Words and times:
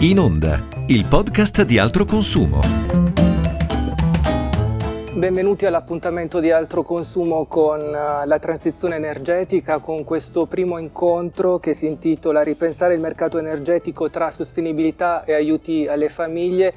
In 0.00 0.20
Onda, 0.20 0.60
il 0.86 1.06
podcast 1.06 1.64
di 1.64 1.76
altro 1.76 2.04
consumo. 2.04 2.60
Benvenuti 5.12 5.66
all'appuntamento 5.66 6.38
di 6.38 6.52
altro 6.52 6.84
consumo 6.84 7.46
con 7.46 7.80
eh, 7.80 8.24
la 8.24 8.38
transizione 8.38 8.94
energetica, 8.94 9.80
con 9.80 10.04
questo 10.04 10.46
primo 10.46 10.78
incontro 10.78 11.58
che 11.58 11.74
si 11.74 11.86
intitola 11.86 12.42
Ripensare 12.42 12.94
il 12.94 13.00
mercato 13.00 13.38
energetico 13.38 14.08
tra 14.08 14.30
sostenibilità 14.30 15.24
e 15.24 15.34
aiuti 15.34 15.88
alle 15.88 16.08
famiglie. 16.08 16.74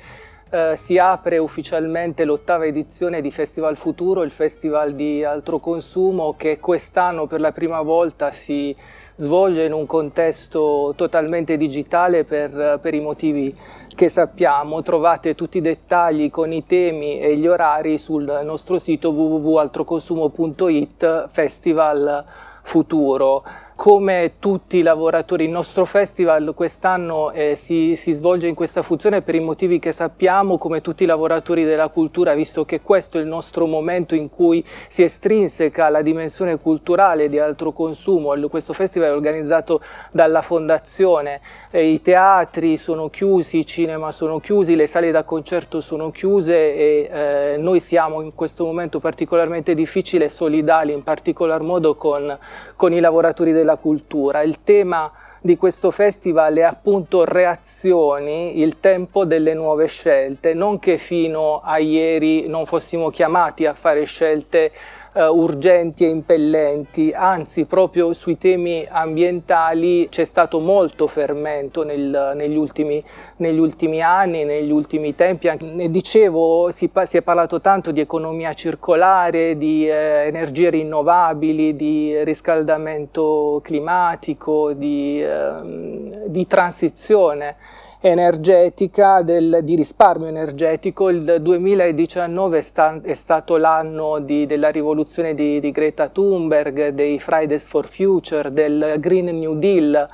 Eh, 0.49 0.73
si 0.75 0.97
apre 0.97 1.37
ufficialmente 1.37 2.25
l'ottava 2.25 2.65
edizione 2.65 3.21
di 3.21 3.29
Festival 3.29 3.77
Futuro, 3.77 4.23
il 4.23 4.31
festival 4.31 4.95
di 4.95 5.23
altro 5.23 5.59
consumo 5.59 6.33
che 6.35 6.57
quest'anno 6.57 7.27
per 7.27 7.39
la 7.39 7.51
prima 7.51 7.83
volta 7.83 8.31
si 8.31 8.75
svolge 9.21 9.65
in 9.65 9.73
un 9.73 9.85
contesto 9.85 10.93
totalmente 10.95 11.55
digitale 11.55 12.23
per, 12.23 12.79
per, 12.81 12.95
i 12.95 12.99
motivi 12.99 13.55
che 13.95 14.09
sappiamo. 14.09 14.81
Trovate 14.81 15.35
tutti 15.35 15.59
i 15.59 15.61
dettagli 15.61 16.31
con 16.31 16.51
i 16.51 16.65
temi 16.65 17.19
e 17.19 17.37
gli 17.37 17.45
orari 17.45 17.99
sul 17.99 18.41
nostro 18.43 18.79
sito 18.79 19.11
www.altroconsumo.it 19.11 21.27
Festival 21.29 22.25
Futuro 22.63 23.43
come 23.81 24.33
tutti 24.37 24.77
i 24.77 24.83
lavoratori. 24.83 25.45
Il 25.45 25.49
nostro 25.49 25.85
festival 25.85 26.53
quest'anno 26.53 27.31
eh, 27.31 27.55
si, 27.55 27.95
si, 27.95 28.13
svolge 28.13 28.47
in 28.47 28.53
questa 28.53 28.83
funzione 28.83 29.23
per 29.23 29.33
i 29.33 29.39
motivi 29.39 29.79
che 29.79 29.91
sappiamo, 29.91 30.59
come 30.59 30.81
tutti 30.81 31.01
i 31.01 31.07
lavoratori 31.07 31.63
della 31.63 31.87
cultura, 31.87 32.35
visto 32.35 32.63
che 32.63 32.81
questo 32.81 33.17
è 33.17 33.21
il 33.21 33.27
nostro 33.27 33.65
momento 33.65 34.13
in 34.13 34.29
cui 34.29 34.63
si 34.87 35.01
estrinseca 35.01 35.89
la 35.89 36.03
dimensione 36.03 36.59
culturale 36.59 37.27
di 37.27 37.39
altro 37.39 37.71
consumo. 37.71 38.35
Questo 38.49 38.71
festival 38.71 39.09
è 39.09 39.13
organizzato 39.13 39.81
dalla 40.11 40.43
Fondazione, 40.43 41.41
eh, 41.71 41.87
i 41.87 42.03
teatri 42.03 42.77
sono 42.77 43.09
chiusi, 43.09 43.57
i 43.57 43.65
cinema 43.65 44.11
sono 44.11 44.39
chiusi, 44.39 44.75
le 44.75 44.85
sale 44.85 45.09
da 45.09 45.23
concerto 45.23 45.81
sono 45.81 46.11
chiuse 46.11 46.75
e 46.75 47.09
eh, 47.11 47.57
noi 47.57 47.79
siamo 47.79 48.21
in 48.21 48.35
questo 48.35 48.63
momento 48.63 48.99
particolarmente 48.99 49.73
difficile 49.73 50.25
e 50.25 50.29
solidali, 50.29 50.93
in 50.93 51.01
particolar 51.01 51.61
modo 51.61 51.95
con, 51.95 52.37
con 52.75 52.93
i 52.93 52.99
lavoratori 52.99 53.51
della 53.51 53.69
della 53.71 53.75
cultura. 53.77 54.41
Il 54.41 54.63
tema 54.63 55.11
di 55.41 55.57
questo 55.57 55.89
festival 55.89 56.55
è 56.55 56.61
appunto 56.61 57.23
reazioni, 57.23 58.59
il 58.59 58.79
tempo 58.79 59.25
delle 59.25 59.53
nuove 59.53 59.87
scelte, 59.87 60.53
non 60.53 60.77
che 60.77 60.97
fino 60.97 61.61
a 61.63 61.79
ieri 61.79 62.47
non 62.47 62.65
fossimo 62.65 63.09
chiamati 63.09 63.65
a 63.65 63.73
fare 63.73 64.03
scelte 64.03 64.71
uh, 65.13 65.21
urgenti 65.21 66.05
e 66.05 66.09
impellenti, 66.09 67.11
anzi 67.15 67.65
proprio 67.65 68.13
sui 68.13 68.37
temi 68.37 68.85
ambientali 68.89 70.07
c'è 70.09 70.25
stato 70.25 70.59
molto 70.59 71.07
fermento 71.07 71.83
nel, 71.83 72.33
negli, 72.35 72.55
ultimi, 72.55 73.03
negli, 73.37 73.59
ultimi, 73.59 74.01
anni, 74.01 74.43
negli 74.43 74.71
ultimi 74.71 75.15
tempi. 75.15 75.49
Ne 75.59 75.89
dicevo, 75.89 76.71
si, 76.71 76.89
si, 77.03 77.17
è 77.17 77.21
parlato 77.21 77.61
tanto 77.61 77.91
di 77.91 77.99
economia 77.99 78.53
circolare, 78.53 79.57
di 79.57 79.87
eh, 79.87 80.25
energie 80.27 80.69
rinnovabili, 80.69 81.75
di 81.75 82.23
riscaldamento 82.23 83.59
climatico, 83.63 84.73
di, 84.73 85.21
eh, 85.21 86.25
di 86.27 86.47
transizione 86.47 87.55
energetica, 88.01 89.21
del, 89.21 89.59
di 89.63 89.75
risparmio 89.75 90.27
energetico. 90.27 91.09
Il 91.09 91.37
2019 91.39 92.57
è, 92.57 92.61
sta, 92.61 92.99
è 93.01 93.13
stato 93.13 93.57
l'anno 93.57 94.19
di, 94.19 94.45
della 94.45 94.69
rivoluzione 94.69 95.33
di, 95.33 95.59
di 95.59 95.71
Greta 95.71 96.09
Thunberg, 96.09 96.89
dei 96.89 97.19
Fridays 97.19 97.67
for 97.67 97.87
Future, 97.87 98.51
del 98.51 98.95
Green 98.99 99.37
New 99.37 99.55
Deal 99.57 100.09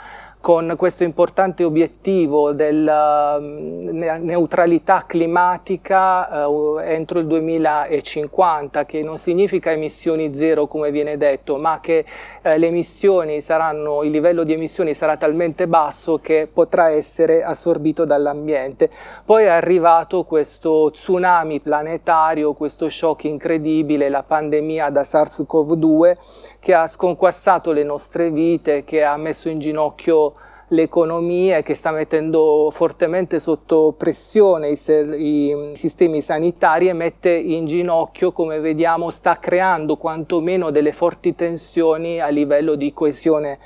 con 0.48 0.76
questo 0.78 1.04
importante 1.04 1.66
obiettivo 1.66 2.54
della 2.54 3.38
mm, 3.38 3.90
neutralità 4.22 5.04
climatica 5.06 6.48
uh, 6.48 6.78
entro 6.78 7.20
il 7.20 7.28
2050, 7.28 8.86
che 8.86 9.04
non 9.04 9.18
significa 9.18 9.74
emissioni 9.74 10.34
zero 10.34 10.68
come 10.68 10.90
viene 10.90 11.18
detto, 11.18 11.58
ma 11.58 11.82
che 11.82 12.06
uh, 12.44 12.52
le 12.56 12.68
emissioni 12.68 13.42
saranno, 13.42 14.04
il 14.04 14.12
livello 14.12 14.46
di 14.46 14.54
emissioni 14.54 14.94
sarà 14.94 15.18
talmente 15.18 15.68
basso 15.68 16.20
che 16.20 16.48
potrà 16.50 16.92
essere 16.92 17.44
assorbito 17.44 18.06
dall'ambiente. 18.06 18.90
Poi 19.26 19.44
è 19.44 19.50
arrivato 19.50 20.24
questo 20.24 20.92
tsunami 20.94 21.60
planetario, 21.60 22.54
questo 22.54 22.88
shock 22.88 23.26
incredibile, 23.26 24.08
la 24.08 24.24
pandemia 24.24 24.92
da 24.92 25.02
SARS-CoV-2 25.02 26.16
che 26.62 26.74
ha 26.74 26.88
sconquassato 26.88 27.74
le 27.74 27.84
nostre 27.84 28.30
vite, 28.30 28.86
che 28.86 29.04
ha 29.04 29.18
messo 29.18 29.50
in 29.50 29.60
ginocchio 29.60 30.36
l'economia, 30.70 31.62
che 31.62 31.74
sta 31.74 31.92
mettendo 31.92 32.70
fortemente 32.72 33.40
sotto 33.40 33.94
pressione 33.98 34.70
i, 34.70 34.78
i, 34.82 35.72
sistemi 35.74 36.22
sanitari 36.22 36.90
e 36.90 36.94
mette 36.94 37.30
in 37.30 37.66
ginocchio, 37.66 38.32
come 38.32 38.60
vediamo, 38.60 39.10
sta 39.10 39.38
creando 39.40 39.96
quantomeno 39.96 40.70
delle 40.72 40.92
forti 40.92 41.36
tensioni 41.36 42.20
a 42.20 42.28
livello 42.28 42.76
di 42.76 42.92
coesione 42.94 43.60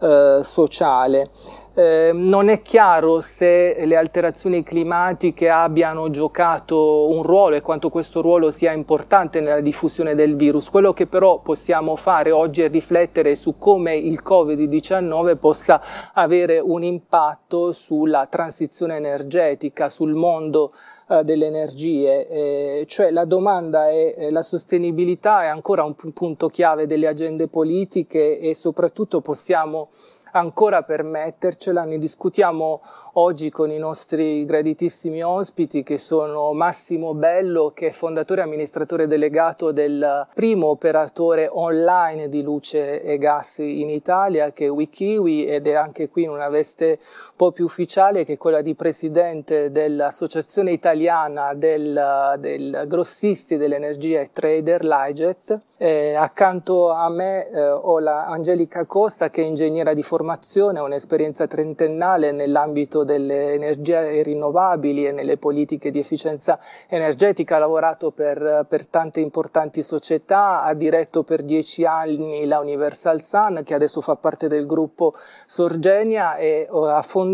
eh, 0.00 0.40
sociale. 0.42 1.30
Eh, 1.78 2.10
non 2.12 2.48
è 2.48 2.60
chiaro 2.60 3.20
se 3.20 3.84
le 3.86 3.94
alterazioni 3.94 4.64
climatiche 4.64 5.48
abbiano 5.48 6.10
giocato 6.10 7.08
un 7.08 7.22
ruolo 7.22 7.54
e 7.54 7.60
quanto 7.60 7.88
questo 7.88 8.20
ruolo 8.20 8.50
sia 8.50 8.72
importante 8.72 9.38
nella 9.38 9.60
diffusione 9.60 10.16
del 10.16 10.34
virus. 10.34 10.70
Quello 10.70 10.92
che 10.92 11.06
però 11.06 11.38
possiamo 11.38 11.94
fare 11.94 12.32
oggi 12.32 12.62
è 12.62 12.68
riflettere 12.68 13.36
su 13.36 13.58
come 13.58 13.94
il 13.94 14.20
Covid-19 14.24 15.36
possa 15.36 15.80
avere 16.14 16.58
un 16.58 16.82
impatto 16.82 17.70
sulla 17.70 18.26
transizione 18.28 18.96
energetica, 18.96 19.88
sul 19.88 20.14
mondo 20.14 20.72
eh, 21.08 21.22
delle 21.22 21.46
energie, 21.46 22.26
eh, 22.26 22.84
cioè 22.88 23.12
la 23.12 23.24
domanda 23.24 23.88
è 23.88 24.14
eh, 24.18 24.30
la 24.32 24.42
sostenibilità 24.42 25.44
è 25.44 25.46
ancora 25.46 25.84
un 25.84 25.94
punto 25.94 26.48
chiave 26.48 26.86
delle 26.86 27.06
agende 27.06 27.46
politiche 27.46 28.40
e 28.40 28.52
soprattutto 28.56 29.20
possiamo 29.20 29.90
ancora 30.32 30.82
permettercela, 30.82 31.84
ne 31.84 31.98
discutiamo 31.98 32.80
oggi 33.18 33.50
con 33.50 33.70
i 33.70 33.78
nostri 33.78 34.44
graditissimi 34.44 35.22
ospiti 35.22 35.82
che 35.82 35.98
sono 35.98 36.52
Massimo 36.52 37.14
Bello 37.14 37.72
che 37.74 37.88
è 37.88 37.90
fondatore 37.90 38.42
e 38.42 38.44
amministratore 38.44 39.06
delegato 39.06 39.72
del 39.72 40.26
primo 40.34 40.68
operatore 40.68 41.48
online 41.50 42.28
di 42.28 42.42
luce 42.42 43.02
e 43.02 43.18
gas 43.18 43.58
in 43.58 43.90
Italia 43.90 44.52
che 44.52 44.66
è 44.66 44.70
Wikiwi 44.70 45.46
ed 45.46 45.66
è 45.66 45.72
anche 45.72 46.08
qui 46.08 46.24
in 46.24 46.30
una 46.30 46.48
veste 46.48 47.00
po' 47.38 47.52
più 47.52 47.64
ufficiale 47.64 48.24
che 48.24 48.32
è 48.32 48.36
quella 48.36 48.62
di 48.62 48.74
presidente 48.74 49.70
dell'associazione 49.70 50.72
italiana 50.72 51.54
del, 51.54 52.34
del 52.40 52.84
grossisti 52.88 53.56
dell'energia 53.56 54.20
e 54.20 54.30
trader 54.32 54.84
Liget. 54.84 55.60
Eh, 55.80 56.14
accanto 56.14 56.90
a 56.90 57.08
me 57.08 57.48
eh, 57.48 57.70
ho 57.70 58.00
la 58.00 58.26
Angelica 58.26 58.84
Costa 58.86 59.30
che 59.30 59.42
è 59.42 59.46
ingegnera 59.46 59.94
di 59.94 60.02
formazione, 60.02 60.80
ha 60.80 60.82
un'esperienza 60.82 61.46
trentennale 61.46 62.32
nell'ambito 62.32 63.04
delle 63.04 63.52
energie 63.52 64.20
rinnovabili 64.24 65.06
e 65.06 65.12
nelle 65.12 65.36
politiche 65.36 65.92
di 65.92 66.00
efficienza 66.00 66.58
energetica, 66.88 67.54
ha 67.54 67.60
lavorato 67.60 68.10
per, 68.10 68.66
per 68.68 68.86
tante 68.86 69.20
importanti 69.20 69.84
società, 69.84 70.62
ha 70.62 70.74
diretto 70.74 71.22
per 71.22 71.44
dieci 71.44 71.84
anni 71.84 72.44
la 72.46 72.58
Universal 72.58 73.22
Sun, 73.22 73.62
che 73.64 73.74
adesso 73.74 74.00
fa 74.00 74.16
parte 74.16 74.48
del 74.48 74.66
gruppo 74.66 75.14
Sorgenia 75.46 76.34
e 76.34 76.66
uh, 76.68 76.78
ha 76.78 77.02
fondato 77.02 77.26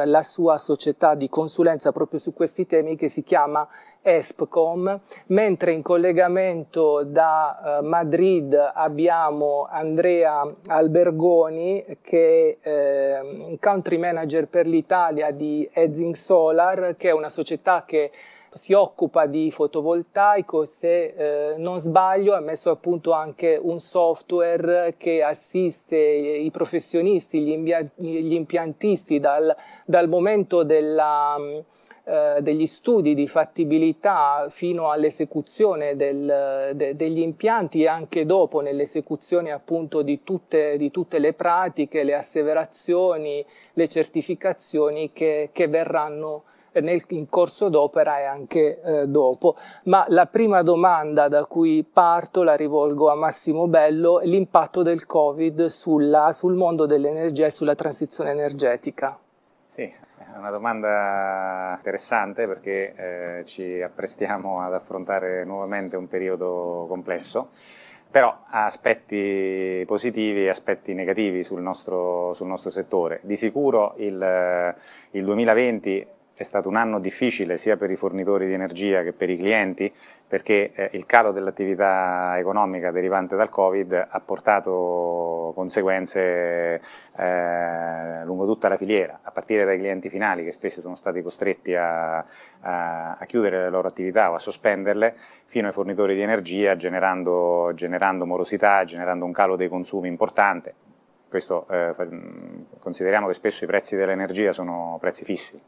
la 0.04 0.22
sua 0.22 0.58
società 0.58 1.14
di 1.14 1.28
consulenza 1.28 1.92
proprio 1.92 2.18
su 2.18 2.32
questi 2.32 2.66
temi 2.66 2.96
che 2.96 3.08
si 3.08 3.22
chiama 3.22 3.66
ESPCOM, 4.02 5.00
mentre 5.26 5.72
in 5.72 5.82
collegamento 5.82 7.02
da 7.02 7.80
uh, 7.80 7.84
Madrid 7.84 8.54
abbiamo 8.74 9.66
Andrea 9.68 10.48
Albergoni 10.66 11.98
che 12.02 12.58
è 12.60 12.68
eh, 12.68 13.58
country 13.60 13.98
manager 13.98 14.46
per 14.46 14.66
l'Italia 14.66 15.32
di 15.32 15.68
Edzing 15.72 16.14
Solar, 16.14 16.94
che 16.96 17.08
è 17.08 17.12
una 17.12 17.28
società 17.28 17.84
che 17.84 18.12
si 18.56 18.72
occupa 18.72 19.26
di 19.26 19.50
fotovoltaico, 19.50 20.64
se 20.64 21.04
eh, 21.04 21.54
non 21.58 21.78
sbaglio 21.78 22.34
ha 22.34 22.40
messo 22.40 22.70
a 22.70 22.76
punto 22.76 23.12
anche 23.12 23.58
un 23.60 23.78
software 23.78 24.94
che 24.96 25.22
assiste 25.22 25.96
i 25.96 26.50
professionisti, 26.50 27.40
gli, 27.40 27.56
gli 27.96 28.32
impiantisti 28.32 29.20
dal, 29.20 29.54
dal 29.84 30.08
momento 30.08 30.64
della 30.64 31.36
eh, 32.08 32.38
degli 32.40 32.66
studi 32.66 33.16
di 33.16 33.26
fattibilità 33.26 34.46
fino 34.48 34.90
all'esecuzione 34.92 35.96
del, 35.96 36.70
de, 36.74 36.94
degli 36.94 37.18
impianti 37.18 37.82
e 37.82 37.88
anche 37.88 38.24
dopo 38.24 38.60
nell'esecuzione 38.60 39.50
appunto 39.50 40.02
di 40.02 40.22
tutte, 40.22 40.76
di 40.76 40.92
tutte 40.92 41.18
le 41.18 41.32
pratiche, 41.32 42.04
le 42.04 42.14
asseverazioni, 42.14 43.44
le 43.72 43.88
certificazioni 43.88 45.12
che, 45.12 45.50
che 45.52 45.66
verranno 45.66 46.44
nel, 46.80 47.04
in 47.08 47.28
corso 47.28 47.68
d'opera 47.68 48.18
e 48.20 48.24
anche 48.24 48.80
eh, 48.82 49.06
dopo. 49.06 49.56
Ma 49.84 50.04
la 50.08 50.26
prima 50.26 50.62
domanda 50.62 51.28
da 51.28 51.44
cui 51.44 51.84
parto 51.84 52.42
la 52.42 52.54
rivolgo 52.54 53.10
a 53.10 53.14
Massimo 53.14 53.66
Bello, 53.68 54.20
l'impatto 54.22 54.82
del 54.82 55.06
Covid 55.06 55.66
sulla, 55.66 56.32
sul 56.32 56.54
mondo 56.54 56.86
dell'energia 56.86 57.46
e 57.46 57.50
sulla 57.50 57.74
transizione 57.74 58.30
energetica. 58.30 59.18
Sì, 59.66 59.82
è 60.36 60.38
una 60.38 60.50
domanda 60.50 61.74
interessante 61.76 62.46
perché 62.46 62.92
eh, 63.40 63.44
ci 63.46 63.80
apprestiamo 63.80 64.60
ad 64.60 64.74
affrontare 64.74 65.44
nuovamente 65.44 65.96
un 65.96 66.08
periodo 66.08 66.84
complesso, 66.88 67.48
però 68.10 68.44
ha 68.48 68.64
aspetti 68.64 69.82
positivi 69.86 70.44
e 70.44 70.48
aspetti 70.50 70.92
negativi 70.92 71.42
sul 71.42 71.62
nostro, 71.62 72.34
sul 72.34 72.48
nostro 72.48 72.68
settore. 72.68 73.20
Di 73.22 73.34
sicuro 73.34 73.94
il, 73.96 74.74
il 75.12 75.24
2020 75.24 76.06
è 76.36 76.42
stato 76.42 76.68
un 76.68 76.76
anno 76.76 77.00
difficile 77.00 77.56
sia 77.56 77.78
per 77.78 77.90
i 77.90 77.96
fornitori 77.96 78.46
di 78.46 78.52
energia 78.52 79.02
che 79.02 79.14
per 79.14 79.30
i 79.30 79.38
clienti 79.38 79.90
perché 80.28 80.70
eh, 80.74 80.90
il 80.92 81.06
calo 81.06 81.32
dell'attività 81.32 82.34
economica 82.36 82.90
derivante 82.90 83.36
dal 83.36 83.48
Covid 83.48 84.06
ha 84.10 84.20
portato 84.20 85.52
conseguenze 85.54 86.80
eh, 87.16 88.24
lungo 88.24 88.44
tutta 88.44 88.68
la 88.68 88.76
filiera, 88.76 89.20
a 89.22 89.30
partire 89.30 89.64
dai 89.64 89.78
clienti 89.78 90.10
finali 90.10 90.44
che 90.44 90.52
spesso 90.52 90.82
sono 90.82 90.94
stati 90.94 91.22
costretti 91.22 91.74
a, 91.74 92.18
a, 92.18 93.16
a, 93.16 93.24
chiudere 93.24 93.60
le 93.60 93.70
loro 93.70 93.88
attività 93.88 94.30
o 94.30 94.34
a 94.34 94.38
sospenderle, 94.38 95.14
fino 95.46 95.68
ai 95.68 95.72
fornitori 95.72 96.14
di 96.14 96.20
energia 96.20 96.76
generando, 96.76 97.70
generando 97.74 98.26
morosità, 98.26 98.84
generando 98.84 99.24
un 99.24 99.32
calo 99.32 99.56
dei 99.56 99.68
consumi 99.68 100.08
importante. 100.08 100.74
Questo 101.28 101.66
eh, 101.68 101.94
consideriamo 102.78 103.26
che 103.26 103.34
spesso 103.34 103.64
i 103.64 103.66
prezzi 103.66 103.96
dell'energia 103.96 104.52
sono 104.52 104.96
prezzi 105.00 105.24
fissi 105.24 105.60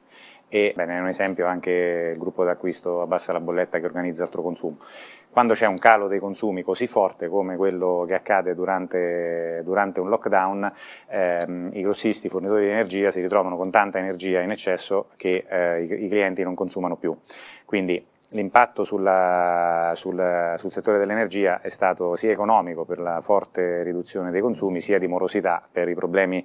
e 0.48 0.72
bene, 0.74 0.96
è 0.96 1.00
un 1.00 1.08
esempio 1.08 1.46
anche 1.46 2.12
il 2.12 2.18
gruppo 2.18 2.42
d'acquisto 2.42 3.02
Abbassa 3.02 3.32
la 3.32 3.40
bolletta 3.40 3.78
che 3.78 3.84
organizza 3.84 4.22
altro 4.22 4.42
consumo. 4.42 4.78
Quando 5.30 5.52
c'è 5.52 5.66
un 5.66 5.76
calo 5.76 6.08
dei 6.08 6.18
consumi 6.18 6.62
così 6.62 6.86
forte 6.86 7.28
come 7.28 7.56
quello 7.56 8.04
che 8.06 8.14
accade 8.14 8.54
durante, 8.54 9.60
durante 9.62 10.00
un 10.00 10.08
lockdown, 10.08 10.72
ehm, 11.08 11.70
i 11.74 11.82
grossisti, 11.82 12.26
i 12.26 12.30
fornitori 12.30 12.64
di 12.64 12.70
energia 12.70 13.10
si 13.10 13.20
ritrovano 13.20 13.56
con 13.56 13.70
tanta 13.70 13.98
energia 13.98 14.40
in 14.40 14.50
eccesso 14.50 15.08
che 15.16 15.44
eh, 15.48 15.82
i, 15.82 16.04
i 16.04 16.08
clienti 16.08 16.42
non 16.42 16.54
consumano 16.54 16.96
più. 16.96 17.16
Quindi 17.66 18.04
l'impatto 18.30 18.84
sulla, 18.84 19.92
sul, 19.94 20.54
sul, 20.56 20.72
settore 20.72 20.98
dell'energia 20.98 21.60
è 21.60 21.68
stato 21.68 22.16
sia 22.16 22.30
economico 22.30 22.84
per 22.84 22.98
la 22.98 23.20
forte 23.20 23.82
riduzione 23.82 24.30
dei 24.30 24.40
consumi, 24.40 24.80
sia 24.80 24.98
di 24.98 25.06
morosità 25.06 25.62
per 25.70 25.88
i 25.88 25.94
problemi 25.94 26.44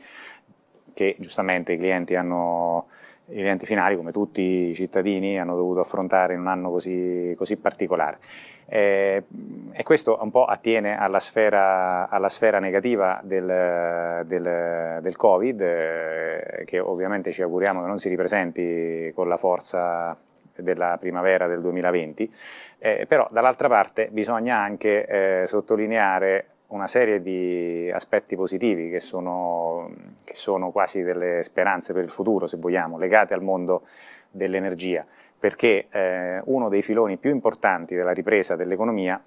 che 0.93 1.15
giustamente 1.19 1.73
i 1.73 1.77
clienti 1.77 2.15
hanno 2.15 2.87
i 3.33 3.39
clienti 3.39 3.65
finali, 3.65 3.95
come 3.95 4.11
tutti 4.11 4.69
i 4.69 4.75
cittadini, 4.75 5.39
hanno 5.39 5.55
dovuto 5.55 5.79
affrontare 5.79 6.33
in 6.33 6.39
un 6.39 6.47
anno 6.47 6.69
così, 6.69 7.33
così 7.37 7.57
particolare. 7.57 8.19
Eh, 8.65 9.23
e 9.71 9.83
questo 9.83 10.17
un 10.21 10.31
po' 10.31 10.45
attiene 10.45 10.97
alla 10.97 11.19
sfera, 11.19 12.07
alla 12.09 12.29
sfera 12.29 12.59
negativa 12.59 13.19
del, 13.23 14.23
del, 14.25 14.99
del 15.01 15.15
Covid, 15.15 15.61
eh, 15.61 16.63
che 16.65 16.79
ovviamente 16.79 17.31
ci 17.31 17.41
auguriamo 17.41 17.81
che 17.81 17.87
non 17.87 17.99
si 17.99 18.09
ripresenti 18.09 19.11
con 19.13 19.27
la 19.27 19.37
forza 19.37 20.17
della 20.55 20.97
primavera 20.99 21.47
del 21.47 21.61
2020, 21.61 22.33
eh, 22.77 23.05
però 23.07 23.27
dall'altra 23.31 23.67
parte 23.67 24.09
bisogna 24.11 24.57
anche 24.57 25.05
eh, 25.05 25.47
sottolineare 25.47 26.47
una 26.67 26.87
serie 26.87 27.21
di 27.21 27.91
aspetti 27.93 28.35
positivi 28.35 28.89
che 28.89 28.99
sono, 28.99 29.91
che 30.23 30.33
sono, 30.33 30.71
quasi 30.71 31.03
delle 31.03 31.43
speranze 31.43 31.93
per 31.93 32.03
il 32.03 32.09
futuro, 32.09 32.47
se 32.47 32.57
vogliamo, 32.57 32.97
legate 32.97 33.33
al 33.33 33.43
mondo 33.43 33.83
dell'energia, 34.31 35.05
perché 35.37 35.87
eh, 35.89 36.41
uno 36.45 36.69
dei 36.69 36.81
filoni 36.81 37.17
più 37.17 37.29
importanti 37.29 37.95
della 37.95 38.11
ripresa 38.11 38.55
dell'economia 38.55 39.21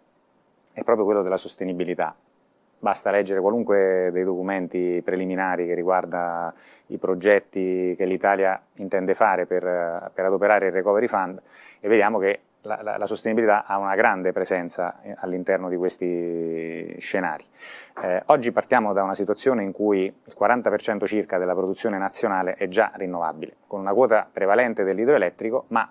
è 0.73 0.83
proprio 0.83 1.05
quello 1.05 1.23
della 1.23 1.37
sostenibilità. 1.37 2.15
Basta 2.79 3.11
leggere 3.11 3.41
qualunque 3.41 4.11
dei 4.13 4.23
documenti 4.23 5.01
preliminari 5.03 5.67
che 5.67 5.75
riguarda 5.75 6.53
i 6.89 6.99
progetti 6.99 7.95
che 7.97 8.05
l'Italia 8.05 8.61
intende 8.75 9.15
fare 9.15 9.47
per, 9.47 10.11
per 10.13 10.25
adoperare 10.27 10.67
il 10.67 10.73
Recovery 10.73 11.07
Fund 11.07 11.41
e 11.81 11.89
vediamo 11.89 12.19
che 12.19 12.41
la, 12.67 12.97
la, 12.99 13.07
sostenibilità 13.07 13.65
ha 13.65 13.79
una 13.79 13.95
grande 13.95 14.33
presenza 14.33 15.01
eh, 15.01 15.15
all'interno 15.19 15.69
di 15.69 15.77
questi 15.77 16.95
scenari. 16.99 17.45
Eh, 18.03 18.23
oggi 18.27 18.53
partiamo 18.53 18.93
da 18.93 19.03
una 19.03 19.15
situazione 19.15 19.63
in 19.63 19.73
cui 19.73 20.05
il 20.05 20.37
40% 20.39 21.07
circa 21.07 21.39
della 21.39 21.55
produzione 21.55 21.97
nazionale 21.97 22.55
è 22.55 22.69
già 22.69 22.93
rinnovabile, 22.95 23.57
con 23.67 23.81
una 23.81 23.95
quota 23.95 24.29
prevalente 24.31 24.85
dell'idroelettrico, 24.85 25.65
ma 25.69 25.91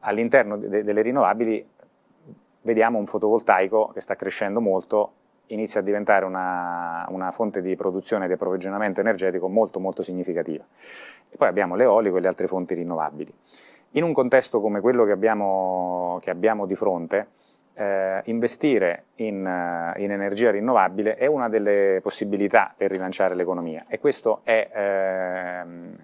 all'interno 0.00 0.56
de 0.58 0.84
delle 0.84 1.02
rinnovabili 1.02 1.66
vediamo 2.62 2.98
un 2.98 3.06
fotovoltaico 3.06 3.90
che 3.92 4.00
sta 4.00 4.14
crescendo 4.16 4.60
molto, 4.60 5.12
inizia 5.48 5.80
a 5.80 5.82
diventare 5.82 6.24
una, 6.24 7.06
una 7.08 7.30
fonte 7.30 7.60
di 7.60 7.76
produzione 7.76 8.24
e 8.24 8.28
di 8.28 8.34
approvvigionamento 8.34 9.00
energetico 9.00 9.48
molto 9.48 9.80
molto 9.80 10.02
significativa. 10.02 10.64
E 11.28 11.36
poi 11.36 11.48
abbiamo 11.48 11.74
l'eolico 11.74 12.16
e 12.16 12.20
le 12.20 12.28
altre 12.28 12.46
fonti 12.46 12.74
rinnovabili. 12.74 13.32
In 13.96 14.02
un 14.02 14.12
contesto 14.12 14.60
come 14.60 14.80
quello 14.80 15.04
che 15.04 15.12
abbiamo, 15.12 16.18
che 16.20 16.30
abbiamo 16.30 16.66
di 16.66 16.74
fronte, 16.74 17.28
eh, 17.74 18.22
investire 18.24 19.04
in, 19.16 19.44
uh, 19.44 20.00
in, 20.00 20.10
energia 20.10 20.50
rinnovabile 20.50 21.16
è 21.16 21.26
una 21.26 21.48
delle 21.48 22.00
possibilità 22.02 22.72
per 22.76 22.90
rilanciare 22.90 23.34
l'economia 23.34 23.86
e 23.88 23.98
questo 23.98 24.40
è 24.44 24.68
eh, 24.72 25.62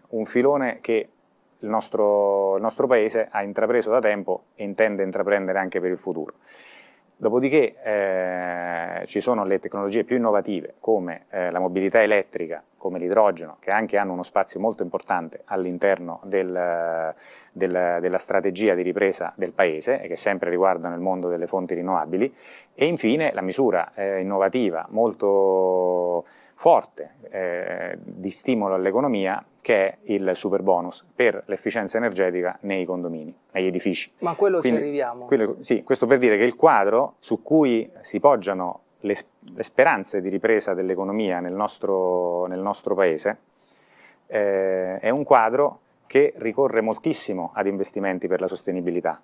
un 0.09 0.25
filone 0.25 0.79
che 0.81 1.09
il 1.59 1.69
nostro, 1.69 2.57
il 2.57 2.63
nostro 2.63 2.87
Paese 2.87 3.29
ha 3.31 3.43
intrapreso 3.43 3.91
da 3.91 4.01
tempo 4.01 4.45
e 4.55 4.65
intende 4.65 5.03
intraprendere 5.03 5.59
anche 5.59 5.81
per 5.81 5.91
il 5.91 5.99
futuro. 5.99 6.35
Dopodiché 7.21 7.75
eh, 7.83 9.05
ci 9.05 9.21
sono 9.21 9.45
le 9.45 9.59
tecnologie 9.59 10.05
più 10.05 10.17
innovative 10.17 10.77
come 10.81 11.27
eh, 11.29 11.51
la 11.51 11.59
mobilità 11.59 12.01
elettrica, 12.01 12.65
come 12.79 12.99
l'idrogeno, 12.99 13.59
che 13.61 13.71
anche 13.71 13.99
hanno 13.99 14.15
uno 14.15 14.23
spazio 14.23 14.59
molto 14.59 14.83
importante 14.83 15.43
all'interno 15.45 16.21
del, 16.25 17.15
del, 17.53 17.99
della 18.01 18.17
strategia 18.17 18.73
di 18.73 18.81
ripresa 18.81 19.35
del 19.37 19.53
Paese 19.53 20.01
e 20.01 20.09
che 20.09 20.17
sempre 20.17 20.49
riguardano 20.49 20.95
il 20.95 21.03
mondo 21.03 21.29
delle 21.29 21.47
fonti 21.47 21.75
rinnovabili. 21.75 22.35
E 22.75 22.87
infine 22.87 23.35
la 23.35 23.43
misura 23.43 23.93
eh, 23.95 24.21
innovativa 24.21 24.87
molto 24.89 26.25
forte 26.61 27.15
eh, 27.31 27.97
di 28.03 28.29
stimolo 28.29 28.75
all'economia 28.75 29.43
che 29.63 29.87
è 29.87 29.97
il 30.13 30.33
super 30.35 30.61
bonus 30.61 31.07
per 31.15 31.43
l'efficienza 31.47 31.97
energetica 31.97 32.59
nei 32.63 32.85
condomini, 32.85 33.35
negli 33.53 33.65
edifici. 33.65 34.13
Ma 34.19 34.35
quello 34.35 34.61
Quindi, 34.61 34.79
ci 34.79 34.85
arriviamo. 34.85 35.25
Quello, 35.25 35.57
sì, 35.61 35.83
questo 35.83 36.07
per 36.07 36.19
dire 36.19 36.37
che 36.37 36.45
il 36.45 36.55
quadro 36.57 37.15
su 37.19 37.41
cui 37.43 37.91
si 38.01 38.21
poggiano 38.21 38.81
le, 39.01 39.17
le 39.55 39.63
speranze 39.63 40.21
di 40.21 40.29
ripresa 40.29 40.75
dell'economia 40.75 41.41
nel 41.41 41.55
nostro, 41.55 42.45
nel 42.45 42.61
nostro 42.61 42.95
paese 42.95 43.39
eh, 44.27 44.99
è 44.99 45.09
un 45.09 45.25
quadro 45.25 45.81
che 46.07 46.35
ricorre 46.37 46.83
moltissimo 46.83 47.53
ad 47.55 47.69
investimenti 47.69 48.29
per 48.29 48.43
la 48.43 48.49
sostenibilità, 48.49 49.19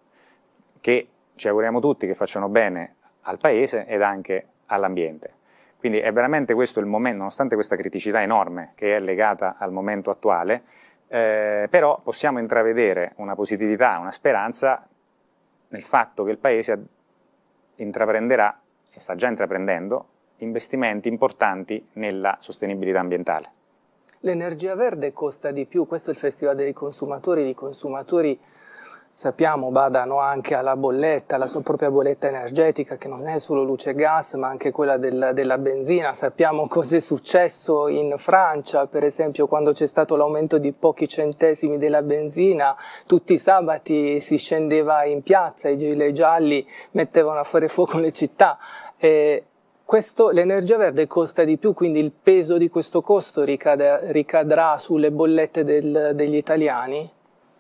che 0.81 1.09
ci 1.35 1.49
auguriamo 1.49 1.81
tutti 1.81 2.07
che 2.07 2.15
facciano 2.15 2.49
bene 2.49 2.95
al 3.23 3.37
paese 3.37 3.85
ed 3.85 4.01
anche 4.01 4.47
all'ambiente. 4.67 5.35
Quindi 5.79 5.99
è 5.99 6.13
veramente 6.13 6.55
questo 6.55 6.81
il 6.81 6.87
momento, 6.87 7.19
nonostante 7.19 7.55
questa 7.55 7.77
criticità 7.77 8.23
enorme 8.23 8.73
che 8.75 8.97
è 8.97 9.01
legata 9.01 9.57
al 9.59 9.73
momento 9.73 10.11
attuale, 10.11 10.63
eh, 11.09 11.69
però 11.71 12.01
possiamo 12.03 12.39
intravedere 12.39 13.13
una 13.17 13.35
positività, 13.35 13.99
una 13.99 14.11
speranza 14.11 14.87
nel 15.69 15.83
fatto 15.83 16.25
che 16.25 16.31
il 16.31 16.39
Paese 16.39 16.85
intraprenderà, 17.77 18.61
e 18.91 19.01
sta 19.01 19.15
già 19.15 19.29
intraprendendo, 19.29 20.07
investimenti 20.39 21.09
importanti 21.09 21.87
nella 21.95 22.37
sostenibilità 22.41 23.01
ambientale. 23.01 23.51
L'energia 24.21 24.75
verde 24.75 25.13
costa 25.13 25.51
di 25.51 25.67
più, 25.67 25.87
questo 25.87 26.11
è 26.11 26.13
il 26.13 26.19
Festival 26.19 26.57
dei 26.57 26.73
consumatori, 26.73 27.49
i 27.49 27.55
consumatori 27.55 28.39
sappiamo 29.19 29.71
badano 29.71 30.19
anche 30.19 30.55
alla 30.55 30.77
bolletta, 30.77 31.37
alla 31.37 31.47
sua 31.47 31.63
propria 31.63 31.91
bolletta 31.91 32.29
energetica 32.29 32.99
che 32.99 33.09
non 33.09 33.27
è 33.27 33.39
solo 33.39 33.63
luce 33.63 33.91
e 33.91 33.95
gas 33.95 34.35
ma 34.35 34.49
anche 34.49 34.73
quella 34.73 34.99
del, 34.99 35.31
della 35.33 35.57
benzina, 35.57 36.13
sappiamo 36.13 36.69
cosa 36.69 36.97
è 36.97 37.01
successo 37.01 37.89
in 37.89 38.17
Francia 38.19 38.87
per 38.87 39.05
esempio 39.05 39.47
quando 39.47 39.73
c'è 39.73 39.87
stato 39.87 40.17
l'aumento 40.17 40.59
di 40.59 40.71
pochi 40.73 41.09
centesimi 41.09 41.79
della 41.79 42.03
benzina, 42.03 42.77
tutti 43.07 43.33
i 43.33 43.39
sabati 43.39 44.21
si 44.21 44.37
scendeva 44.37 45.05
in 45.05 45.23
piazza, 45.23 45.71
i 45.71 45.79
gilet 45.79 46.13
gialli 46.13 46.69
mettevano 46.91 47.39
a 47.39 47.45
fare 47.45 47.69
fuoco 47.69 47.99
le 47.99 48.13
città. 48.13 48.59
E 48.99 49.45
questo, 49.83 50.29
l'energia 50.29 50.77
verde 50.77 51.07
costa 51.07 51.43
di 51.45 51.57
più, 51.57 51.73
quindi 51.73 52.01
il 52.01 52.13
peso 52.13 52.59
di 52.59 52.69
questo 52.69 53.01
costo 53.01 53.45
ricadrà, 53.45 53.99
ricadrà 54.11 54.77
sulle 54.77 55.11
bollette 55.11 55.65
del, 55.65 56.11
degli 56.15 56.37
italiani? 56.37 57.15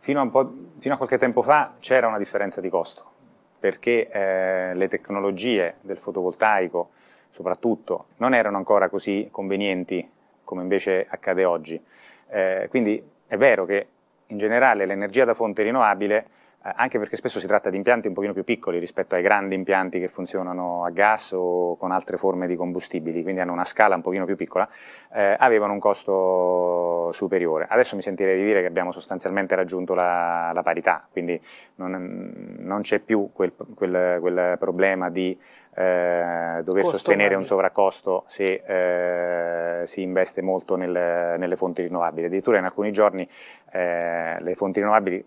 Fino 0.06 0.20
a, 0.20 0.48
fino 0.78 0.94
a, 0.94 0.96
qualche 0.98 1.18
tempo 1.18 1.42
fa 1.42 1.74
c'era 1.80 2.06
una 2.06 2.18
differenza 2.18 2.60
di 2.60 2.68
costo, 2.68 3.10
perché 3.58 4.08
eh, 4.08 4.72
le 4.72 4.86
tecnologie 4.86 5.78
del 5.80 5.98
fotovoltaico, 5.98 6.90
soprattutto, 7.28 8.06
non 8.18 8.32
erano 8.32 8.56
ancora 8.56 8.88
così 8.88 9.26
convenienti 9.32 10.08
come 10.44 10.62
invece 10.62 11.08
accade 11.10 11.44
oggi. 11.44 11.84
Eh, 12.28 12.68
quindi 12.70 13.02
è 13.26 13.36
vero 13.36 13.64
che 13.64 13.88
in 14.26 14.38
generale 14.38 14.86
l'energia 14.86 15.24
da 15.24 15.34
fonte 15.34 15.64
rinnovabile 15.64 16.28
anche 16.74 16.98
perché 16.98 17.16
spesso 17.16 17.38
si 17.38 17.46
tratta 17.46 17.70
di 17.70 17.76
impianti 17.76 18.08
un 18.08 18.14
pochino 18.14 18.32
più 18.32 18.44
piccoli 18.44 18.78
rispetto 18.78 19.14
ai 19.14 19.22
grandi 19.22 19.54
impianti 19.54 20.00
che 20.00 20.08
funzionano 20.08 20.84
a 20.84 20.90
gas 20.90 21.32
o 21.32 21.76
con 21.76 21.92
altre 21.92 22.16
forme 22.16 22.46
di 22.46 22.56
combustibili, 22.56 23.22
quindi 23.22 23.40
hanno 23.40 23.52
una 23.52 23.64
scala 23.64 23.94
un 23.94 24.02
pochino 24.02 24.24
più 24.24 24.36
piccola, 24.36 24.68
eh, 25.12 25.36
avevano 25.38 25.72
un 25.72 25.78
costo 25.78 27.10
superiore. 27.12 27.66
Adesso 27.68 27.94
mi 27.94 28.02
sentirei 28.02 28.36
di 28.36 28.44
dire 28.44 28.60
che 28.60 28.66
abbiamo 28.66 28.90
sostanzialmente 28.90 29.54
raggiunto 29.54 29.94
la, 29.94 30.50
la 30.52 30.62
parità, 30.62 31.06
quindi 31.10 31.40
non, 31.76 32.56
non 32.58 32.80
c'è 32.82 32.98
più 32.98 33.30
quel, 33.32 33.52
quel, 33.74 34.18
quel, 34.20 34.56
problema 34.58 35.10
di 35.10 35.38
eh, 35.74 36.62
dover 36.64 36.82
Costo 36.82 36.96
sostenere 36.96 37.22
medio. 37.22 37.38
un 37.38 37.44
sovraccosto 37.44 38.24
se 38.26 38.62
eh, 38.66 39.86
si 39.86 40.02
investe 40.02 40.42
molto 40.42 40.76
nel, 40.76 40.90
nelle 41.38 41.56
fonti 41.56 41.82
rinnovabili. 41.82 42.26
Addirittura 42.26 42.58
in 42.58 42.64
alcuni 42.64 42.92
giorni 42.92 43.28
eh, 43.70 44.36
le 44.40 44.54
fonti 44.54 44.80
rinnovabili 44.80 45.24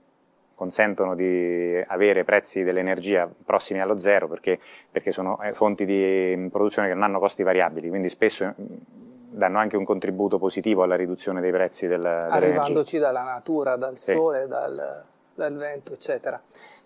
consentono 0.59 1.15
di 1.15 1.81
avere 1.87 2.25
prezzi 2.25 2.63
dell'energia 2.63 3.29
prossimi 3.45 3.79
allo 3.79 3.97
zero 3.97 4.27
perché, 4.27 4.59
perché 4.91 5.09
sono 5.09 5.41
eh, 5.41 5.53
fonti 5.53 5.85
di 5.85 6.49
produzione 6.51 6.89
che 6.89 6.95
non 6.95 7.03
hanno 7.03 7.19
costi 7.19 7.43
variabili, 7.43 7.87
quindi 7.87 8.09
spesso 8.09 8.43
mm, 8.45 8.65
danno 9.29 9.57
anche 9.57 9.77
un 9.77 9.85
contributo 9.85 10.37
positivo 10.37 10.83
alla 10.83 10.97
riduzione 10.97 11.39
dei 11.39 11.51
prezzi 11.51 11.87
del, 11.87 12.01
dell'energia. 12.01 12.33
Arrivandoci 12.33 12.97
dalla 12.97 13.23
natura, 13.23 13.77
dal 13.77 13.95
sì. 13.95 14.11
sole, 14.11 14.47
dal, 14.47 15.03
dal 15.39 15.55
vento, 15.55 15.93
eccetera. 15.93 16.39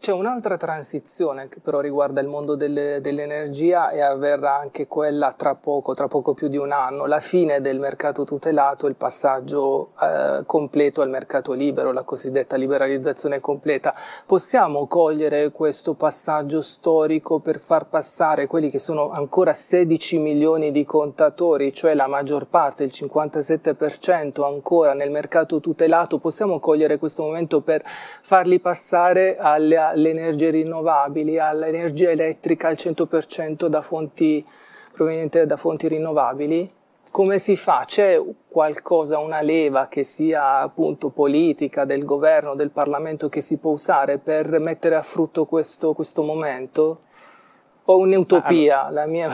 C'è 0.04 0.12
un'altra 0.12 0.58
transizione 0.58 1.48
che 1.48 1.62
però 1.62 1.80
riguarda 1.80 2.20
il 2.20 2.28
mondo 2.28 2.56
delle, 2.56 3.00
dell'energia 3.00 3.90
e 3.90 4.02
avverrà 4.02 4.58
anche 4.58 4.86
quella 4.86 5.32
tra 5.32 5.56
poco, 5.56 5.94
tra 5.94 6.10
poco 6.10 6.34
più 6.34 6.50
di 6.50 6.58
un 6.58 6.74
anno, 6.74 7.06
la 7.06 7.22
fine 7.22 7.62
del 7.62 7.80
mercato 7.80 8.26
tutelato, 8.26 8.88
il 8.88 8.96
passaggio 8.96 9.92
eh, 10.02 10.44
completo 10.46 11.02
al 11.02 11.10
mercato 11.10 11.54
libero, 11.54 11.94
la 11.94 12.04
cosiddetta 12.04 12.58
liberalizzazione 12.58 13.40
completa. 13.40 13.96
Possiamo 14.26 14.88
cogliere 14.88 15.52
questo 15.52 15.94
passaggio 15.94 16.62
storico 16.62 17.40
per 17.40 17.62
far 17.62 17.88
passare 17.88 18.46
quelli 18.46 18.70
che 18.70 18.80
sono 18.80 19.10
ancora 19.12 19.54
16 19.54 20.20
milioni 20.20 20.72
di 20.72 20.84
contatori, 20.84 21.72
cioè 21.72 21.94
la 21.94 22.08
maggior 22.08 22.48
parte, 22.48 22.84
il 22.84 22.92
57% 22.94 24.44
ancora 24.44 24.94
nel 24.94 25.12
mercato 25.12 25.62
tutelato, 25.62 26.20
possiamo 26.20 26.60
cogliere 26.60 26.98
questo 26.98 27.24
momento 27.24 27.62
per 27.62 27.82
farli 28.44 28.60
passare 28.60 29.38
alle 29.38 29.78
alle 29.78 30.10
energie 30.10 30.50
rinnovabili, 30.50 31.40
all'energia 31.40 32.10
elettrica 32.10 32.68
al 32.68 32.76
100% 32.76 33.68
da 33.68 33.82
fonti, 33.82 34.46
proveniente 34.92 35.46
da 35.46 35.56
fonti 35.56 35.88
rinnovabili? 35.88 36.70
Come 37.10 37.40
si 37.40 37.56
fa? 37.56 37.84
C'è 37.86 38.20
qualcosa, 38.50 39.20
una 39.20 39.40
leva 39.40 39.88
che 39.88 40.04
sia 40.04 40.60
appunto 40.60 41.10
politica 41.10 41.86
del 41.86 42.04
governo, 42.04 42.56
del 42.56 42.72
Parlamento 42.72 43.30
che 43.30 43.40
si 43.40 43.58
può 43.58 43.72
usare 43.72 44.18
per 44.18 44.60
mettere 44.60 44.96
a 44.96 45.02
frutto 45.02 45.46
questo, 45.46 45.94
questo 45.94 46.24
momento? 46.24 47.02
O 47.86 47.98
un'utopia? 48.00 48.90
La 48.90 49.06
mia 49.06 49.30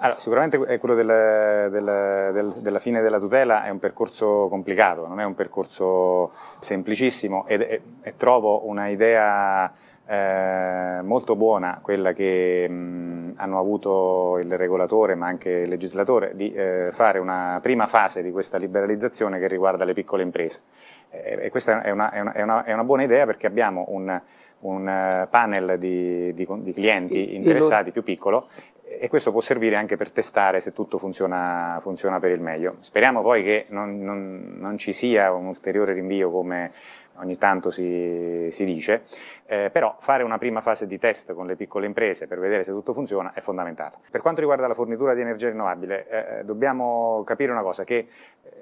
allora, 0.00 0.18
sicuramente 0.20 0.78
quello 0.78 0.94
del, 0.94 1.70
del, 1.70 2.30
del, 2.32 2.54
della 2.58 2.78
fine 2.78 3.00
della 3.00 3.18
tutela 3.18 3.64
è 3.64 3.70
un 3.70 3.80
percorso 3.80 4.46
complicato, 4.48 5.06
non 5.08 5.18
è 5.18 5.24
un 5.24 5.34
percorso 5.34 6.32
semplicissimo 6.58 7.46
e, 7.46 7.82
trovo 8.16 8.68
una 8.68 8.88
idea 8.88 9.72
eh, 10.06 11.02
molto 11.02 11.34
buona 11.34 11.80
quella 11.82 12.12
che 12.12 12.68
mh, 12.68 13.34
hanno 13.36 13.58
avuto 13.58 14.38
il 14.38 14.56
regolatore 14.56 15.16
ma 15.16 15.26
anche 15.26 15.50
il 15.50 15.68
legislatore 15.68 16.32
di 16.34 16.52
eh, 16.52 16.88
fare 16.92 17.18
una 17.18 17.58
prima 17.60 17.86
fase 17.86 18.22
di 18.22 18.30
questa 18.30 18.56
liberalizzazione 18.56 19.38
che 19.40 19.48
riguarda 19.48 19.84
le 19.84 19.94
piccole 19.94 20.22
imprese. 20.22 20.62
Eh, 21.10 21.38
e 21.46 21.50
questa 21.50 21.82
è 21.82 21.90
una, 21.90 22.10
è, 22.10 22.20
una, 22.20 22.32
è, 22.32 22.42
una, 22.42 22.64
è 22.64 22.72
una, 22.72 22.84
buona 22.84 23.02
idea 23.02 23.26
perché 23.26 23.46
abbiamo 23.46 23.86
un, 23.88 24.20
un 24.60 24.88
eh, 24.88 25.26
panel 25.28 25.76
di, 25.76 26.32
di, 26.34 26.46
di 26.60 26.72
clienti 26.72 27.34
interessati 27.34 27.90
più 27.90 28.02
piccolo 28.02 28.48
e 28.88 29.08
questo 29.08 29.30
può 29.30 29.40
servire 29.40 29.76
anche 29.76 29.96
per 29.96 30.10
testare 30.10 30.60
se 30.60 30.72
tutto 30.72 30.98
funziona, 30.98 31.78
funziona 31.80 32.18
per 32.18 32.30
il 32.30 32.40
meglio. 32.40 32.76
Speriamo 32.80 33.22
poi 33.22 33.42
che 33.42 33.66
non, 33.68 34.00
non, 34.00 34.56
non 34.58 34.78
ci 34.78 34.92
sia 34.92 35.32
un 35.32 35.46
ulteriore 35.46 35.92
rinvio 35.92 36.30
come 36.30 36.72
ogni 37.18 37.36
tanto 37.36 37.70
si, 37.70 38.48
si 38.50 38.64
dice, 38.64 39.02
eh, 39.46 39.70
però 39.70 39.96
fare 39.98 40.22
una 40.22 40.38
prima 40.38 40.60
fase 40.60 40.86
di 40.86 40.98
test 40.98 41.32
con 41.34 41.46
le 41.46 41.56
piccole 41.56 41.86
imprese 41.86 42.26
per 42.26 42.38
vedere 42.38 42.64
se 42.64 42.72
tutto 42.72 42.92
funziona 42.92 43.32
è 43.34 43.40
fondamentale. 43.40 43.96
Per 44.10 44.20
quanto 44.20 44.40
riguarda 44.40 44.66
la 44.66 44.74
fornitura 44.74 45.14
di 45.14 45.20
energia 45.20 45.48
rinnovabile, 45.48 46.38
eh, 46.40 46.44
dobbiamo 46.44 47.22
capire 47.24 47.52
una 47.52 47.62
cosa, 47.62 47.84
che 47.84 47.96
eh, 47.96 48.06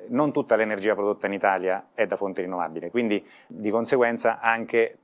non 0.09 0.33
tutta 0.33 0.56
l'energia 0.56 0.95
prodotta 0.95 1.26
in 1.26 1.35
Italia 1.35 1.88
è 1.95 2.06
da 2.06 2.16
fonte 2.16 2.42
rinnovabile, 2.42 2.90
quindi 2.90 3.25
di 3.47 3.71
conseguenza 3.71 4.40
anche, 4.40 4.99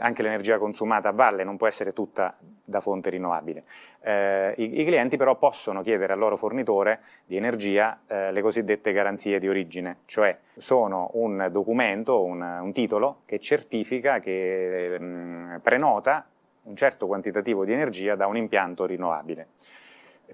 anche 0.00 0.22
l'energia 0.22 0.58
consumata 0.58 1.08
a 1.08 1.12
valle 1.12 1.44
non 1.44 1.56
può 1.56 1.66
essere 1.66 1.92
tutta 1.92 2.36
da 2.70 2.80
fonte 2.80 3.10
rinnovabile. 3.10 3.64
Eh, 4.00 4.54
i, 4.56 4.80
i, 4.80 4.84
clienti 4.84 5.18
però 5.18 5.36
possono 5.36 5.82
chiedere 5.82 6.14
al 6.14 6.18
loro 6.18 6.36
fornitore 6.38 7.00
di 7.26 7.36
energia 7.36 8.00
eh, 8.06 8.32
le 8.32 8.40
cosiddette 8.40 8.92
garanzie 8.92 9.38
di 9.38 9.48
origine, 9.48 9.98
cioè 10.06 10.38
sono 10.56 11.10
un 11.14 11.48
documento, 11.50 12.22
un, 12.22 12.40
un 12.40 12.72
titolo 12.72 13.22
che 13.26 13.38
certifica, 13.38 14.20
che 14.20 14.96
mh, 14.98 15.04
mm, 15.04 15.56
prenota 15.56 16.26
un 16.62 16.76
certo 16.76 17.06
quantitativo 17.06 17.64
di 17.64 17.72
energia 17.72 18.14
da 18.14 18.26
un 18.26 18.36
impianto 18.36 18.86
rinnovabile. 18.86 19.48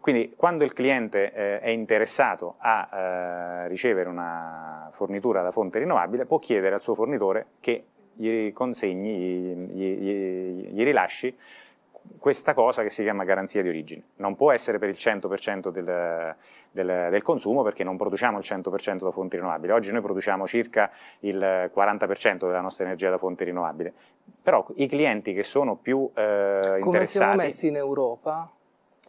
Quindi 0.01 0.35
quando 0.37 0.65
il 0.65 0.73
cliente 0.75 1.33
eh, 1.33 1.61
è 1.61 1.71
interessato 1.71 2.57
a 2.59 2.89
eh, 2.93 3.69
ricevere 3.69 4.09
una 4.09 4.91
fornitura 4.93 5.43
da 5.43 5.51
fonte 5.51 5.79
rinnovabile 5.79 6.27
può 6.27 6.39
chiedere 6.39 6.75
al 6.75 6.83
suo 6.83 6.95
fornitore 6.95 7.47
che 7.61 7.85
gli 8.13 8.53
consegni, 8.53 9.19
gli, 9.19 9.85
gli, 9.85 10.73
gli 10.73 10.85
rilasci 10.85 11.37
questa 12.19 12.55
cosa 12.55 12.83
che 12.83 12.91
si 12.91 13.03
chiama 13.03 13.25
garanzia 13.25 13.63
di 13.63 13.69
origine. 13.69 14.03
Non 14.17 14.35
può 14.37 14.53
essere 14.53 14.79
per 14.79 14.89
il 14.89 14.97
100% 14.99 15.69
del, 15.69 16.35
del, 16.71 17.09
del, 17.11 17.23
consumo 17.23 17.63
perché 17.63 17.85
non 17.85 17.97
produciamo 17.97 18.39
il 18.39 18.45
100% 18.47 19.05
da 19.05 19.11
fonti 19.11 19.37
rinnovabili. 19.37 19.73
Oggi 19.73 19.93
noi 19.93 20.01
produciamo 20.01 20.47
circa 20.47 20.91
il 21.21 21.37
40% 21.37 22.47
della 22.47 22.61
nostra 22.61 22.85
energia 22.85 23.11
da 23.11 23.19
fonte 23.19 23.45
rinnovabile. 23.45 23.93
Però 24.43 24.67
i 24.77 24.87
clienti 24.87 25.33
che 25.35 25.43
sono 25.43 25.77
più 25.77 26.11
eh, 26.15 26.23
interessati... 26.55 26.81
Come 26.81 27.05
siamo 27.07 27.35
messi 27.35 27.69
in 27.69 27.77
Europa? 27.77 28.51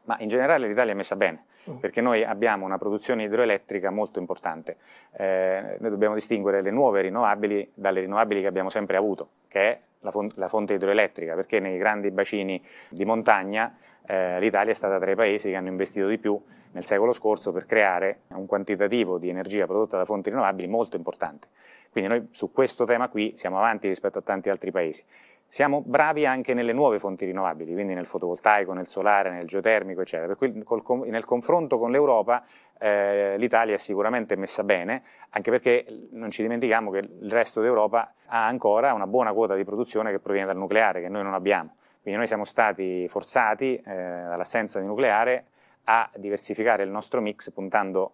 Ma 0.04 0.18
in 0.20 0.28
generale 0.28 0.68
l'Italia 0.68 0.94
è 0.94 0.96
messa 0.96 1.16
bene 1.16 1.46
mm. 1.70 1.78
perché 1.78 2.02
noi 2.02 2.24
abbiamo 2.24 2.66
una 2.66 2.78
produzione 2.78 3.24
idroelettrica 3.24 3.90
molto 3.90 4.20
importante. 4.20 4.78
Eh, 5.14 5.78
noi 5.80 5.90
dobbiamo 5.90 6.14
distinguere 6.14 6.62
le 6.62 6.72
nuove 6.72 7.02
rinnovabili 7.02 7.72
dalle 7.74 8.02
rinnovabili 8.02 8.42
che 8.42 8.48
abbiamo 8.48 8.70
sempre 8.70 8.98
avuto, 8.98 9.30
che 9.48 9.60
è 9.60 9.80
la, 10.00 10.12
font 10.12 10.34
la 10.36 10.48
fonte 10.48 10.74
idroelettrica, 10.74 11.36
perché 11.36 11.60
nei 11.60 11.78
grandi 11.78 12.12
bacini 12.12 12.62
di 12.90 13.06
montagna 13.06 13.76
eh, 14.06 14.40
l'Italia 14.40 14.72
è 14.72 14.76
stata 14.76 15.00
tra 15.00 15.12
i 15.12 15.16
paesi 15.16 15.50
che 15.50 15.56
hanno 15.56 15.70
investito 15.70 16.08
di 16.08 16.18
più 16.18 16.40
nel 16.72 16.84
secolo 16.84 17.12
scorso 17.12 17.52
per 17.52 17.66
creare 17.66 18.22
un 18.30 18.46
quantitativo 18.46 19.18
di 19.18 19.30
energia 19.30 19.66
prodotta 19.66 19.98
da 19.98 20.06
fonti 20.06 20.30
rinnovabili 20.30 20.68
molto 20.68 20.96
importante. 20.96 21.48
Quindi 21.92 22.10
noi 22.10 22.28
su 22.32 22.52
questo 22.52 22.86
tema 22.86 23.10
qui 23.10 23.34
siamo 23.36 23.58
avanti 23.58 23.88
rispetto 23.88 24.20
a 24.20 24.22
tanti 24.22 24.50
altri 24.50 24.72
paesi. 24.72 25.04
Siamo 25.50 25.82
bravi 25.82 26.26
anche 26.26 26.54
nelle 26.54 26.74
nuove 26.74 27.00
fonti 27.00 27.24
rinnovabili, 27.24 27.72
quindi 27.72 27.94
nel 27.94 28.06
fotovoltaico, 28.06 28.74
nel 28.74 28.86
solare, 28.86 29.32
nel 29.32 29.48
geotermico, 29.48 30.02
eccetera. 30.02 30.36
Per 30.36 30.36
cui 30.36 30.62
col, 30.64 31.08
nel 31.08 31.24
confronto 31.24 31.80
con 31.80 31.90
l'Europa 31.90 32.44
eh, 32.78 33.38
l'Italia 33.38 33.74
è 33.74 33.78
sicuramente 33.78 34.36
messa 34.36 34.66
bene, 34.66 35.04
anche 35.30 35.50
perché 35.50 35.86
non 36.12 36.32
ci 36.32 36.42
dimentichiamo 36.42 36.92
che 36.92 36.98
il 36.98 37.32
resto 37.32 37.62
d'Europa 37.62 38.14
ha 38.26 38.46
ancora 38.46 38.94
una 38.94 39.08
buona 39.08 39.32
quota 39.32 39.56
di 39.56 39.64
produzione 39.64 40.12
che 40.12 40.20
proviene 40.20 40.48
dal 40.48 40.58
nucleare, 40.58 41.00
che 41.00 41.08
noi 41.08 41.24
non 41.24 41.34
abbiamo. 41.34 41.76
Quindi 42.02 42.20
noi 42.20 42.28
siamo 42.28 42.44
stati 42.44 43.08
forzati 43.08 43.76
eh, 43.76 43.84
dall'assenza 43.84 44.80
di 44.82 44.86
nucleare 44.86 45.46
a 45.86 46.10
diversificare 46.18 46.84
il 46.84 46.90
nostro 46.90 47.22
mix 47.22 47.52
puntando 47.52 48.12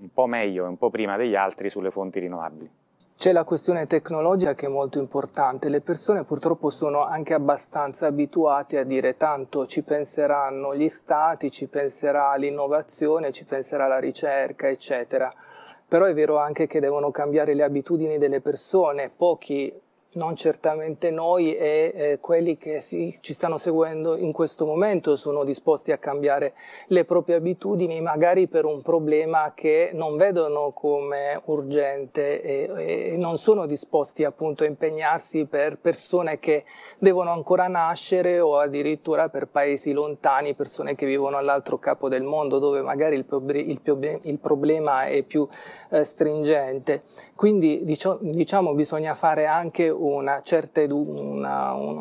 un 0.00 0.12
po' 0.12 0.26
meglio 0.26 0.66
e 0.66 0.68
un 0.68 0.76
po' 0.76 0.90
prima 0.90 1.16
degli 1.16 1.34
altri 1.34 1.70
sulle 1.70 1.90
fonti 1.90 2.20
rinnovabili. 2.20 2.70
C'è 3.18 3.32
la 3.32 3.42
questione 3.42 3.88
tecnologica 3.88 4.54
che 4.54 4.66
è 4.66 4.68
molto 4.68 5.00
importante, 5.00 5.68
le 5.68 5.80
persone 5.80 6.22
purtroppo 6.22 6.70
sono 6.70 7.04
anche 7.04 7.34
abbastanza 7.34 8.06
abituate 8.06 8.78
a 8.78 8.84
dire 8.84 9.16
tanto 9.16 9.66
ci 9.66 9.82
penseranno 9.82 10.72
gli 10.76 10.88
stati, 10.88 11.50
ci 11.50 11.66
penserà 11.66 12.36
l'innovazione, 12.36 13.32
ci 13.32 13.44
penserà 13.44 13.88
la 13.88 13.98
ricerca, 13.98 14.68
eccetera. 14.68 15.34
Però 15.88 16.04
è 16.04 16.14
vero 16.14 16.38
anche 16.38 16.68
che 16.68 16.78
devono 16.78 17.10
cambiare 17.10 17.54
le 17.54 17.64
abitudini 17.64 18.18
delle 18.18 18.40
persone, 18.40 19.10
pochi 19.10 19.76
non 20.18 20.34
certamente 20.34 21.10
noi 21.10 21.56
e 21.56 21.92
eh, 21.94 22.18
quelli 22.20 22.58
che 22.58 22.80
si, 22.80 23.16
ci 23.20 23.32
stanno 23.32 23.56
seguendo 23.56 24.16
in 24.16 24.32
questo 24.32 24.66
momento 24.66 25.14
sono 25.14 25.44
disposti 25.44 25.92
a 25.92 25.98
cambiare 25.98 26.54
le 26.88 27.04
proprie 27.04 27.36
abitudini, 27.36 28.00
magari 28.00 28.48
per 28.48 28.64
un 28.64 28.82
problema 28.82 29.52
che 29.54 29.90
non 29.94 30.16
vedono 30.16 30.72
come 30.72 31.40
urgente 31.44 32.42
e, 32.42 33.12
e 33.12 33.16
non 33.16 33.38
sono 33.38 33.66
disposti 33.66 34.24
appunto 34.24 34.64
a 34.64 34.66
impegnarsi 34.66 35.46
per 35.46 35.78
persone 35.78 36.40
che 36.40 36.64
devono 36.98 37.30
ancora 37.30 37.68
nascere 37.68 38.40
o 38.40 38.58
addirittura 38.58 39.28
per 39.28 39.46
paesi 39.46 39.92
lontani, 39.92 40.54
persone 40.54 40.96
che 40.96 41.06
vivono 41.06 41.36
all'altro 41.36 41.78
capo 41.78 42.08
del 42.08 42.24
mondo 42.24 42.58
dove 42.58 42.82
magari 42.82 43.14
il, 43.14 43.24
il, 43.28 44.20
il 44.22 44.38
problema 44.38 45.06
è 45.06 45.22
più 45.22 45.46
eh, 45.90 46.02
stringente. 46.02 47.04
Quindi 47.36 47.84
diciamo, 47.84 48.74
bisogna 48.74 49.14
fare 49.14 49.46
anche 49.46 49.88
un 49.88 50.07
una 50.16 50.40
certa 50.44 50.80
edu- 50.82 51.08
una, 51.08 51.74
una, 51.74 52.00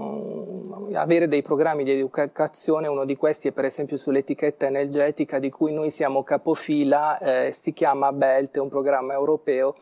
avere 0.98 1.28
dei 1.28 1.42
programmi 1.42 1.84
di 1.84 1.92
educazione, 1.92 2.88
uno 2.88 3.06
di 3.06 3.16
questi 3.16 3.50
è 3.50 3.52
per 3.52 3.66
esempio 3.66 3.98
sull'etichetta 3.98 4.66
energetica 4.66 5.40
di 5.40 5.50
cui 5.50 5.74
noi 5.74 5.90
siamo 5.90 6.24
capofila, 6.24 7.20
eh, 7.20 7.52
si 7.52 7.74
chiama 7.74 8.12
BELT, 8.12 8.58
è 8.58 8.60
un 8.60 8.70
programma 8.70 9.14
europeo. 9.14 9.76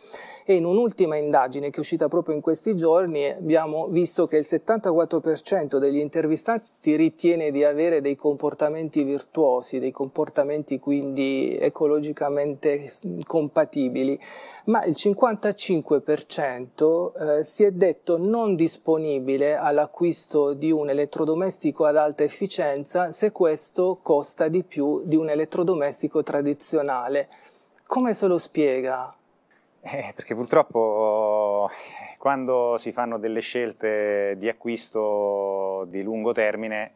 E 0.47 0.53
in 0.53 0.65
un'ultima 0.65 1.15
indagine 1.15 1.71
che 1.71 1.77
è 1.77 1.79
uscita 1.79 2.07
proprio 2.07 2.35
in 2.35 2.41
questi 2.41 2.77
giorni 2.77 3.27
abbiamo 3.27 3.87
visto 3.87 4.27
che 4.27 4.37
il 4.37 4.45
74% 4.47 5.79
degli 5.79 5.97
intervistati 5.97 6.95
ritiene 6.95 7.49
di 7.49 7.63
avere 7.63 7.99
dei 7.99 8.15
comportamenti 8.15 9.03
virtuosi, 9.03 9.79
dei 9.79 9.89
comportamenti 9.89 10.77
quindi 10.77 11.57
ecologicamente 11.59 12.91
compatibili, 13.25 14.19
ma 14.65 14.85
il 14.85 14.93
55% 14.95 17.39
eh, 17.39 17.43
si 17.43 17.63
è 17.63 17.71
detto 17.71 18.19
non 18.19 18.55
disponibile 18.55 19.55
all'acquisto 19.55 20.53
di 20.53 20.71
un 20.71 20.89
elettrodomestico 20.89 21.04
ad 21.85 21.97
alta 21.97 22.23
efficienza 22.23 23.11
se 23.11 23.31
questo 23.31 23.99
costa 24.01 24.47
di 24.47 24.63
più 24.63 25.01
di 25.05 25.15
un 25.15 25.29
elettrodomestico 25.29 26.23
tradizionale. 26.23 27.27
Come 27.85 28.13
se 28.13 28.27
lo 28.27 28.37
spiega? 28.37 29.13
Eh, 29.81 30.13
perché 30.15 30.33
purtroppo 30.33 31.69
eh, 31.69 32.17
quando 32.17 32.75
si 32.77 32.91
fanno 32.91 33.19
delle 33.19 33.39
scelte 33.39 34.35
di 34.37 34.49
acquisto 34.49 35.85
di 35.89 36.01
lungo 36.01 36.31
termine 36.31 36.93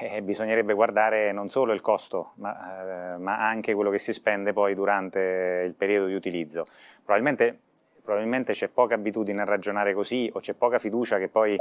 eh, 0.00 0.22
bisognerebbe 0.22 0.74
guardare 0.74 1.32
non 1.32 1.48
solo 1.48 1.72
il 1.72 1.80
costo, 1.80 2.32
ma, 2.34 3.14
eh, 3.14 3.18
ma, 3.18 3.48
anche 3.48 3.74
quello 3.74 3.90
che 3.90 3.98
si 3.98 4.12
spende 4.12 4.52
poi 4.52 4.74
durante 4.74 5.62
il 5.64 5.74
periodo 5.74 6.06
di 6.06 6.14
utilizzo. 6.14 6.66
Probabilmente, 7.02 7.58
probabilmente 8.02 8.52
c'è 8.52 8.68
poca 8.68 8.94
abitudine 8.94 9.40
a 9.40 9.44
ragionare 9.44 9.94
così 9.94 10.30
o 10.34 10.40
c'è 10.40 10.52
poca 10.52 10.78
fiducia 10.78 11.18
che 11.18 11.28
poi 11.28 11.56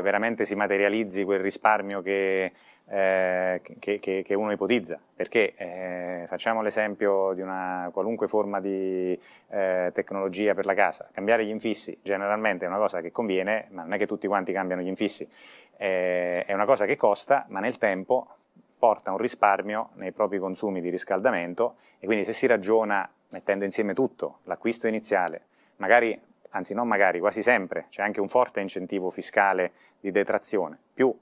veramente 0.00 0.44
si 0.44 0.54
materializzi 0.54 1.24
quel 1.24 1.40
risparmio 1.40 2.00
che, 2.00 2.52
eh, 2.88 3.60
che, 3.78 3.98
che, 3.98 4.22
che 4.24 4.34
uno 4.34 4.52
ipotizza. 4.52 4.98
Perché 5.14 5.54
eh, 5.56 6.24
facciamo 6.28 6.62
l'esempio 6.62 7.32
di 7.34 7.42
una 7.42 7.90
qualunque 7.92 8.28
forma 8.28 8.60
di 8.60 9.18
eh, 9.50 9.90
tecnologia 9.92 10.54
per 10.54 10.64
la 10.64 10.74
casa. 10.74 11.08
Cambiare 11.12 11.44
gli 11.44 11.50
infissi 11.50 11.98
generalmente 12.02 12.64
è 12.64 12.68
una 12.68 12.78
cosa 12.78 13.00
che 13.00 13.12
conviene, 13.12 13.66
ma 13.70 13.82
non 13.82 13.92
è 13.92 13.98
che 13.98 14.06
tutti 14.06 14.26
quanti 14.26 14.52
cambiano 14.52 14.82
gli 14.82 14.88
infissi. 14.88 15.28
Eh, 15.76 16.44
è 16.44 16.52
una 16.52 16.64
cosa 16.64 16.86
che 16.86 16.96
costa, 16.96 17.44
ma 17.48 17.60
nel 17.60 17.78
tempo 17.78 18.36
porta 18.78 19.12
un 19.12 19.18
risparmio 19.18 19.90
nei 19.94 20.10
propri 20.10 20.38
consumi 20.38 20.80
di 20.80 20.90
riscaldamento 20.90 21.76
e 22.00 22.06
quindi 22.06 22.24
se 22.24 22.32
si 22.32 22.48
ragiona 22.48 23.08
mettendo 23.28 23.64
insieme 23.64 23.94
tutto, 23.94 24.38
l'acquisto 24.44 24.88
iniziale, 24.88 25.42
magari 25.76 26.20
anzi 26.52 26.72
non 26.74 26.88
magari, 26.88 27.20
quasi 27.20 27.42
sempre, 27.42 27.86
c'è 27.90 28.02
anche 28.02 28.20
un 28.20 28.28
forte 28.28 28.60
incentivo 28.60 29.10
fiscale 29.10 29.72
di 30.00 30.10
detrazione, 30.10 30.78
più 30.94 31.14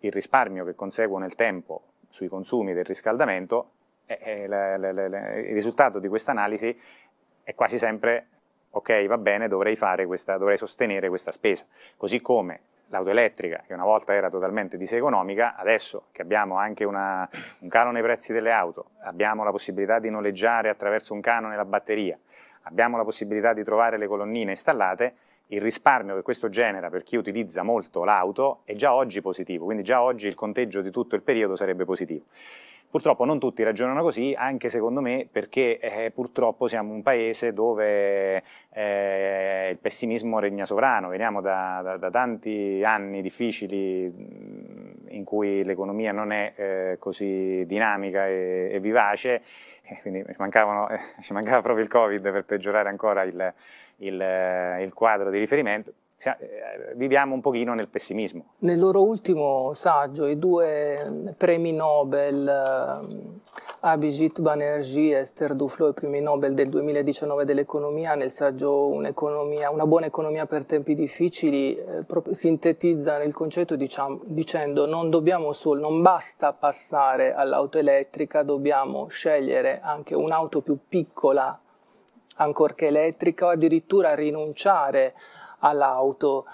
il 0.00 0.12
risparmio 0.12 0.64
che 0.64 0.74
conseguo 0.74 1.18
nel 1.18 1.34
tempo 1.34 1.82
sui 2.08 2.28
consumi 2.28 2.72
del 2.72 2.84
riscaldamento, 2.84 3.70
eh, 4.06 4.18
eh, 4.22 4.46
le, 4.46 4.78
le, 4.78 4.92
le, 4.92 5.40
il 5.40 5.54
risultato 5.54 5.98
di 5.98 6.08
questa 6.08 6.30
analisi 6.30 6.78
è 7.42 7.54
quasi 7.54 7.78
sempre 7.78 8.28
ok, 8.70 9.06
va 9.06 9.18
bene, 9.18 9.48
dovrei, 9.48 9.76
questa, 10.06 10.36
dovrei 10.36 10.56
sostenere 10.56 11.08
questa 11.08 11.32
spesa. 11.32 11.66
Così 11.96 12.20
come 12.20 12.60
l'auto 12.88 13.10
elettrica, 13.10 13.62
che 13.66 13.74
una 13.74 13.84
volta 13.84 14.14
era 14.14 14.30
totalmente 14.30 14.76
diseconomica, 14.76 15.56
adesso 15.56 16.04
che 16.12 16.22
abbiamo 16.22 16.56
anche 16.56 16.84
una, 16.84 17.28
un 17.60 17.68
calo 17.68 17.90
nei 17.90 18.02
prezzi 18.02 18.32
delle 18.32 18.52
auto, 18.52 18.90
abbiamo 19.02 19.44
la 19.44 19.50
possibilità 19.50 19.98
di 19.98 20.10
noleggiare 20.10 20.68
attraverso 20.68 21.12
un 21.12 21.20
canone 21.20 21.56
la 21.56 21.64
batteria, 21.64 22.18
abbiamo 22.62 22.96
la 22.96 23.04
possibilità 23.04 23.52
di 23.52 23.64
trovare 23.64 23.98
le 23.98 24.06
colonnine 24.06 24.50
installate, 24.50 25.14
il 25.48 25.60
risparmio 25.60 26.16
che 26.16 26.22
questo 26.22 26.48
genera 26.48 26.90
per 26.90 27.02
chi 27.02 27.16
utilizza 27.16 27.62
molto 27.62 28.02
l'auto 28.02 28.62
è 28.64 28.74
già 28.74 28.94
oggi 28.94 29.20
positivo, 29.20 29.64
quindi 29.64 29.84
già 29.84 30.02
oggi 30.02 30.26
il 30.26 30.34
conteggio 30.34 30.80
di 30.80 30.90
tutto 30.90 31.14
il 31.14 31.22
periodo 31.22 31.54
sarebbe 31.54 31.84
positivo. 31.84 32.24
Purtroppo 32.88 33.24
non 33.24 33.38
tutti 33.38 33.62
ragionano 33.62 34.02
così, 34.02 34.34
anche 34.36 34.68
secondo 34.68 35.00
me 35.00 35.28
perché 35.30 35.78
eh, 35.78 36.10
purtroppo 36.12 36.66
siamo 36.66 36.94
un 36.94 37.02
paese 37.02 37.52
dove 37.52 38.42
eh, 38.72 39.68
il 39.70 39.78
pessimismo 39.78 40.38
regna 40.38 40.64
sovrano, 40.64 41.08
veniamo 41.08 41.40
da, 41.40 41.80
da, 41.82 41.96
da 41.96 42.10
tanti 42.10 42.82
anni 42.84 43.20
difficili 43.20 44.04
in 45.08 45.24
cui 45.24 45.64
l'economia 45.64 46.12
non 46.12 46.32
è 46.32 46.52
eh, 46.56 46.96
così 46.98 47.64
dinamica 47.66 48.26
e, 48.26 48.70
e 48.72 48.80
vivace, 48.80 49.42
quindi 50.00 50.24
ci, 50.24 50.30
eh, 50.30 51.00
ci, 51.20 51.32
mancava 51.32 51.62
proprio 51.62 51.84
il 51.84 51.90
Covid 51.90 52.30
per 52.30 52.44
peggiorare 52.44 52.88
ancora 52.88 53.22
il, 53.22 53.54
il, 53.98 54.20
eh, 54.20 54.82
il 54.82 54.92
quadro 54.94 55.30
di 55.30 55.38
riferimento. 55.38 55.90
eh, 55.90 56.05
viviamo 56.94 57.34
un 57.34 57.40
pochino 57.40 57.74
nel 57.74 57.88
pessimismo. 57.88 58.54
Nel 58.60 58.78
loro 58.78 59.02
ultimo 59.02 59.72
saggio, 59.74 60.26
i 60.26 60.38
due 60.38 61.34
premi 61.36 61.72
Nobel, 61.72 63.34
Abhijit 63.80 64.40
Banerjee 64.40 65.14
e 65.14 65.20
Esther 65.20 65.54
Duflo, 65.54 65.88
i 65.88 65.92
premi 65.92 66.20
Nobel 66.20 66.54
del 66.54 66.70
2019 66.70 67.44
dell'economia, 67.44 68.14
nel 68.14 68.30
saggio 68.30 68.86
Una 68.88 69.86
buona 69.86 70.06
economia 70.06 70.46
per 70.46 70.64
tempi 70.64 70.94
difficili, 70.94 71.76
eh, 71.76 72.04
sintetizzano 72.30 73.22
il 73.22 73.34
concetto 73.34 73.76
diciamo, 73.76 74.20
dicendo 74.24 74.86
non, 74.86 75.10
dobbiamo 75.10 75.52
solo, 75.52 75.80
non 75.82 76.00
basta 76.00 76.52
passare 76.52 77.34
all'auto 77.34 77.78
elettrica, 77.78 78.42
dobbiamo 78.42 79.08
scegliere 79.08 79.80
anche 79.82 80.14
un'auto 80.14 80.62
più 80.62 80.78
piccola, 80.88 81.60
ancorché 82.36 82.86
elettrica, 82.86 83.46
o 83.46 83.50
addirittura 83.50 84.14
rinunciare 84.14 85.14
all'auto. 85.60 86.46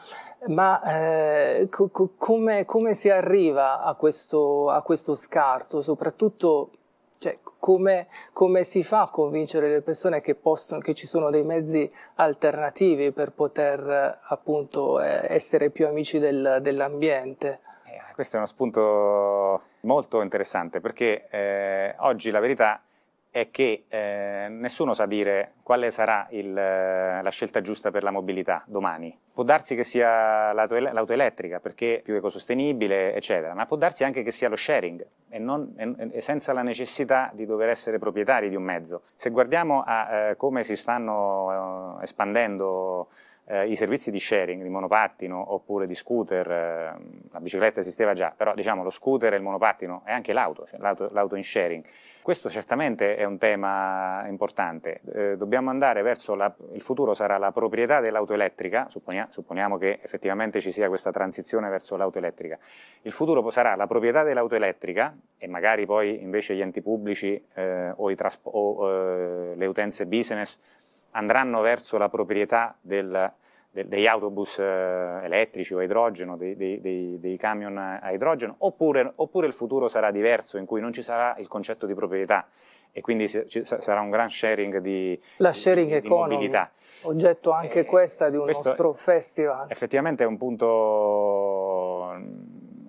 Ma 0.49 0.83
eh, 0.83 1.69
co- 1.71 2.11
come, 2.17 2.65
come, 2.65 2.95
si 2.95 3.09
arriva 3.09 3.83
a 3.83 3.95
questo, 3.95 4.71
a 4.71 4.83
questo 4.83 5.15
scarto? 5.15 5.83
Soprattutto 5.83 6.71
cioè, 7.19 7.39
come, 7.61 8.09
come, 8.33 8.65
si 8.65 8.83
fa 8.83 9.03
a 9.03 9.09
convincere 9.09 9.69
le 9.69 9.81
persone 9.83 10.21
che, 10.21 10.35
possono, 10.35 10.81
che 10.81 10.95
ci 10.95 11.07
sono 11.07 11.31
dei 11.31 11.45
mezzi 11.45 11.89
alternativi 12.17 13.13
per 13.13 13.31
poter 13.31 14.19
appunto 14.25 15.01
eh, 15.01 15.33
essere 15.33 15.71
più 15.71 15.87
amici 15.87 16.19
del, 16.19 16.59
dell'ambiente? 16.61 17.61
Eh, 17.85 18.15
questo 18.15 18.35
è 18.35 18.39
uno 18.39 18.49
spunto 18.49 19.61
molto 19.83 20.21
interessante 20.21 20.81
perché 20.81 21.29
eh, 21.31 21.95
oggi 21.99 22.33
la 22.33 22.41
verità 22.41 22.77
è 22.77 22.92
che 23.51 23.85
eh, 23.89 24.47
nessuno 24.51 24.93
sa 24.93 25.07
dire 25.07 25.55
quale 25.63 25.91
sarà 25.91 26.27
il, 26.31 26.53
la 26.53 27.31
scelta 27.31 27.63
giusta 27.63 27.91
per 27.91 28.03
la 28.03 28.11
mobilità 28.11 28.63
domani. 28.67 29.19
Può 29.33 29.43
darsi 29.43 29.75
che 29.75 29.85
sia 29.85 30.53
l'auto, 30.53 30.79
l'auto, 30.79 31.13
elettrica 31.15 31.59
perché 31.59 31.99
è 31.99 32.03
più 32.03 32.15
ecosostenibile, 32.15 33.15
eccetera, 33.15 33.55
ma 33.55 33.65
può 33.65 33.77
darsi 33.77 34.05
anche 34.05 34.23
che 34.23 34.31
sia 34.31 34.51
lo 34.51 34.57
sharing 34.57 35.07
e, 35.31 35.39
non, 35.39 35.73
e, 35.77 36.11
e 36.13 36.21
senza 36.21 36.53
la 36.53 36.63
necessità 36.63 37.31
di 37.33 37.47
dover 37.47 37.71
essere 37.71 37.99
proprietari 37.99 38.51
di 38.51 38.57
un 38.57 38.65
mezzo. 38.65 39.05
Se 39.17 39.31
guardiamo 39.31 39.83
a 39.87 40.15
eh, 40.15 40.37
come 40.37 40.63
si 40.63 40.77
stanno 40.77 41.99
eh, 42.01 42.05
espandendo 42.05 43.09
eh, 43.47 43.69
i 43.69 43.77
servizi 43.77 44.11
di 44.11 44.21
sharing, 44.21 44.63
di 44.63 44.69
monopattino 44.69 45.53
oppure 45.53 45.87
di 45.87 45.95
scooter, 45.95 46.51
eh, 46.51 46.95
la 47.31 47.41
bicicletta 47.41 47.81
esisteva 47.81 48.13
già, 48.15 48.33
però 48.37 48.55
diciamo 48.55 48.83
lo 48.83 48.91
scooter 48.91 49.33
e 49.33 49.37
il 49.37 49.43
monopattino 49.43 50.03
e 50.07 50.13
anche 50.13 50.33
l'auto, 50.33 50.67
cioè 50.67 50.79
l'auto, 50.81 51.09
l'auto, 51.13 51.37
in 51.37 51.43
sharing. 51.43 51.85
Questo 52.23 52.49
certamente 52.49 53.17
è 53.17 53.25
un 53.25 53.37
tema 53.39 54.25
importante. 54.29 55.01
Eh, 55.13 55.37
dobbiamo 55.37 55.71
andare 55.71 56.03
verso 56.03 56.35
la, 56.37 56.55
il 56.73 56.81
futuro 56.81 57.15
sarà 57.15 57.37
la 57.37 57.51
proprietà 57.51 58.01
dell'auto 58.01 58.33
elettrica, 58.33 58.87
supponia, 58.89 59.27
supponiamo 59.29 59.77
che 59.77 59.99
effettivamente 60.03 60.61
ci 60.61 60.71
sia 60.71 60.89
questa 60.89 61.11
transizione 61.11 61.69
verso 61.69 61.97
l'auto 61.97 62.19
elettrica. 62.19 62.59
Il 63.03 63.13
futuro 63.13 63.49
sarà 63.51 63.75
la 63.75 63.89
proprietà 63.89 64.23
dell'auto 64.23 64.55
elettrica 64.55 65.17
e 65.37 65.49
magari 65.49 65.85
poi 65.85 66.23
invece 66.23 66.55
gli 66.55 66.61
enti 66.61 66.81
pubblici 66.81 67.45
eh, 67.55 67.93
o, 67.97 68.15
o 68.43 68.91
eh, 68.91 69.55
le 69.57 69.67
utenze 69.67 70.07
business 70.07 70.61
andranno 71.13 71.61
verso 71.61 71.99
la 71.99 72.09
proprietà 72.09 72.77
del, 72.81 73.33
de, 73.71 73.89
degli 73.89 74.07
autobus 74.07 74.59
eh, 74.59 75.21
elettrici 75.23 75.75
o 75.75 75.79
a 75.79 75.83
idrogeno, 75.83 76.37
dei, 76.37 76.57
dei, 76.57 76.81
dei, 76.81 77.19
dei 77.19 77.37
camion 77.37 77.77
a 77.79 78.13
idrogeno, 78.13 78.57
oppure, 78.59 79.13
oppure, 79.17 79.47
il 79.47 79.55
futuro 79.55 79.89
sarà 79.89 80.11
diverso 80.11 80.59
in 80.59 80.67
cui 80.67 80.81
non 80.81 80.93
ci 80.93 81.03
sarà 81.03 81.35
il 81.39 81.49
concetto 81.49 81.87
di 81.87 81.95
proprietà 81.95 82.47
e 82.95 83.01
quindi 83.01 83.27
ci, 83.27 83.63
sarà 83.65 84.01
un 84.01 84.11
gran 84.11 84.29
sharing 84.29 84.79
di, 84.79 85.19
La 85.39 85.53
sharing 85.53 85.95
di, 85.95 86.01
di 86.01 86.09
mobilità. 86.09 86.71
Oggetto 87.03 87.51
anche 87.51 87.81
eh, 87.81 87.85
questa 87.87 88.29
di 88.29 88.37
un 88.37 88.45
nostro 88.45 88.93
festival. 88.93 89.67
Effettivamente 89.71 90.25
è 90.25 90.27
un 90.27 90.37
punto 90.37 92.15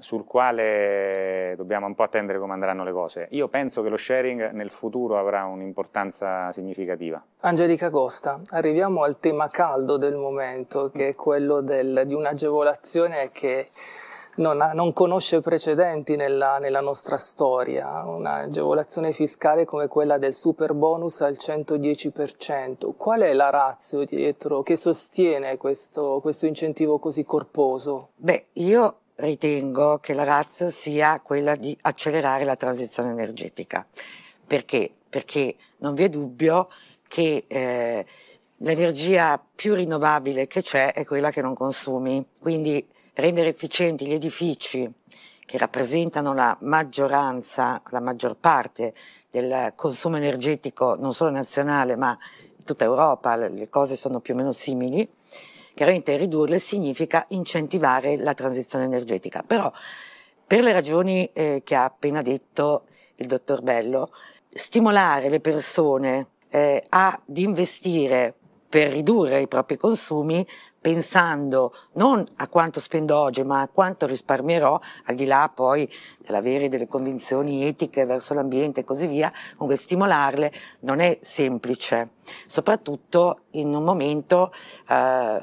sul 0.03 0.25
quale 0.25 1.53
dobbiamo 1.55 1.87
un 1.87 1.95
po' 1.95 2.03
attendere 2.03 2.37
come 2.37 2.53
andranno 2.53 2.83
le 2.83 2.91
cose. 2.91 3.27
Io 3.31 3.47
penso 3.47 3.81
che 3.81 3.89
lo 3.89 3.97
sharing 3.97 4.51
nel 4.51 4.69
futuro 4.69 5.17
avrà 5.17 5.45
un'importanza 5.45 6.51
significativa. 6.51 7.23
Angelica 7.39 7.89
Costa, 7.89 8.41
arriviamo 8.49 9.03
al 9.03 9.17
tema 9.19 9.47
caldo 9.49 9.97
del 9.97 10.15
momento, 10.15 10.91
che 10.91 11.07
è 11.07 11.15
quello 11.15 11.61
del, 11.61 12.03
di 12.05 12.13
un'agevolazione 12.13 13.31
che 13.31 13.69
non, 14.35 14.61
ha, 14.61 14.73
non 14.73 14.93
conosce 14.93 15.41
precedenti 15.41 16.15
nella, 16.15 16.57
nella, 16.57 16.81
nostra 16.81 17.17
storia, 17.17 18.03
un'agevolazione 18.05 19.11
fiscale 19.11 19.65
come 19.65 19.87
quella 19.87 20.17
del 20.17 20.33
super 20.33 20.73
bonus 20.73 21.21
al 21.21 21.37
110%. 21.39 22.93
Qual 22.97 23.21
è 23.21 23.33
la 23.33 23.49
razza 23.49 24.03
dietro 24.03 24.63
che 24.63 24.75
sostiene 24.75 25.57
questo, 25.57 26.19
questo 26.21 26.45
incentivo 26.45 26.99
così 26.99 27.23
corposo? 27.23 28.09
Beh, 28.15 28.47
io 28.53 28.95
ritengo 29.15 29.99
che 29.99 30.13
la 30.13 30.23
razza 30.23 30.69
sia 30.69 31.19
quella 31.19 31.55
di 31.55 31.77
accelerare 31.81 32.43
la 32.43 32.55
transizione 32.55 33.11
energetica. 33.11 33.85
Perché? 34.45 34.91
Perché 35.09 35.55
non 35.77 35.93
vi 35.93 36.03
è 36.03 36.09
dubbio 36.09 36.69
che 37.07 37.45
eh, 37.47 38.05
l'energia 38.57 39.43
più 39.55 39.73
rinnovabile 39.73 40.47
che 40.47 40.61
c'è 40.61 40.93
è 40.93 41.05
quella 41.05 41.31
che 41.31 41.41
non 41.41 41.53
consumi. 41.53 42.25
Quindi 42.39 42.85
rendere 43.13 43.49
efficienti 43.49 44.05
gli 44.05 44.13
edifici 44.13 44.91
che 45.45 45.57
rappresentano 45.57 46.33
la 46.33 46.57
maggioranza, 46.61 47.81
la 47.89 47.99
maggior 47.99 48.35
parte 48.35 48.93
del 49.29 49.73
consumo 49.75 50.17
energetico 50.17 50.95
non 50.95 51.13
solo 51.13 51.31
nazionale 51.31 51.95
ma 51.95 52.17
in 52.57 52.63
tutta 52.63 52.85
Europa, 52.85 53.35
le 53.35 53.69
cose 53.69 53.95
sono 53.95 54.19
più 54.19 54.33
o 54.33 54.37
meno 54.37 54.51
simili, 54.51 55.07
chiaramente 55.73 56.15
ridurle 56.17 56.59
significa 56.59 57.25
incentivare 57.29 58.17
la 58.17 58.33
transizione 58.33 58.85
energetica. 58.85 59.43
Però 59.45 59.71
per 60.45 60.61
le 60.61 60.71
ragioni 60.71 61.29
eh, 61.33 61.61
che 61.63 61.75
ha 61.75 61.85
appena 61.85 62.21
detto 62.21 62.85
il 63.15 63.27
dottor 63.27 63.61
Bello, 63.61 64.11
stimolare 64.51 65.29
le 65.29 65.39
persone 65.39 66.27
eh, 66.49 66.83
ad 66.89 67.19
investire 67.37 68.33
per 68.69 68.91
ridurre 68.91 69.41
i 69.41 69.47
propri 69.47 69.77
consumi 69.77 70.45
pensando 70.83 71.73
non 71.93 72.27
a 72.35 72.49
quanto 72.49 72.81
spendo 72.81 73.17
oggi, 73.17 73.41
ma 73.41 73.61
a 73.61 73.69
quanto 73.69 74.05
risparmierò, 74.05 74.77
al 75.05 75.15
di 75.15 75.25
là 75.25 75.49
poi 75.53 75.89
dell'avere 76.17 76.67
delle 76.67 76.89
convinzioni 76.89 77.65
etiche 77.65 78.03
verso 78.03 78.33
l'ambiente 78.33 78.81
e 78.81 78.83
così 78.83 79.07
via, 79.07 79.31
comunque 79.55 79.77
stimolarle 79.77 80.51
non 80.81 80.99
è 80.99 81.19
semplice, 81.21 82.09
soprattutto 82.47 83.43
in 83.51 83.73
un 83.73 83.83
momento 83.83 84.51
eh, 84.89 85.41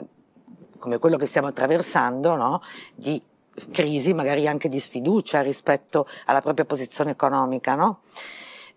come 0.80 0.98
quello 0.98 1.16
che 1.16 1.26
stiamo 1.26 1.46
attraversando, 1.46 2.34
no? 2.34 2.62
di 2.96 3.22
crisi, 3.70 4.12
magari 4.12 4.48
anche 4.48 4.68
di 4.68 4.80
sfiducia 4.80 5.42
rispetto 5.42 6.08
alla 6.24 6.40
propria 6.40 6.64
posizione 6.64 7.12
economica. 7.12 7.76
No? 7.76 8.00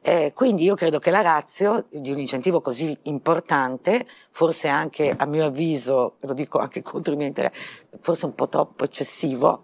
Eh, 0.05 0.33
quindi 0.35 0.63
io 0.63 0.75
credo 0.75 0.99
che 0.99 1.11
la 1.11 1.21
razio 1.21 1.85
di 1.89 2.11
un 2.11 2.19
incentivo 2.19 2.59
così 2.59 2.95
importante, 3.03 4.05
forse 4.31 4.67
anche 4.67 5.15
a 5.17 5.25
mio 5.25 5.45
avviso, 5.45 6.15
lo 6.19 6.33
dico 6.33 6.59
anche 6.59 6.81
contro 6.83 7.13
i 7.13 7.15
miei 7.15 7.29
interessi, 7.29 7.57
forse 8.01 8.25
un 8.25 8.35
po' 8.35 8.49
troppo 8.49 8.83
eccessivo, 8.83 9.63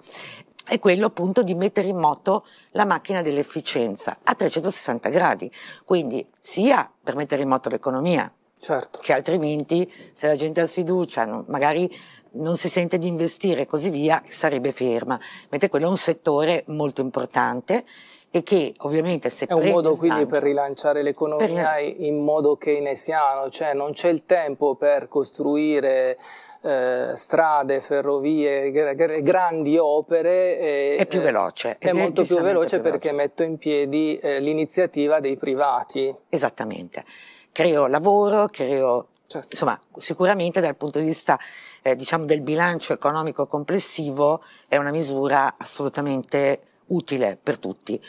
è 0.63 0.79
quello 0.79 1.07
appunto 1.07 1.43
di 1.43 1.55
mettere 1.55 1.89
in 1.89 1.97
moto 1.97 2.45
la 2.71 2.85
macchina 2.85 3.21
dell'efficienza 3.21 4.19
a 4.23 4.33
360 4.33 5.09
gradi, 5.09 5.51
quindi 5.83 6.25
sia 6.39 6.89
per 7.03 7.15
mettere 7.15 7.41
in 7.41 7.49
moto 7.49 7.67
l'economia, 7.67 8.31
certo. 8.59 8.99
che 9.01 9.11
altrimenti 9.11 9.91
se 10.13 10.27
la 10.27 10.35
gente 10.35 10.61
ha 10.61 10.65
sfiducia, 10.65 11.43
magari 11.47 11.91
non 12.33 12.55
si 12.55 12.69
sente 12.69 12.97
di 12.97 13.07
investire 13.07 13.61
e 13.61 13.65
così 13.65 13.89
via, 13.89 14.21
sarebbe 14.27 14.71
ferma, 14.71 15.19
mentre 15.49 15.69
quello 15.69 15.87
è 15.87 15.89
un 15.89 15.97
settore 15.97 16.63
molto 16.67 17.01
importante 17.01 17.85
e 18.31 18.43
che 18.43 18.75
ovviamente 18.79 19.29
se 19.29 19.47
è 19.47 19.53
un 19.53 19.67
modo 19.69 19.95
quindi 19.95 20.27
per 20.27 20.43
rilanciare 20.43 21.01
l'economia 21.01 21.73
per... 21.73 21.95
in 21.97 22.23
modo 22.23 22.57
keynesiano, 22.57 23.49
cioè 23.49 23.73
non 23.73 23.93
c'è 23.93 24.09
il 24.09 24.25
tempo 24.25 24.75
per 24.75 25.07
costruire 25.07 26.17
eh, 26.61 27.11
strade, 27.15 27.79
ferrovie, 27.79 28.71
gra- 28.71 28.93
grandi 28.93 29.77
opere. 29.77 30.59
E, 30.59 30.95
è 30.97 31.05
più 31.07 31.21
veloce. 31.21 31.77
È, 31.79 31.87
è 31.87 31.93
molto 31.93 32.23
più 32.23 32.39
veloce, 32.39 32.79
più 32.79 32.91
perché 32.91 33.09
veloce. 33.09 33.27
metto 33.27 33.43
in 33.43 33.57
piedi 33.57 34.19
eh, 34.19 34.39
l'iniziativa 34.39 35.19
dei 35.19 35.37
privati. 35.37 36.13
Esattamente. 36.29 37.05
Creo 37.51 37.87
lavoro, 37.87 38.47
creo 38.47 39.07
Certo. 39.29 39.49
Insomma, 39.51 39.79
sicuramente 39.97 40.59
dal 40.59 40.75
punto 40.75 40.97
di 40.97 41.05
vista 41.05 41.37
eh, 41.81 41.95
diciamo 41.95 42.25
del 42.25 42.41
bilancio 42.41 42.93
economico 42.93 43.47
complessivo 43.47 44.43
è 44.67 44.77
una 44.77 44.91
misura 44.91 45.55
assolutamente 45.57 46.61
utile 46.87 47.37
per 47.41 47.57
tutti. 47.57 48.01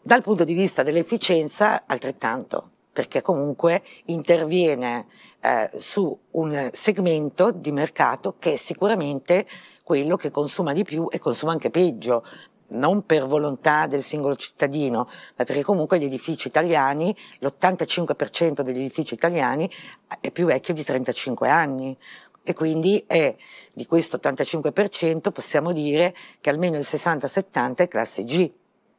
Dal 0.00 0.22
punto 0.22 0.44
di 0.44 0.54
vista 0.54 0.82
dell'efficienza, 0.82 1.84
altrettanto, 1.86 2.70
perché 2.92 3.22
comunque 3.22 3.82
interviene 4.06 5.06
eh, 5.40 5.70
su 5.76 6.16
un 6.32 6.70
segmento 6.72 7.50
di 7.50 7.72
mercato 7.72 8.34
che 8.38 8.54
è 8.54 8.56
sicuramente 8.56 9.46
quello 9.82 10.16
che 10.16 10.30
consuma 10.30 10.72
di 10.72 10.84
più 10.84 11.08
e 11.10 11.18
consuma 11.18 11.52
anche 11.52 11.70
peggio, 11.70 12.24
non 12.72 13.04
per 13.04 13.26
volontà 13.26 13.86
del 13.86 14.02
singolo 14.02 14.34
cittadino, 14.36 15.08
ma 15.36 15.44
perché 15.44 15.62
comunque 15.62 15.98
gli 15.98 16.04
edifici 16.04 16.48
italiani, 16.48 17.14
l'85% 17.38 18.60
degli 18.60 18.78
edifici 18.78 19.14
italiani 19.14 19.70
è 20.20 20.30
più 20.30 20.46
vecchio 20.46 20.74
di 20.74 20.84
35 20.84 21.48
anni 21.48 21.96
e 22.42 22.54
quindi 22.54 23.04
è 23.06 23.34
di 23.72 23.86
questo 23.86 24.18
85% 24.18 25.30
possiamo 25.30 25.72
dire 25.72 26.14
che 26.40 26.50
almeno 26.50 26.76
il 26.76 26.86
60-70 26.86 27.76
è 27.76 27.88
classe 27.88 28.24
G. 28.24 28.50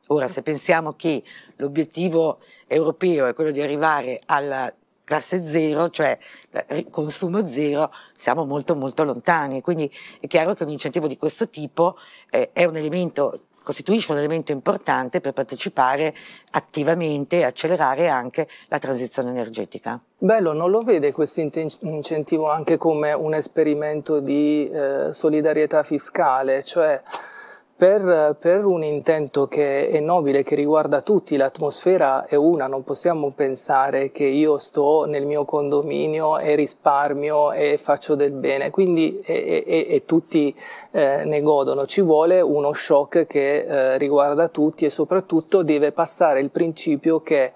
Ora, 0.08 0.28
se 0.28 0.42
pensiamo 0.42 0.94
che 0.94 1.24
l'obiettivo 1.58 2.40
europeo 2.68 3.26
è 3.26 3.34
quello 3.34 3.52
di 3.52 3.62
arrivare 3.62 4.22
alla 4.26 4.74
classe 5.04 5.46
zero, 5.46 5.90
cioè 5.90 6.18
consumo 6.90 7.46
zero, 7.48 7.92
siamo 8.14 8.46
molto 8.46 8.76
molto 8.76 9.04
lontani. 9.04 9.62
Quindi 9.62 9.92
è 10.20 10.28
chiaro 10.28 10.54
che 10.54 10.64
un 10.64 10.70
incentivo 10.70 11.08
di 11.08 11.18
questo 11.18 11.50
tipo 11.50 11.98
eh, 12.30 12.52
è 12.52 12.66
un 12.66 12.76
elemento 12.76 13.48
costituisce 13.64 14.12
un 14.12 14.18
elemento 14.18 14.52
importante 14.52 15.22
per 15.22 15.34
partecipare 15.34 16.14
attivamente 16.52 17.38
e 17.38 17.44
accelerare 17.44 18.10
anche 18.10 18.48
la 18.68 18.80
transizione 18.80 19.30
energetica. 19.30 20.00
Bello, 20.18 20.54
non 20.54 20.70
lo 20.70 20.84
vede 20.84 21.12
questo 21.12 21.40
incentivo 21.40 22.50
anche 22.50 22.78
come 22.78 23.14
un 23.14 23.34
esperimento 23.34 24.20
di 24.20 24.70
eh, 24.70 25.12
solidarietà 25.12 25.84
fiscale, 25.84 26.64
cioè 26.64 27.02
per, 27.76 28.38
per, 28.40 28.64
un 28.66 28.84
intento 28.84 29.48
che 29.48 29.90
è 29.90 30.00
nobile, 30.00 30.44
che 30.44 30.56
riguarda 30.56 31.02
tutti, 31.02 31.36
l'atmosfera 31.36 32.26
è 32.26 32.36
una, 32.36 32.68
non 32.68 32.84
possiamo 32.84 33.32
pensare 33.32 34.12
che 34.12 34.24
io 34.24 34.58
sto 34.58 35.06
nel 35.06 35.26
mio 35.26 35.44
condominio 35.44 36.38
e 36.38 36.56
risparmio 36.56 37.52
e 37.52 37.78
faccio 37.78 38.16
del 38.16 38.32
bene, 38.32 38.70
quindi 38.70 39.20
e, 39.22 39.64
e, 39.68 39.88
e 39.90 40.06
tutti 40.06 40.56
eh, 40.96 41.24
ne 41.26 41.42
godono, 41.42 41.88
ci 41.88 42.02
vuole 42.02 42.40
uno 42.40 42.72
shock 42.72 43.26
che 43.26 43.66
eh, 43.66 43.98
riguarda 43.98 44.48
tutti 44.48 44.86
e 44.86 44.92
soprattutto 44.92 45.64
deve 45.64 45.92
passare 45.92 46.40
il 46.40 46.52
principio 46.52 47.22
che 47.22 47.52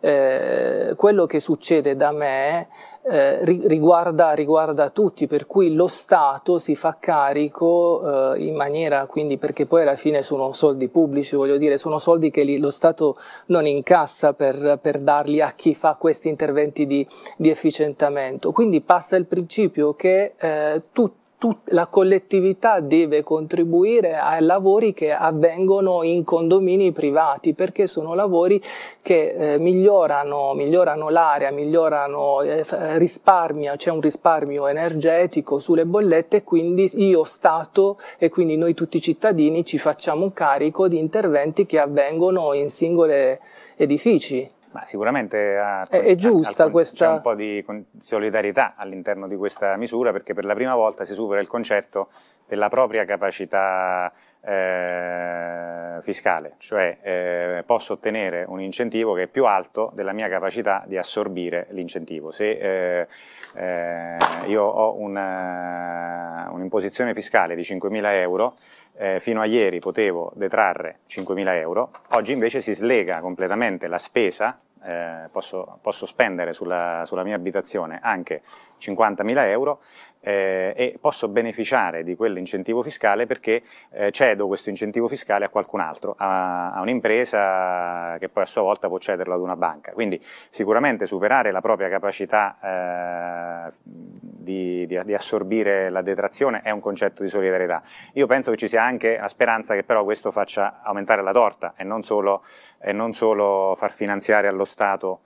eh, 0.00 0.94
quello 0.96 1.26
che 1.26 1.38
succede 1.38 1.94
da 1.94 2.10
me 2.10 2.68
eh, 3.02 3.44
riguarda, 3.44 4.32
riguarda, 4.32 4.90
tutti, 4.90 5.26
per 5.26 5.46
cui 5.46 5.72
lo 5.72 5.86
Stato 5.86 6.58
si 6.58 6.74
fa 6.74 6.96
carico 7.00 8.34
eh, 8.34 8.44
in 8.44 8.54
maniera, 8.54 9.06
quindi 9.06 9.38
perché 9.38 9.66
poi 9.66 9.82
alla 9.82 9.94
fine 9.94 10.22
sono 10.22 10.52
soldi 10.52 10.88
pubblici, 10.88 11.36
voglio 11.36 11.56
dire, 11.56 11.78
sono 11.78 11.98
soldi 11.98 12.30
che 12.30 12.42
li, 12.42 12.58
lo 12.58 12.70
Stato 12.70 13.16
non 13.46 13.66
incassa 13.66 14.32
per, 14.34 14.78
per, 14.82 14.98
darli 14.98 15.40
a 15.40 15.52
chi 15.52 15.74
fa 15.74 15.96
questi 15.98 16.28
interventi 16.28 16.86
di, 16.86 17.06
di 17.36 17.48
efficientamento. 17.48 18.52
Quindi 18.52 18.80
passa 18.80 19.16
il 19.16 19.26
principio 19.26 19.94
che 19.94 20.34
eh, 20.38 20.82
tutti 20.92 21.19
tut- 21.40 21.70
la 21.72 21.86
collettività 21.86 22.80
deve 22.80 23.22
contribuire 23.22 24.18
ai 24.18 24.42
lavori 24.42 24.92
che 24.92 25.10
avvengono 25.10 26.02
in 26.02 26.22
condomini 26.22 26.92
privati 26.92 27.54
perché 27.54 27.86
sono 27.86 28.12
lavori 28.14 28.62
che 29.00 29.54
eh, 29.54 29.58
migliorano, 29.58 30.52
migliorano, 30.52 31.08
l'area, 31.08 31.50
migliorano, 31.50 32.42
eh, 32.42 32.98
risparmia, 32.98 33.76
c'è 33.76 33.90
un 33.90 34.02
risparmio 34.02 34.66
energetico 34.66 35.58
sulle 35.58 35.86
bollette 35.86 36.38
e 36.38 36.44
quindi 36.44 36.90
io 36.96 37.24
Stato 37.24 37.98
e 38.18 38.28
quindi 38.28 38.58
noi 38.58 38.74
tutti 38.74 38.98
i 38.98 39.00
cittadini 39.00 39.64
ci 39.64 39.78
facciamo 39.78 40.30
carico 40.34 40.88
di 40.88 40.98
interventi 40.98 41.64
che 41.64 41.78
avvengono 41.78 42.52
in 42.52 42.68
singole 42.68 43.40
edifici. 43.76 44.58
Ma 44.72 44.84
sicuramente 44.86 45.56
ha, 45.56 45.86
è, 45.88 46.00
è 46.00 46.14
giusta 46.14 46.64
al, 46.64 46.70
questa... 46.70 47.06
c'è 47.06 47.12
un 47.12 47.20
po' 47.20 47.34
di 47.34 47.64
solidarietà 48.00 48.74
all'interno 48.76 49.26
di 49.26 49.36
questa 49.36 49.76
misura 49.76 50.12
perché 50.12 50.32
per 50.32 50.44
la 50.44 50.54
prima 50.54 50.76
volta 50.76 51.04
si 51.04 51.14
supera 51.14 51.40
il 51.40 51.48
concetto 51.48 52.10
della 52.50 52.68
propria 52.68 53.04
capacità 53.04 54.12
eh, 54.40 56.00
fiscale, 56.02 56.54
cioè 56.58 56.98
eh, 57.00 57.62
posso 57.64 57.92
ottenere 57.92 58.44
un 58.44 58.60
incentivo 58.60 59.14
che 59.14 59.22
è 59.22 59.28
più 59.28 59.46
alto 59.46 59.92
della 59.94 60.12
mia 60.12 60.28
capacità 60.28 60.82
di 60.84 60.96
assorbire 60.96 61.68
l'incentivo. 61.70 62.32
Se 62.32 62.50
eh, 62.50 63.06
eh 63.54 64.16
io 64.46 64.64
ho 64.64 64.96
un'imposizione 64.96 67.14
fiscale 67.14 67.54
di 67.54 67.62
5.000 67.62 68.04
euro, 68.14 68.56
eh, 68.96 69.20
fino 69.20 69.40
a 69.40 69.44
ieri 69.44 69.78
potevo 69.78 70.32
detrarre 70.34 71.02
5.000 71.08 71.54
euro, 71.54 71.92
oggi 72.14 72.32
invece 72.32 72.60
si 72.60 72.74
slega 72.74 73.20
completamente 73.20 73.86
la 73.86 73.98
spesa 73.98 74.58
eh, 74.82 75.28
posso, 75.30 75.78
posso, 75.82 76.06
spendere 76.06 76.52
sulla, 76.52 77.02
sulla, 77.04 77.22
mia 77.22 77.34
abitazione 77.34 77.98
anche 78.02 78.42
50.000 78.80 79.48
euro 79.48 79.80
eh, 80.20 80.72
e 80.76 80.98
posso 81.00 81.28
beneficiare 81.28 82.02
di 82.02 82.14
quell'incentivo 82.14 82.82
fiscale 82.82 83.26
perché 83.26 83.62
eh, 83.92 84.10
cedo 84.10 84.46
questo 84.46 84.68
incentivo 84.68 85.08
fiscale 85.08 85.46
a 85.46 85.48
qualcun 85.48 85.80
altro, 85.80 86.14
a, 86.18 86.72
a, 86.72 86.80
un'impresa 86.80 88.16
che 88.18 88.28
poi 88.28 88.42
a 88.42 88.46
sua 88.46 88.62
volta 88.62 88.88
può 88.88 88.98
cederlo 88.98 89.34
ad 89.34 89.40
una 89.40 89.56
banca. 89.56 89.92
Quindi 89.92 90.20
sicuramente 90.22 91.06
superare 91.06 91.50
la 91.50 91.60
propria 91.60 91.88
capacità 91.88 93.68
eh, 93.68 93.72
di, 93.82 94.86
di, 94.86 95.00
di, 95.04 95.14
assorbire 95.14 95.90
la 95.90 96.02
detrazione 96.02 96.60
è 96.62 96.70
un 96.70 96.80
concetto 96.80 97.22
di 97.22 97.28
solidarietà. 97.28 97.82
Io 98.14 98.26
penso 98.26 98.50
che 98.50 98.56
ci 98.56 98.68
sia 98.68 98.82
anche 98.82 99.18
la 99.18 99.28
speranza 99.28 99.74
che 99.74 99.84
però 99.84 100.04
questo 100.04 100.30
faccia 100.30 100.80
aumentare 100.82 101.22
la 101.22 101.32
torta 101.32 101.74
e 101.76 101.84
non 101.84 102.02
solo, 102.02 102.44
e 102.80 102.92
non 102.92 103.12
solo 103.12 103.74
far 103.76 103.92
finanziare 103.92 104.48
allo 104.48 104.64
Stato 104.64 105.20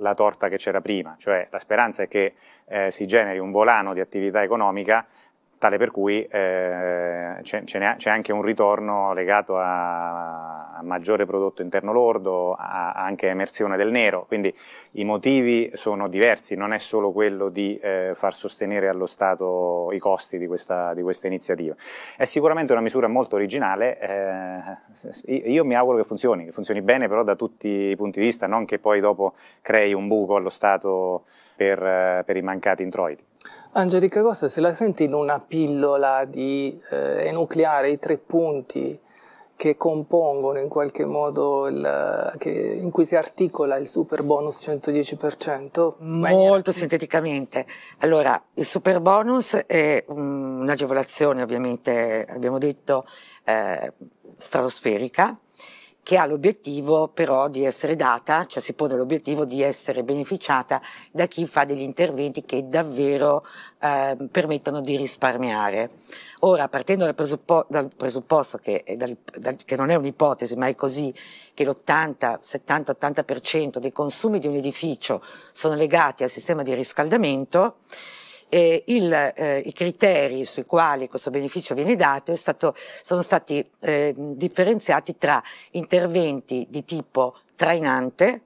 la 0.00 0.14
torta 0.14 0.48
che 0.48 0.56
c'era 0.56 0.80
prima, 0.80 1.14
cioè 1.18 1.48
la 1.50 1.58
speranza 1.58 2.02
è 2.02 2.08
che 2.08 2.34
eh, 2.66 2.90
si 2.90 3.06
generi 3.06 3.38
un 3.38 3.50
volano 3.50 3.94
di 3.94 4.00
attività 4.00 4.42
economica 4.42 5.06
tale 5.60 5.76
per 5.76 5.90
cui 5.90 6.24
eh, 6.24 7.36
c'è, 7.42 8.08
anche 8.08 8.32
un 8.32 8.40
ritorno 8.40 9.12
legato 9.12 9.58
a, 9.58 10.72
a, 10.72 10.82
maggiore 10.82 11.26
prodotto 11.26 11.60
interno 11.60 11.92
lordo, 11.92 12.54
a, 12.54 12.92
anche 12.92 13.28
emersione 13.28 13.76
del 13.76 13.90
nero, 13.90 14.24
quindi 14.26 14.52
i 14.92 15.04
motivi 15.04 15.70
sono 15.74 16.08
diversi, 16.08 16.56
non 16.56 16.72
è 16.72 16.78
solo 16.78 17.12
quello 17.12 17.50
di 17.50 17.78
eh, 17.78 18.12
far 18.14 18.32
sostenere 18.32 18.88
allo 18.88 19.04
Stato 19.04 19.90
i 19.92 19.98
costi 19.98 20.38
di 20.38 20.46
questa, 20.46 20.94
di 20.94 21.02
questa, 21.02 21.26
iniziativa. 21.26 21.74
È 22.16 22.24
sicuramente 22.24 22.72
una 22.72 22.80
misura 22.80 23.06
molto 23.06 23.36
originale, 23.36 23.98
eh, 25.26 25.50
io 25.50 25.64
mi 25.66 25.74
auguro 25.74 25.98
che 25.98 26.04
funzioni, 26.04 26.46
che 26.46 26.52
funzioni 26.52 26.80
bene 26.80 27.06
però 27.06 27.22
da 27.22 27.36
tutti 27.36 27.68
i 27.68 27.96
punti 27.96 28.20
di 28.20 28.24
vista, 28.24 28.46
non 28.46 28.64
che 28.64 28.78
poi 28.78 29.00
dopo 29.00 29.34
crei 29.60 29.92
un 29.92 30.08
buco 30.08 30.36
allo 30.36 30.48
Stato 30.48 31.26
per, 31.54 32.24
per 32.24 32.36
i 32.38 32.40
mancati 32.40 32.82
introiti. 32.82 33.28
Angelica 33.72 34.20
Costa, 34.20 34.48
se 34.48 34.60
la 34.60 34.72
senti 34.72 35.04
in 35.04 35.14
una 35.14 35.38
pillola 35.38 36.24
di 36.24 36.76
eh, 36.90 37.28
enucleare 37.28 37.90
i 37.90 37.98
tre 38.00 38.18
punti 38.18 38.98
che 39.54 39.76
compongono 39.76 40.58
in 40.58 40.68
qualche 40.68 41.04
modo 41.04 41.68
il, 41.68 42.34
che, 42.38 42.50
in 42.50 42.90
cui 42.90 43.04
si 43.04 43.14
articola 43.14 43.76
il 43.76 43.86
super 43.86 44.24
bonus 44.24 44.66
110%? 44.66 45.94
Molto 45.98 46.72
sinteticamente. 46.72 47.66
Allora, 47.98 48.42
il 48.54 48.64
super 48.64 49.00
bonus 49.00 49.54
è 49.54 50.02
un'agevolazione, 50.08 51.42
ovviamente, 51.42 52.26
abbiamo 52.28 52.58
detto, 52.58 53.06
eh, 53.44 53.92
stratosferica, 54.36 55.38
che 56.02 56.16
ha 56.16 56.26
l'obiettivo 56.26 57.08
però 57.08 57.48
di 57.48 57.64
essere 57.64 57.94
data, 57.96 58.46
cioè 58.46 58.62
si 58.62 58.72
pone 58.72 58.96
l'obiettivo 58.96 59.44
di 59.44 59.62
essere 59.62 60.02
beneficiata 60.02 60.80
da 61.10 61.26
chi 61.26 61.46
fa 61.46 61.64
degli 61.64 61.82
interventi 61.82 62.44
che 62.44 62.68
davvero 62.68 63.44
eh, 63.80 64.16
permettono 64.30 64.80
di 64.80 64.96
risparmiare. 64.96 65.90
Ora, 66.40 66.68
partendo 66.68 67.04
dal, 67.04 67.14
presuppo- 67.14 67.66
dal 67.68 67.90
presupposto 67.94 68.56
che, 68.56 68.82
dal, 68.96 69.14
dal, 69.36 69.56
che, 69.62 69.76
non 69.76 69.90
è 69.90 69.94
un'ipotesi, 69.94 70.54
ma 70.56 70.68
è 70.68 70.74
così, 70.74 71.14
che 71.52 71.64
l'80, 71.64 72.38
70, 72.40 72.96
80% 72.98 73.78
dei 73.78 73.92
consumi 73.92 74.38
di 74.38 74.46
un 74.46 74.54
edificio 74.54 75.22
sono 75.52 75.74
legati 75.74 76.22
al 76.22 76.30
sistema 76.30 76.62
di 76.62 76.72
riscaldamento, 76.72 77.76
eh, 78.50 78.82
il, 78.88 79.12
eh, 79.12 79.62
i 79.64 79.72
criteri 79.72 80.44
sui 80.44 80.66
quali 80.66 81.08
questo 81.08 81.30
beneficio 81.30 81.74
viene 81.74 81.96
dato 81.96 82.36
stato, 82.36 82.74
sono 83.02 83.22
stati 83.22 83.64
eh, 83.80 84.12
differenziati 84.14 85.16
tra 85.16 85.42
interventi 85.70 86.66
di 86.68 86.84
tipo 86.84 87.36
trainante 87.56 88.42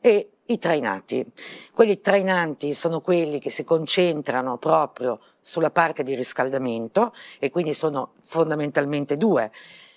e 0.00 0.30
i 0.46 0.58
trainati. 0.58 1.24
Quelli 1.72 2.00
trainanti 2.00 2.74
sono 2.74 3.00
quelli 3.00 3.38
che 3.38 3.50
si 3.50 3.62
concentrano 3.62 4.56
proprio 4.58 5.20
sulla 5.40 5.70
parte 5.70 6.02
di 6.02 6.14
riscaldamento 6.14 7.14
e 7.38 7.50
quindi 7.50 7.74
sono 7.74 8.14
fondamentalmente 8.24 9.16
due. 9.16 9.50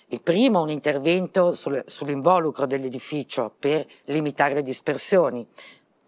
Il 0.08 0.20
primo 0.20 0.62
un 0.62 0.70
intervento 0.70 1.52
sul, 1.52 1.82
sull'involucro 1.84 2.66
dell'edificio 2.66 3.52
per 3.58 3.84
limitare 4.04 4.54
le 4.54 4.62
dispersioni, 4.62 5.44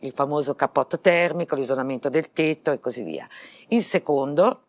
il 0.00 0.12
famoso 0.14 0.54
cappotto 0.54 1.00
termico, 1.00 1.54
l'isolamento 1.54 2.08
del 2.08 2.30
tetto 2.32 2.70
e 2.70 2.80
così 2.80 3.02
via. 3.02 3.28
Il 3.68 3.82
secondo, 3.82 4.62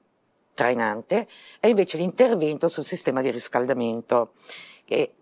trainante, 0.54 1.28
è 1.60 1.68
invece 1.68 1.98
l'intervento 1.98 2.68
sul 2.68 2.84
sistema 2.84 3.22
di 3.22 3.32
riscaldamento, 3.32 4.34
che 4.86 5.14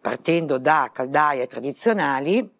partendo 0.00 0.58
da 0.58 0.90
caldaie 0.92 1.46
tradizionali 1.46 2.52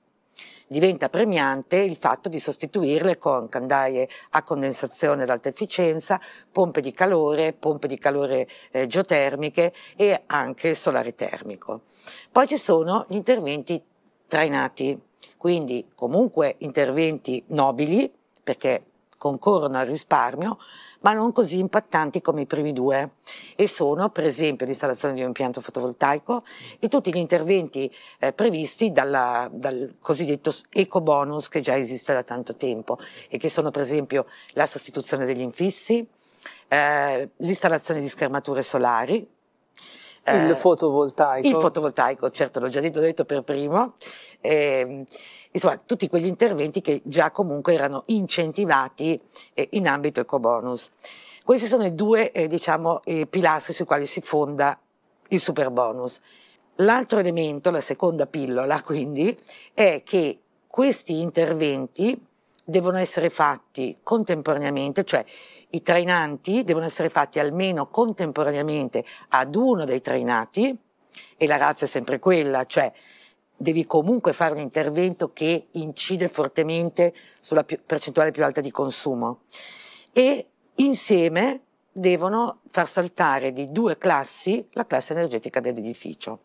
diventa 0.66 1.08
premiante 1.08 1.76
il 1.76 1.96
fatto 1.96 2.28
di 2.28 2.40
sostituirle 2.40 3.18
con 3.18 3.48
caldaie 3.48 4.08
a 4.30 4.42
condensazione 4.42 5.22
ad 5.22 5.30
alta 5.30 5.50
efficienza, 5.50 6.20
pompe 6.50 6.80
di 6.80 6.92
calore, 6.92 7.52
pompe 7.52 7.87
di 7.87 7.98
calore 7.98 8.48
eh, 8.70 8.87
geotermiche 8.87 9.72
e 9.94 10.22
anche 10.26 10.74
solare 10.74 11.14
termico. 11.14 11.82
Poi 12.32 12.46
ci 12.46 12.56
sono 12.56 13.04
gli 13.08 13.14
interventi 13.14 13.82
trainati, 14.26 14.98
quindi 15.44 15.90
comunque 15.94 16.54
interventi 16.61 17.44
nobili 17.48 18.11
perché 18.42 18.83
concorrono 19.18 19.76
al 19.76 19.85
risparmio, 19.85 20.57
ma 21.00 21.12
non 21.12 21.33
così 21.33 21.59
impattanti 21.59 22.22
come 22.22 22.40
i 22.40 22.46
primi 22.46 22.72
due. 22.72 23.16
E 23.54 23.68
sono 23.68 24.09
per 24.09 24.24
esempio 24.24 24.64
l'installazione 24.64 25.12
di 25.12 25.20
un 25.20 25.26
impianto 25.26 25.61
fotovoltaico 25.61 26.44
e 26.78 26.88
tutti 26.88 27.12
gli 27.12 27.18
interventi 27.18 27.94
eh, 28.20 28.33
previsti 28.33 28.90
dalla, 28.90 29.50
dal 29.52 29.96
cosiddetto 30.00 30.50
eco 30.70 31.02
bonus 31.02 31.48
che 31.48 31.61
già 31.61 31.76
esiste 31.76 32.14
da 32.14 32.22
tanto 32.22 32.57
tempo 32.57 32.98
e 33.28 33.37
che 33.37 33.50
sono 33.50 33.70
per 33.70 33.83
esempio 33.83 34.24
la 34.54 34.64
sostituzione 34.64 35.26
degli 35.26 35.42
infissi, 35.42 36.09
eh, 36.68 37.28
l'installazione 37.37 38.00
di 38.00 38.09
schermature 38.09 38.62
solari, 38.62 39.28
il 40.32 40.50
eh, 40.50 40.56
fotovoltaico. 40.56 41.46
Il 41.46 41.54
fotovoltaico, 41.56 42.30
certo, 42.30 42.60
l'ho 42.60 42.68
già 42.68 42.80
detto, 42.80 42.98
l'ho 42.98 43.04
detto 43.04 43.24
per 43.24 43.42
primo. 43.42 43.94
Eh, 44.40 45.04
insomma, 45.50 45.80
tutti 45.84 46.08
quegli 46.08 46.26
interventi 46.26 46.80
che 46.80 47.02
già 47.04 47.30
comunque 47.30 47.74
erano 47.74 48.04
incentivati 48.06 49.20
eh, 49.52 49.68
in 49.72 49.88
ambito 49.88 50.20
ecobonus. 50.20 50.90
Questi 51.44 51.66
sono 51.66 51.84
i 51.84 51.94
due, 51.94 52.32
eh, 52.32 52.48
diciamo, 52.48 53.02
pilastri 53.28 53.74
sui 53.74 53.84
quali 53.84 54.06
si 54.06 54.20
fonda 54.22 54.78
il 55.28 55.40
super 55.40 55.70
bonus. 55.70 56.20
L'altro 56.76 57.18
elemento, 57.18 57.70
la 57.70 57.80
seconda 57.80 58.26
pillola, 58.26 58.80
quindi, 58.82 59.38
è 59.74 60.02
che 60.04 60.40
questi 60.66 61.20
interventi 61.20 62.18
devono 62.64 62.96
essere 62.96 63.31
fatti 63.31 63.98
contemporaneamente, 64.03 65.05
cioè 65.05 65.24
i 65.70 65.83
trainanti 65.83 66.64
devono 66.64 66.87
essere 66.87 67.11
fatti 67.11 67.38
almeno 67.38 67.88
contemporaneamente 67.88 69.05
ad 69.29 69.55
uno 69.55 69.85
dei 69.85 70.00
trainati 70.00 70.77
e 71.37 71.46
la 71.46 71.57
razza 71.57 71.85
è 71.85 71.88
sempre 71.88 72.18
quella, 72.18 72.64
cioè 72.64 72.92
devi 73.57 73.87
comunque 73.87 74.33
fare 74.33 74.55
un 74.55 74.61
intervento 74.61 75.33
che 75.33 75.68
incide 75.72 76.29
fortemente 76.29 77.14
sulla 77.40 77.64
più, 77.64 77.79
percentuale 77.85 78.31
più 78.31 78.44
alta 78.44 78.61
di 78.61 78.70
consumo 78.70 79.42
e 80.12 80.48
insieme 80.77 81.61
devono 81.92 82.61
far 82.70 82.88
saltare 82.88 83.53
di 83.53 83.70
due 83.70 83.96
classi 83.98 84.66
la 84.72 84.87
classe 84.87 85.12
energetica 85.12 85.61
dell'edificio. 85.61 86.40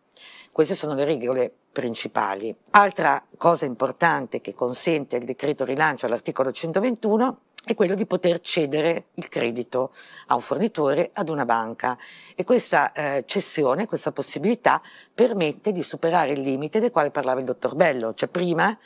Queste 0.60 0.76
sono 0.76 0.94
le 0.94 1.06
regole 1.06 1.50
principali. 1.72 2.54
Altra 2.72 3.24
cosa 3.38 3.64
importante 3.64 4.42
che 4.42 4.54
consente 4.54 5.16
il 5.16 5.24
decreto 5.24 5.64
rilancio 5.64 6.06
all'articolo 6.06 6.52
121 6.52 7.38
è 7.64 7.74
quello 7.76 7.96
di 7.96 8.06
poter 8.06 8.42
cedere 8.42 9.06
il 9.14 9.30
credito 9.30 9.94
a 10.28 10.36
un 10.36 10.42
fornitore, 10.42 11.12
ad 11.14 11.30
una 11.30 11.46
banca 11.46 11.98
e 12.36 12.44
questa 12.44 12.92
eh, 12.92 13.24
cessione, 13.26 13.88
questa 13.88 14.12
possibilità 14.12 14.82
permette 15.14 15.72
di 15.72 15.82
superare 15.82 16.34
il 16.34 16.42
limite 16.42 16.82
del 16.82 16.92
quale 16.92 17.10
parlava 17.10 17.40
il 17.40 17.46
dottor 17.46 17.76
Bello, 17.76 18.14
cioè 18.14 18.28
prima 18.28 18.78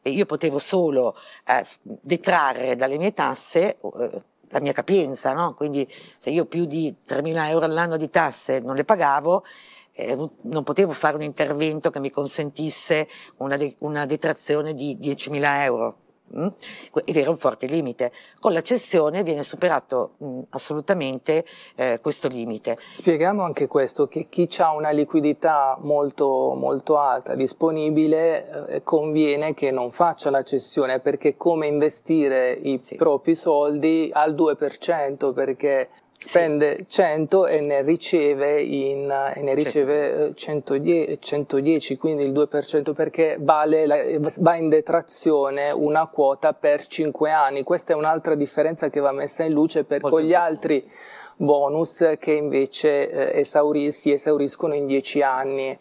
eh, 0.00 0.08
io 0.08 0.24
potevo 0.24 0.58
solo 0.58 1.14
eh, 1.44 1.62
detrarre 1.82 2.74
dalle 2.74 2.96
mie 2.96 3.12
tasse 3.12 3.76
eh, 3.78 4.22
la 4.48 4.60
mia 4.60 4.72
capienza, 4.72 5.34
no? 5.34 5.52
quindi 5.52 5.86
se 6.16 6.30
io 6.30 6.46
più 6.46 6.64
di 6.64 6.94
3.000 7.06 7.48
euro 7.48 7.66
all'anno 7.66 7.98
di 7.98 8.08
tasse 8.08 8.60
non 8.60 8.76
le 8.76 8.84
pagavo, 8.84 9.44
eh, 9.98 10.16
non 10.42 10.62
potevo 10.62 10.92
fare 10.92 11.16
un 11.16 11.22
intervento 11.22 11.90
che 11.90 11.98
mi 11.98 12.10
consentisse 12.10 13.08
una, 13.38 13.56
de- 13.56 13.74
una 13.78 14.06
detrazione 14.06 14.74
di 14.74 14.96
10.000 15.00 15.62
euro 15.62 15.96
Mm? 16.36 16.48
ed 17.04 17.16
era 17.16 17.30
un 17.30 17.38
forte 17.38 17.66
limite. 17.66 18.12
Con 18.38 18.52
la 18.52 18.60
cessione 18.60 19.22
viene 19.22 19.42
superato 19.42 20.16
mh, 20.18 20.26
mm, 20.26 20.40
assolutamente 20.50 21.46
eh, 21.74 22.00
questo 22.02 22.28
limite. 22.28 22.76
Spieghiamo 22.92 23.42
anche 23.42 23.66
questo, 23.66 24.08
che 24.08 24.26
chi 24.28 24.46
ha 24.58 24.74
una 24.74 24.90
liquidità 24.90 25.78
molto, 25.80 26.54
molto 26.54 26.98
alta 26.98 27.34
disponibile 27.34 28.66
eh, 28.68 28.82
conviene 28.82 29.54
che 29.54 29.70
non 29.70 29.90
faccia 29.90 30.28
la 30.28 30.42
cessione 30.42 31.00
perché 31.00 31.34
come 31.36 31.66
investire 31.66 32.52
i 32.52 32.78
sì. 32.82 32.96
propri 32.96 33.34
soldi 33.34 34.10
al 34.12 34.34
2% 34.34 35.32
perché 35.32 35.88
spende 36.20 36.86
100 36.88 37.46
e 37.46 37.60
ne 37.60 37.82
riceve, 37.82 38.60
in, 38.60 39.08
e 39.34 39.40
ne 39.40 39.54
riceve 39.54 40.32
110, 40.34 41.20
110, 41.20 41.96
quindi 41.96 42.24
il 42.24 42.32
2% 42.32 42.92
perché 42.92 43.36
vale 43.38 43.86
la, 43.86 43.96
va 44.38 44.56
in 44.56 44.68
detrazione 44.68 45.70
una 45.70 46.06
quota 46.08 46.52
per 46.52 46.84
5 46.84 47.30
anni. 47.30 47.62
Questa 47.62 47.92
è 47.92 47.96
un'altra 47.96 48.34
differenza 48.34 48.90
che 48.90 48.98
va 48.98 49.12
messa 49.12 49.44
in 49.44 49.52
luce 49.52 49.84
per 49.84 50.00
con 50.00 50.20
gli 50.20 50.34
altri 50.34 50.90
bonus 51.36 52.16
che 52.18 52.32
invece 52.32 53.10
eh, 53.10 53.40
esauri, 53.40 53.92
si 53.92 54.10
esauriscono 54.10 54.74
in 54.74 54.86
10 54.86 55.22
anni 55.22 55.78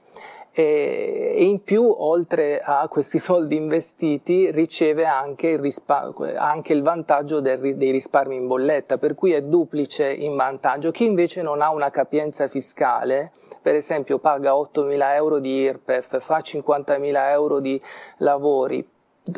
e 0.59 1.35
in 1.45 1.61
più 1.61 1.85
oltre 1.85 2.59
a 2.63 2.87
questi 2.87 3.19
soldi 3.19 3.55
investiti 3.55 4.49
riceve 4.49 5.05
anche 5.05 5.49
il, 5.49 5.59
rispa- 5.59 6.11
anche 6.35 6.73
il 6.73 6.81
vantaggio 6.81 7.41
del, 7.41 7.77
dei 7.77 7.91
risparmi 7.91 8.35
in 8.35 8.47
bolletta 8.47 8.97
per 8.97 9.13
cui 9.13 9.33
è 9.33 9.41
duplice 9.41 10.11
in 10.11 10.35
vantaggio. 10.35 10.89
Chi 10.89 11.05
invece 11.05 11.43
non 11.43 11.61
ha 11.61 11.69
una 11.69 11.91
capienza 11.91 12.47
fiscale 12.47 13.33
per 13.61 13.75
esempio 13.75 14.17
paga 14.17 14.53
8.000 14.53 15.13
euro 15.13 15.37
di 15.37 15.59
IRPEF 15.59 16.19
fa 16.21 16.39
50.000 16.39 17.29
euro 17.29 17.59
di 17.59 17.79
lavori 18.17 18.83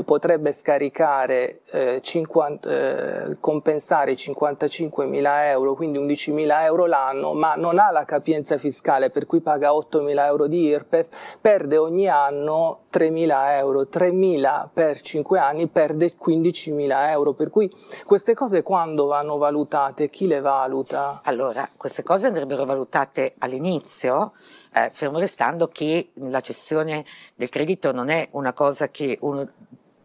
potrebbe 0.03 0.51
scaricare 0.51 1.61
eh, 1.71 1.99
50, 2.01 2.69
eh, 2.69 3.37
compensare 3.39 4.15
55 4.15 5.05
mila 5.05 5.47
euro, 5.49 5.73
quindi 5.75 5.97
11 5.97 6.31
mila 6.31 6.63
euro 6.65 6.85
l'anno, 6.85 7.33
ma 7.33 7.55
non 7.55 7.79
ha 7.79 7.91
la 7.91 8.05
capienza 8.05 8.57
fiscale 8.57 9.09
per 9.09 9.25
cui 9.25 9.41
paga 9.41 9.73
8 9.73 10.01
mila 10.01 10.25
euro 10.27 10.47
di 10.47 10.63
IRPEF, 10.65 11.07
perde 11.41 11.77
ogni 11.77 12.07
anno 12.07 12.81
3 12.89 13.09
mila 13.09 13.57
euro, 13.57 13.87
3 13.87 14.11
mila 14.11 14.69
per 14.71 15.01
5 15.01 15.39
anni 15.39 15.67
perde 15.67 16.15
15 16.15 16.71
mila 16.71 17.11
euro, 17.11 17.33
per 17.33 17.49
cui 17.49 17.71
queste 18.05 18.33
cose 18.33 18.63
quando 18.63 19.07
vanno 19.07 19.37
valutate? 19.37 20.09
Chi 20.09 20.27
le 20.27 20.41
valuta? 20.41 21.19
Allora, 21.23 21.67
queste 21.75 22.03
cose 22.03 22.27
andrebbero 22.27 22.65
valutate 22.65 23.35
all'inizio, 23.39 24.33
eh, 24.73 24.89
fermo 24.93 25.19
restando 25.19 25.67
che 25.67 26.09
la 26.15 26.41
cessione 26.41 27.05
del 27.35 27.49
credito 27.49 27.91
non 27.91 28.09
è 28.09 28.27
una 28.31 28.53
cosa 28.53 28.89
che 28.89 29.17
uno 29.21 29.47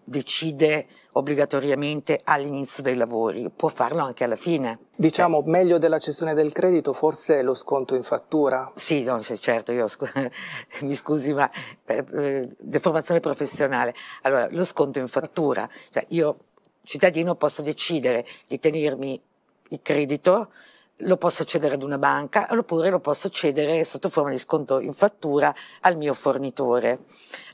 decide 0.05 0.87
obbligatoriamente 1.13 2.21
all'inizio 2.25 2.83
dei 2.83 2.97
lavori, 2.97 3.51
può 3.55 3.69
farlo 3.69 4.03
anche 4.03 4.25
alla 4.25 4.37
fine. 4.37 4.79
Diciamo 4.95 5.41
eh. 5.41 5.51
meglio 5.51 5.79
della 5.79 5.99
cessione 5.99 6.35
del 6.35 6.53
credito 6.53 6.93
forse 6.93 7.43
lo 7.43 7.55
sconto 7.55 7.95
in 7.95 8.03
fattura. 8.03 8.71
Sì, 8.75 9.03
no, 9.03 9.21
certo, 9.21 9.73
io 9.73 9.89
scu- 9.89 10.31
mi 10.83 10.95
scusi, 10.95 11.33
ma 11.33 11.51
eh, 11.87 12.05
eh, 12.15 12.49
deformazione 12.59 13.21
professionale. 13.21 13.95
Allora, 14.23 14.49
lo 14.51 14.65
sconto 14.65 14.99
in 14.99 15.09
fattura, 15.09 15.69
cioè 15.91 16.05
io 16.09 16.37
cittadino 16.83 17.35
posso 17.35 17.63
decidere 17.63 18.27
di 18.47 18.59
tenermi 18.59 19.21
il 19.69 19.81
credito 19.83 20.51
lo 20.99 21.17
posso 21.17 21.45
cedere 21.45 21.75
ad 21.75 21.83
una 21.83 21.99
banca 21.99 22.47
oppure 22.51 22.89
lo 22.89 23.01
posso 23.01 23.29
cedere 23.29 23.85
sotto 23.85 24.09
forma 24.09 24.31
di 24.31 24.39
sconto 24.39 24.79
in 24.79 24.93
fattura 24.93 25.53
al 25.81 25.97
mio 25.97 26.15
fornitore. 26.15 27.01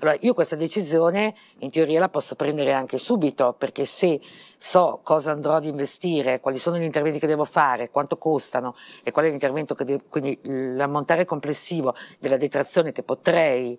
Allora, 0.00 0.16
io 0.20 0.34
questa 0.34 0.56
decisione 0.56 1.34
in 1.58 1.70
teoria 1.70 2.00
la 2.00 2.10
posso 2.10 2.34
prendere 2.34 2.72
anche 2.72 2.98
subito 2.98 3.54
perché 3.56 3.86
se 3.86 4.20
so 4.58 5.00
cosa 5.02 5.32
andrò 5.32 5.54
ad 5.54 5.64
investire, 5.64 6.40
quali 6.40 6.58
sono 6.58 6.76
gli 6.76 6.82
interventi 6.82 7.18
che 7.18 7.26
devo 7.26 7.46
fare, 7.46 7.88
quanto 7.88 8.18
costano 8.18 8.76
e 9.02 9.10
qual 9.10 9.24
è 9.24 9.30
l'intervento 9.30 9.74
che 9.74 9.84
devo, 9.84 10.02
quindi 10.08 10.38
l'ammontare 10.42 11.24
complessivo 11.24 11.94
della 12.18 12.36
detrazione 12.36 12.92
che 12.92 13.02
potrei 13.02 13.78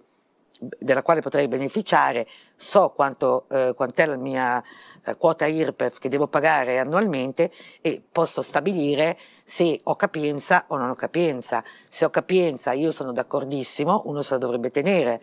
della 0.77 1.01
quale 1.01 1.21
potrei 1.21 1.47
beneficiare, 1.47 2.27
so 2.55 2.89
quanto, 2.89 3.45
eh, 3.49 3.73
quant'è 3.75 4.05
la 4.05 4.15
mia 4.15 4.63
eh, 5.03 5.15
quota 5.17 5.47
IRPEF 5.47 5.97
che 5.97 6.07
devo 6.07 6.27
pagare 6.27 6.77
annualmente 6.77 7.51
e 7.81 7.99
posso 8.11 8.43
stabilire 8.43 9.17
se 9.43 9.79
ho 9.83 9.95
capienza 9.95 10.65
o 10.67 10.77
non 10.77 10.89
ho 10.89 10.93
capienza. 10.93 11.63
Se 11.87 12.05
ho 12.05 12.11
capienza 12.11 12.73
io 12.73 12.91
sono 12.91 13.11
d'accordissimo, 13.11 14.03
uno 14.05 14.21
se 14.21 14.33
la 14.33 14.39
dovrebbe 14.39 14.69
tenere, 14.69 15.19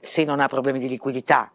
se 0.00 0.24
non 0.24 0.40
ha 0.40 0.48
problemi 0.48 0.78
di 0.78 0.88
liquidità, 0.88 1.52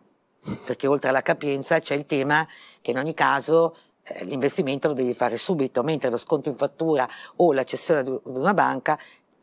perché 0.66 0.86
oltre 0.86 1.10
alla 1.10 1.24
capienza 1.24 1.80
c'è 1.80 1.96
il 1.96 2.06
tema 2.06 2.48
che 2.82 2.92
in 2.92 3.00
ogni 3.00 3.16
caso 3.16 3.78
eh, 4.04 4.26
l'investimento 4.26 4.90
lo 4.90 4.94
devi 4.94 5.16
fare 5.16 5.38
subito, 5.38 5.82
mentre 5.82 6.12
lo 6.12 6.18
sconto 6.18 6.50
in 6.50 6.56
fattura 6.56 7.10
o 7.38 7.52
la 7.52 7.64
cessione 7.64 8.02
ad 8.02 8.20
una 8.26 8.54
banca 8.54 9.00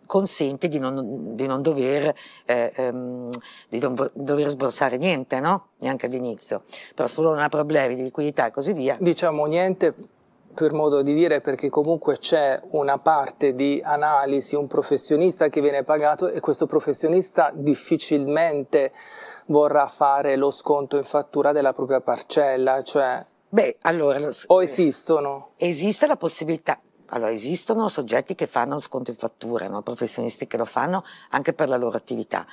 consente 0.06 0.68
di 0.68 0.78
non, 0.78 1.34
di 1.34 1.46
non 1.46 1.62
dover, 1.62 2.14
eh, 2.44 2.72
ehm, 2.74 3.30
di 3.68 3.78
non 3.78 3.94
dover 4.12 4.48
sborsare 4.48 4.96
niente, 4.96 5.40
no? 5.40 5.68
neanche 5.78 6.06
all'inizio. 6.06 6.62
Però 6.94 7.08
se 7.08 7.20
uno 7.20 7.30
non 7.30 7.40
ha 7.40 7.48
problemi 7.48 7.94
di 7.94 8.02
liquidità 8.02 8.46
e 8.46 8.50
così 8.50 8.72
via. 8.72 8.96
Diciamo 9.00 9.44
niente 9.46 9.94
per 10.54 10.72
modo 10.72 11.02
di 11.02 11.12
dire 11.14 11.40
perché 11.40 11.68
comunque 11.68 12.16
c'è 12.16 12.60
una 12.70 12.98
parte 12.98 13.54
di 13.54 13.80
analisi, 13.84 14.54
un 14.54 14.68
professionista 14.68 15.48
che 15.48 15.60
viene 15.60 15.82
pagato 15.82 16.28
e 16.28 16.40
questo 16.40 16.66
professionista 16.66 17.50
difficilmente 17.52 18.92
vorrà 19.46 19.86
fare 19.86 20.36
lo 20.36 20.50
sconto 20.50 20.96
in 20.96 21.02
fattura 21.02 21.52
della 21.52 21.72
propria 21.72 22.00
parcella, 22.00 22.82
cioè 22.82 23.26
Beh, 23.54 23.76
allora, 23.82 24.18
lo, 24.18 24.32
o 24.46 24.62
esistono? 24.64 25.50
Esiste 25.58 26.08
la 26.08 26.16
possibilità, 26.16 26.80
allora, 27.14 27.30
esistono 27.30 27.88
soggetti 27.88 28.34
che 28.34 28.48
fanno 28.48 28.80
sconto 28.80 29.10
in 29.10 29.16
fattura, 29.16 29.68
no? 29.68 29.82
professionisti 29.82 30.48
che 30.48 30.56
lo 30.56 30.64
fanno 30.64 31.04
anche 31.30 31.52
per 31.52 31.68
la 31.68 31.76
loro 31.76 31.96
attività. 31.96 32.44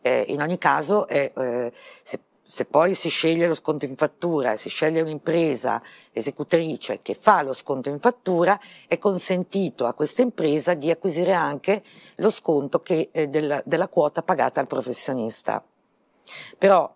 Eh, 0.00 0.24
in 0.28 0.42
ogni 0.42 0.58
caso, 0.58 1.06
eh, 1.06 1.32
eh, 1.36 1.72
se, 2.02 2.20
se, 2.42 2.64
poi 2.64 2.94
si 2.94 3.08
sceglie 3.08 3.46
lo 3.46 3.54
sconto 3.54 3.84
in 3.84 3.94
fattura, 3.94 4.56
si 4.56 4.68
sceglie 4.68 5.02
un'impresa 5.02 5.80
esecutrice 6.12 7.00
che 7.00 7.14
fa 7.14 7.42
lo 7.42 7.52
sconto 7.52 7.90
in 7.90 8.00
fattura, 8.00 8.58
è 8.88 8.98
consentito 8.98 9.86
a 9.86 9.94
questa 9.94 10.22
impresa 10.22 10.74
di 10.74 10.90
acquisire 10.90 11.32
anche 11.32 11.82
lo 12.16 12.30
sconto 12.30 12.80
che, 12.80 13.10
eh, 13.12 13.28
della, 13.28 13.62
della 13.64 13.86
quota 13.86 14.22
pagata 14.22 14.58
al 14.58 14.66
professionista. 14.66 15.62
Però, 16.58 16.92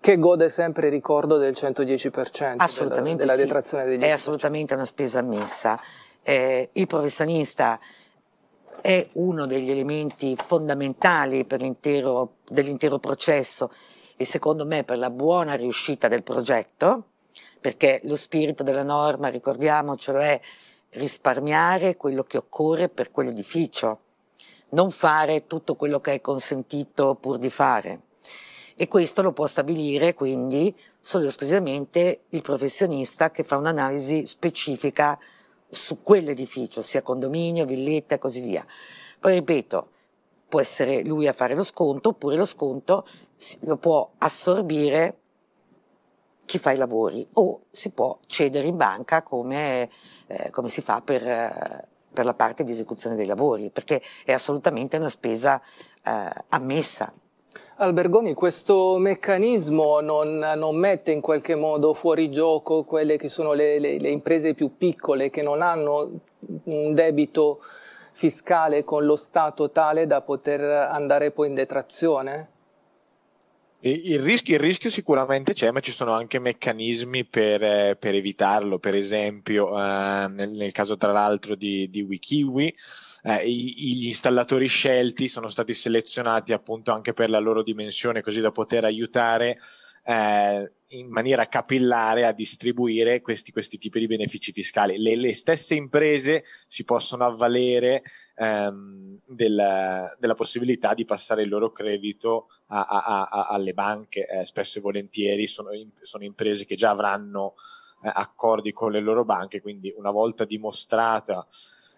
che 0.00 0.18
gode 0.18 0.50
sempre, 0.50 0.88
ricordo, 0.90 1.38
del 1.38 1.52
110% 1.52 2.56
assolutamente 2.58 3.20
della, 3.20 3.32
della 3.32 3.44
detrazione 3.44 3.84
degli 3.84 4.02
È 4.02 4.10
assolutamente 4.10 4.74
una 4.74 4.84
spesa 4.84 5.20
ammessa 5.20 5.80
eh, 6.24 6.70
il 6.72 6.86
professionista 6.86 7.78
è 8.80 9.08
uno 9.12 9.46
degli 9.46 9.70
elementi 9.70 10.34
fondamentali 10.36 11.46
dell'intero 11.46 12.98
processo 12.98 13.70
e 14.16 14.24
secondo 14.24 14.66
me 14.66 14.84
per 14.84 14.98
la 14.98 15.10
buona 15.10 15.54
riuscita 15.54 16.08
del 16.08 16.22
progetto, 16.22 17.04
perché 17.60 18.00
lo 18.04 18.16
spirito 18.16 18.62
della 18.62 18.82
norma, 18.82 19.28
ricordiamocelo, 19.28 20.18
è 20.18 20.40
risparmiare 20.90 21.96
quello 21.96 22.24
che 22.24 22.38
occorre 22.38 22.88
per 22.88 23.10
quell'edificio, 23.10 23.98
non 24.70 24.90
fare 24.90 25.46
tutto 25.46 25.74
quello 25.74 26.00
che 26.00 26.14
è 26.14 26.20
consentito 26.20 27.16
pur 27.16 27.38
di 27.38 27.50
fare. 27.50 28.00
E 28.76 28.88
questo 28.88 29.22
lo 29.22 29.32
può 29.32 29.46
stabilire 29.46 30.14
quindi 30.14 30.74
solo 31.00 31.24
e 31.24 31.28
esclusivamente 31.28 32.22
il 32.30 32.42
professionista 32.42 33.30
che 33.30 33.44
fa 33.44 33.56
un'analisi 33.56 34.26
specifica 34.26 35.18
su 35.74 36.02
quell'edificio, 36.02 36.82
sia 36.82 37.02
condominio, 37.02 37.64
villetta 37.64 38.14
e 38.14 38.18
così 38.18 38.40
via. 38.40 38.64
Poi 39.18 39.34
ripeto, 39.34 39.88
può 40.48 40.60
essere 40.60 41.04
lui 41.04 41.26
a 41.26 41.32
fare 41.32 41.54
lo 41.54 41.62
sconto 41.62 42.10
oppure 42.10 42.36
lo 42.36 42.44
sconto 42.44 43.06
lo 43.60 43.76
può 43.76 44.12
assorbire 44.18 45.18
chi 46.44 46.58
fa 46.58 46.70
i 46.72 46.76
lavori 46.76 47.26
o 47.34 47.62
si 47.70 47.90
può 47.90 48.18
cedere 48.26 48.66
in 48.66 48.76
banca 48.76 49.22
come, 49.22 49.90
eh, 50.26 50.50
come 50.50 50.68
si 50.68 50.82
fa 50.82 51.00
per, 51.00 51.88
per, 52.12 52.24
la 52.24 52.34
parte 52.34 52.64
di 52.64 52.72
esecuzione 52.72 53.16
dei 53.16 53.26
lavori, 53.26 53.70
perché 53.70 54.02
è 54.24 54.32
assolutamente 54.32 54.96
una 54.96 55.08
spesa 55.08 55.60
eh, 56.02 56.30
ammessa 56.48 57.12
Albergoni, 57.76 58.34
questo 58.34 58.98
meccanismo 58.98 60.00
non, 60.00 60.38
non, 60.38 60.76
mette 60.76 61.10
in 61.10 61.20
qualche 61.20 61.56
modo 61.56 61.92
fuori 61.92 62.30
gioco 62.30 62.84
quelle 62.84 63.16
che 63.16 63.28
sono 63.28 63.52
le, 63.52 63.80
le, 63.80 63.98
le, 63.98 64.10
imprese 64.10 64.54
più 64.54 64.76
piccole 64.76 65.28
che 65.28 65.42
non 65.42 65.60
hanno 65.60 66.20
un 66.64 66.94
debito 66.94 67.58
fiscale 68.12 68.84
con 68.84 69.04
lo 69.04 69.16
Stato 69.16 69.72
tale 69.72 70.06
da 70.06 70.20
poter 70.20 70.60
andare 70.60 71.32
poi 71.32 71.48
in 71.48 71.54
detrazione? 71.54 72.48
Il 73.86 74.18
rischio, 74.20 74.54
il 74.54 74.62
rischio, 74.62 74.88
sicuramente 74.88 75.52
c'è, 75.52 75.70
ma 75.70 75.80
ci 75.80 75.92
sono 75.92 76.12
anche 76.12 76.38
meccanismi 76.38 77.26
per, 77.26 77.62
eh, 77.62 77.96
per 78.00 78.14
evitarlo. 78.14 78.78
Per 78.78 78.94
esempio, 78.94 79.68
eh, 79.78 80.26
nel, 80.30 80.52
nel, 80.52 80.72
caso 80.72 80.96
tra 80.96 81.12
l'altro 81.12 81.54
di, 81.54 81.90
di 81.90 82.00
Wikiwi, 82.00 82.74
eh, 83.24 83.46
gli 83.46 84.06
installatori 84.06 84.68
scelti 84.68 85.28
sono 85.28 85.48
stati 85.48 85.74
selezionati 85.74 86.54
appunto 86.54 86.92
anche 86.92 87.12
per 87.12 87.28
la 87.28 87.38
loro 87.40 87.62
dimensione, 87.62 88.22
così 88.22 88.40
da 88.40 88.50
poter 88.52 88.86
aiutare 88.86 89.58
eh, 90.02 90.72
in 90.98 91.08
maniera 91.08 91.46
capillare 91.46 92.24
a 92.26 92.32
distribuire 92.32 93.20
questi, 93.20 93.52
questi 93.52 93.78
tipi 93.78 93.98
di 93.98 94.06
benefici 94.06 94.52
fiscali. 94.52 94.98
Le, 94.98 95.16
le 95.16 95.34
stesse 95.34 95.74
imprese 95.74 96.44
si 96.66 96.84
possono 96.84 97.24
avvalere 97.24 98.02
ehm, 98.36 99.18
del, 99.26 100.16
della 100.18 100.34
possibilità 100.34 100.94
di 100.94 101.04
passare 101.04 101.42
il 101.42 101.48
loro 101.48 101.70
credito 101.72 102.48
a, 102.68 102.84
a, 102.84 103.28
a, 103.28 103.46
alle 103.48 103.72
banche, 103.72 104.26
eh, 104.26 104.44
spesso 104.44 104.78
e 104.78 104.82
volentieri 104.82 105.46
sono, 105.46 105.70
sono, 106.02 106.24
imprese 106.24 106.64
che 106.64 106.76
già 106.76 106.90
avranno 106.90 107.54
eh, 108.02 108.10
accordi 108.12 108.72
con 108.72 108.92
le 108.92 109.00
loro 109.00 109.24
banche, 109.24 109.60
quindi 109.60 109.92
una 109.96 110.10
volta 110.10 110.44
dimostrata 110.44 111.46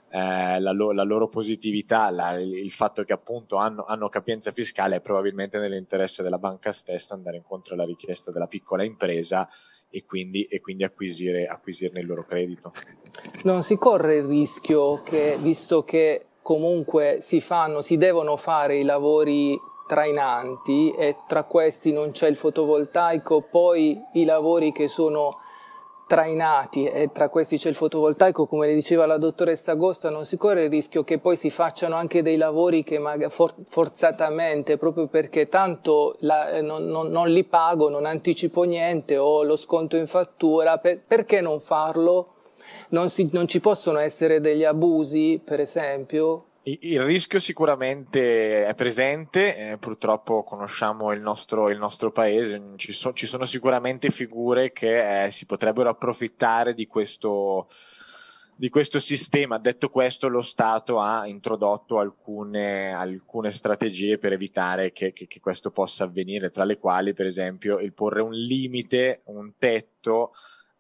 eh, 0.09 0.61
la, 0.61 0.73
lo- 0.73 0.93
la, 0.93 1.03
loro 1.03 1.29
positività, 1.29 2.11
la, 2.11 2.35
il 2.35 2.71
fatto 2.71 3.03
che 3.03 3.13
appunto 3.13 3.57
hanno, 3.57 3.85
hanno, 3.85 4.09
capienza 4.09 4.51
fiscale 4.51 4.97
è 4.97 5.01
probabilmente 5.01 5.59
nell'interesse 5.59 6.23
della 6.23 6.39
banca 6.39 6.73
stessa 6.73 7.15
andare 7.15 7.37
incontro 7.37 7.75
alla 7.75 7.85
richiesta 7.85 8.31
della 8.31 8.47
piccola 8.47 8.85
impresa 8.85 9.49
e 9.91 10.05
quindi, 10.05 10.45
e 10.45 10.61
quindi 10.61 10.85
acquisire, 10.85 11.47
acquisirne 11.47 12.01
il 12.01 12.07
loro 12.07 12.25
credito. 12.25 12.73
Non 13.45 13.63
si 13.63 13.77
corre 13.77 14.17
il 14.17 14.25
rischio 14.25 15.03
che, 15.03 15.37
visto 15.41 15.85
che 15.85 16.27
comunque 16.43 17.19
si 17.23 17.41
fanno, 17.41 17.81
si 17.81 17.97
devono 17.97 18.37
fare 18.37 18.79
i 18.79 18.85
lavori 18.85 19.59
trainanti 19.87 20.93
e 20.93 21.17
tra 21.27 21.45
questi 21.45 21.93
non 21.93 22.11
c'è 22.11 22.29
il 22.29 22.37
fotovoltaico, 22.37 23.43
poi 23.43 24.01
i 24.15 24.25
lavori 24.25 24.73
che 24.73 24.89
sono 24.89 25.39
trainati 26.07 26.85
e 26.85 27.11
tra 27.13 27.29
questi 27.29 27.59
c'è 27.59 27.69
il 27.69 27.75
fotovoltaico, 27.75 28.47
come 28.47 28.69
le 28.69 28.75
diceva 28.75 29.07
la 29.07 29.19
dottoressa 29.19 29.73
Agosta, 29.73 30.09
non 30.09 30.25
si 30.25 30.37
corre 30.37 30.65
il 30.65 30.71
rischio 30.71 31.03
che 31.03 31.19
poi 31.19 31.37
si 31.37 31.51
facciano 31.51 31.97
anche 31.97 32.23
dei 32.23 32.37
lavori 32.37 32.85
che 32.85 33.01
forzatamente, 33.29 34.79
proprio 34.79 35.09
perché 35.09 35.49
tanto 35.49 36.17
la, 36.21 36.51
eh, 36.51 36.61
non, 36.61 36.85
non, 36.87 37.09
non, 37.09 37.29
li 37.29 37.45
pago, 37.45 37.89
non 37.89 38.07
anticipo 38.07 38.63
niente, 38.63 39.19
ho 39.19 39.43
lo 39.43 39.57
sconto 39.57 39.97
in 39.97 40.07
fattura, 40.07 40.79
per, 40.79 41.01
perché 41.05 41.41
non 41.41 41.59
farlo? 41.61 42.35
Non, 42.91 43.09
si, 43.09 43.29
non 43.33 43.49
ci 43.49 43.61
possono 43.61 43.99
essere 43.99 44.41
degli 44.41 44.65
abusi, 44.65 45.41
per 45.45 45.59
esempio? 45.59 46.46
Il 46.69 47.01
rischio 47.01 47.39
sicuramente 47.39 48.65
è 48.67 48.75
presente, 48.75 49.57
eh, 49.57 49.79
purtroppo 49.79 50.43
conosciamo 50.43 51.13
il 51.13 51.21
nostro, 51.21 51.71
il 51.71 51.79
nostro 51.79 52.11
paese, 52.11 52.73
ci, 52.75 52.93
so, 52.93 53.13
ci, 53.13 53.25
sono 53.27 53.45
sicuramente 53.45 54.11
figure 54.11 54.73
che 54.73 55.27
eh, 55.27 55.31
si 55.31 55.47
potrebbero 55.47 55.91
approfittare 55.91 56.75
di 56.75 56.89
questo, 56.89 57.69
di 58.57 58.69
questo 58.69 58.99
sistema. 58.99 59.59
Detto 59.59 59.89
questo, 59.91 60.27
lo 60.27 60.43
Stato 60.43 60.99
ha 60.99 61.25
introdotto 61.29 62.01
alcune, 62.01 62.93
alcune 62.93 63.53
strategie 63.53 64.19
per 64.19 64.33
evitare 64.33 64.91
che, 64.91 65.13
che, 65.13 65.29
che 65.29 65.39
questo 65.39 65.71
possa 65.71 66.03
avvenire, 66.03 66.51
tra 66.51 66.65
le 66.65 66.79
quali 66.79 67.15
per 67.15 67.27
esempio 67.27 67.79
il 67.79 67.93
porre 67.93 68.23
un 68.23 68.33
limite, 68.33 69.21
un 69.27 69.53
tetto 69.57 70.33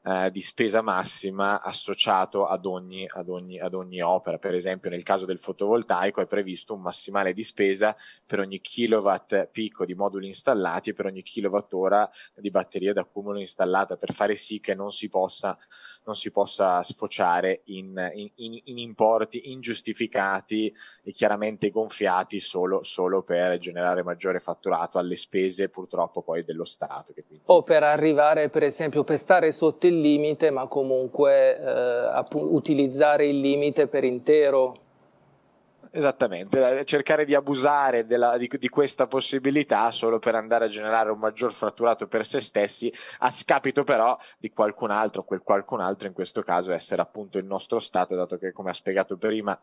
eh, 0.07 0.31
di 0.31 0.41
spesa 0.41 0.83
massima 0.83 1.61
associato 1.61 2.47
ad 2.47 2.65
ogni, 2.65 3.05
ad, 3.09 3.29
ogni, 3.29 3.59
ad 3.59 3.75
ogni 3.75 4.01
opera. 4.01 4.39
Per 4.39 4.55
esempio, 4.55 4.89
nel 4.89 5.03
caso 5.03 5.27
del 5.27 5.39
fotovoltaico 5.39 6.21
è 6.21 6.27
previsto 6.27 6.75
un 6.75 6.83
massimale 6.83 7.33
di 7.33 7.43
spesa 7.43 7.97
per 8.25 8.39
ogni 8.39 8.61
kilowatt 8.61 9.49
picco 9.51 9.85
di 9.85 9.95
moduli 9.95 10.29
installati 10.29 10.91
e 10.91 10.93
per 10.93 11.07
ogni 11.07 11.23
kilowattora 11.23 12.09
di 12.37 12.51
batteria 12.51 12.93
d'accumulo 12.93 13.41
installata 13.41 13.97
per 13.97 14.13
fare 14.13 14.37
sì 14.37 14.61
che 14.61 14.77
non 14.77 14.91
si 14.91 15.09
possa, 15.09 15.59
non 16.05 16.15
si 16.15 16.31
possa 16.31 16.85
sfociare 16.85 17.63
in, 17.65 17.99
in, 18.15 18.61
in, 18.65 18.79
importi 18.79 19.51
ingiustificati 19.51 20.73
e 21.03 21.11
chiaramente 21.11 21.71
gonfiati 21.71 22.39
solo, 22.39 22.85
solo, 22.85 23.23
per 23.23 23.59
generare 23.59 24.05
maggiore 24.05 24.39
fatturato 24.39 24.99
alle 24.99 25.17
spese 25.17 25.69
purtroppo 25.69 26.23
poi 26.23 26.45
dello 26.45 26.65
Stato. 26.65 27.13
Quindi... 27.13 27.43
O 27.47 27.65
per 27.65 27.83
arrivare 27.83 28.51
per 28.51 28.63
esempio 28.63 29.03
per 29.03 29.19
stare 29.19 29.51
sotto 29.51 29.89
il 29.89 29.95
il 29.97 30.01
limite, 30.01 30.51
ma 30.51 30.67
comunque 30.67 31.59
eh, 31.59 32.25
utilizzare 32.33 33.27
il 33.27 33.41
limite 33.41 33.87
per 33.87 34.05
intero. 34.05 34.81
Esattamente, 35.91 36.85
cercare 36.85 37.25
di 37.25 37.35
abusare 37.35 38.05
della, 38.05 38.37
di, 38.37 38.51
di, 38.59 38.69
questa 38.69 39.07
possibilità 39.07 39.91
solo 39.91 40.19
per 40.19 40.35
andare 40.35 40.67
a 40.67 40.69
generare 40.69 41.11
un 41.11 41.19
maggior 41.19 41.53
fratturato 41.53 42.07
per 42.07 42.27
se 42.27 42.41
stessi, 42.41 42.93
a 43.21 43.31
scapito 43.31 43.83
però 43.83 44.15
di 44.37 44.51
qualcun 44.51 44.91
altro, 44.91 45.25
quel 45.25 45.41
qualcun 45.41 45.81
altro 45.81 46.07
in 46.07 46.13
questo 46.13 46.43
caso 46.43 46.73
essere 46.73 47.01
appunto 47.01 47.39
il 47.39 47.47
nostro 47.47 47.79
Stato, 47.79 48.15
dato 48.15 48.37
che 48.37 48.53
come 48.53 48.71
ha 48.71 48.75
spiegato 48.75 49.17
prima 49.17 49.59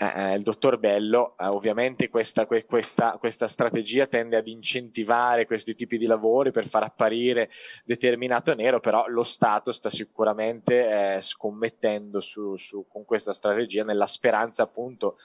eh, 0.00 0.12
eh, 0.14 0.34
il 0.36 0.42
dottor 0.42 0.78
Bello, 0.78 1.34
eh, 1.36 1.46
ovviamente 1.46 2.08
questa, 2.08 2.46
que, 2.46 2.64
questa, 2.64 3.16
questa, 3.18 3.48
strategia 3.48 4.06
tende 4.06 4.36
ad 4.36 4.46
incentivare 4.46 5.44
questi 5.44 5.74
tipi 5.74 5.98
di 5.98 6.06
lavori 6.06 6.52
per 6.52 6.68
far 6.68 6.84
apparire 6.84 7.50
determinato 7.84 8.54
nero, 8.54 8.78
però 8.78 9.08
lo 9.08 9.24
Stato 9.24 9.72
sta 9.72 9.90
sicuramente 9.90 11.16
eh, 11.16 11.20
scommettendo 11.20 12.20
su, 12.20 12.56
su, 12.56 12.86
con 12.88 13.04
questa 13.04 13.32
strategia 13.32 13.82
nella 13.82 14.06
speranza 14.06 14.62
appunto 14.62 15.16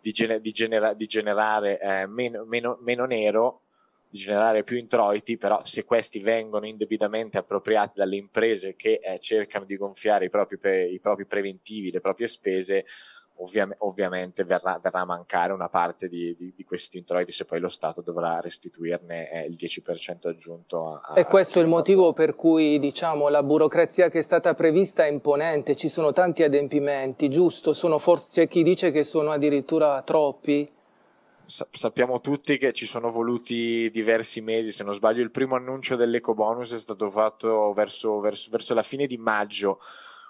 di, 0.00 0.12
gener- 0.12 0.40
di, 0.40 0.50
genera- 0.50 0.94
di 0.94 1.06
generare 1.06 1.78
eh, 1.78 2.06
meno, 2.06 2.46
meno, 2.46 2.78
meno 2.80 3.04
nero 3.04 3.60
di 4.08 4.18
generare 4.18 4.62
più 4.62 4.78
introiti, 4.78 5.36
però 5.36 5.60
se 5.64 5.84
questi 5.84 6.20
vengono 6.20 6.66
indebitamente 6.66 7.36
appropriati 7.36 7.92
dalle 7.96 8.16
imprese 8.16 8.76
che 8.76 9.00
eh, 9.02 9.18
cercano 9.18 9.66
di 9.66 9.76
gonfiare 9.76 10.26
i 10.26 10.30
propri, 10.30 10.58
pre- 10.58 10.88
i 10.88 11.00
propri 11.00 11.26
preventivi, 11.26 11.90
le 11.90 12.00
proprie 12.00 12.26
spese, 12.26 12.86
ovvia- 13.42 13.74
ovviamente 13.78 14.44
verrà, 14.44 14.78
verrà, 14.82 15.00
a 15.00 15.04
mancare 15.04 15.52
una 15.52 15.68
parte 15.68 16.08
di, 16.08 16.34
di, 16.36 16.52
di, 16.54 16.64
questi 16.64 16.98
introiti 16.98 17.32
se 17.32 17.44
poi 17.44 17.60
lo 17.60 17.68
Stato 17.68 18.00
dovrà 18.00 18.40
restituirne 18.40 19.30
eh, 19.30 19.46
il 19.46 19.56
10% 19.58 20.28
aggiunto. 20.28 21.00
A, 21.02 21.18
e 21.18 21.24
questo 21.24 21.58
è 21.58 21.62
il 21.62 21.68
motivo 21.68 22.12
per 22.12 22.34
cui 22.34 22.78
diciamo, 22.78 23.28
la 23.28 23.42
burocrazia 23.42 24.08
che 24.08 24.20
è 24.20 24.22
stata 24.22 24.54
prevista 24.54 25.04
è 25.04 25.10
imponente, 25.10 25.76
ci 25.76 25.88
sono 25.88 26.12
tanti 26.12 26.42
adempimenti, 26.42 27.28
giusto? 27.28 27.72
Sono 27.72 27.98
forse, 27.98 28.28
c'è 28.30 28.48
chi 28.48 28.62
dice 28.62 28.90
che 28.90 29.02
sono 29.02 29.30
addirittura 29.30 30.02
troppi? 30.02 30.70
sappiamo 31.44 32.20
tutti 32.20 32.56
che 32.56 32.72
ci 32.72 32.86
sono 32.86 33.10
voluti 33.10 33.90
diversi 33.90 34.40
mesi, 34.40 34.70
se 34.70 34.84
non 34.84 34.94
sbaglio 34.94 35.22
il 35.22 35.30
primo 35.30 35.54
annuncio 35.54 35.96
dell'eco 35.96 36.32
bonus 36.32 36.72
è 36.72 36.78
stato 36.78 37.10
fatto 37.10 37.74
verso, 37.74 38.20
verso, 38.20 38.48
verso 38.50 38.72
la 38.72 38.82
fine 38.82 39.06
di 39.06 39.18
maggio 39.18 39.78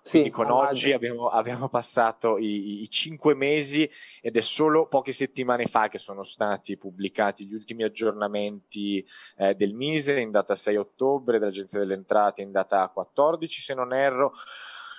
quindi 0.08 0.28
sì, 0.28 0.34
con 0.34 0.50
oggi 0.50 0.92
abbiamo, 0.92 1.28
abbiamo, 1.28 1.68
passato 1.68 2.36
i, 2.36 2.82
i, 2.82 2.90
cinque 2.90 3.34
mesi 3.34 3.88
ed 4.20 4.36
è 4.36 4.40
solo 4.40 4.88
poche 4.88 5.12
settimane 5.12 5.66
fa 5.66 5.88
che 5.88 5.98
sono 5.98 6.24
stati 6.24 6.76
pubblicati 6.76 7.46
gli 7.46 7.54
ultimi 7.54 7.84
aggiornamenti 7.84 9.06
eh, 9.36 9.54
del 9.54 9.74
Mise 9.74 10.18
in 10.18 10.32
data 10.32 10.56
6 10.56 10.76
ottobre, 10.76 11.38
dell'Agenzia 11.38 11.78
delle 11.78 11.94
Entrate 11.94 12.42
in 12.42 12.50
data 12.50 12.88
14 12.88 13.60
se 13.60 13.74
non 13.74 13.94
erro. 13.94 14.32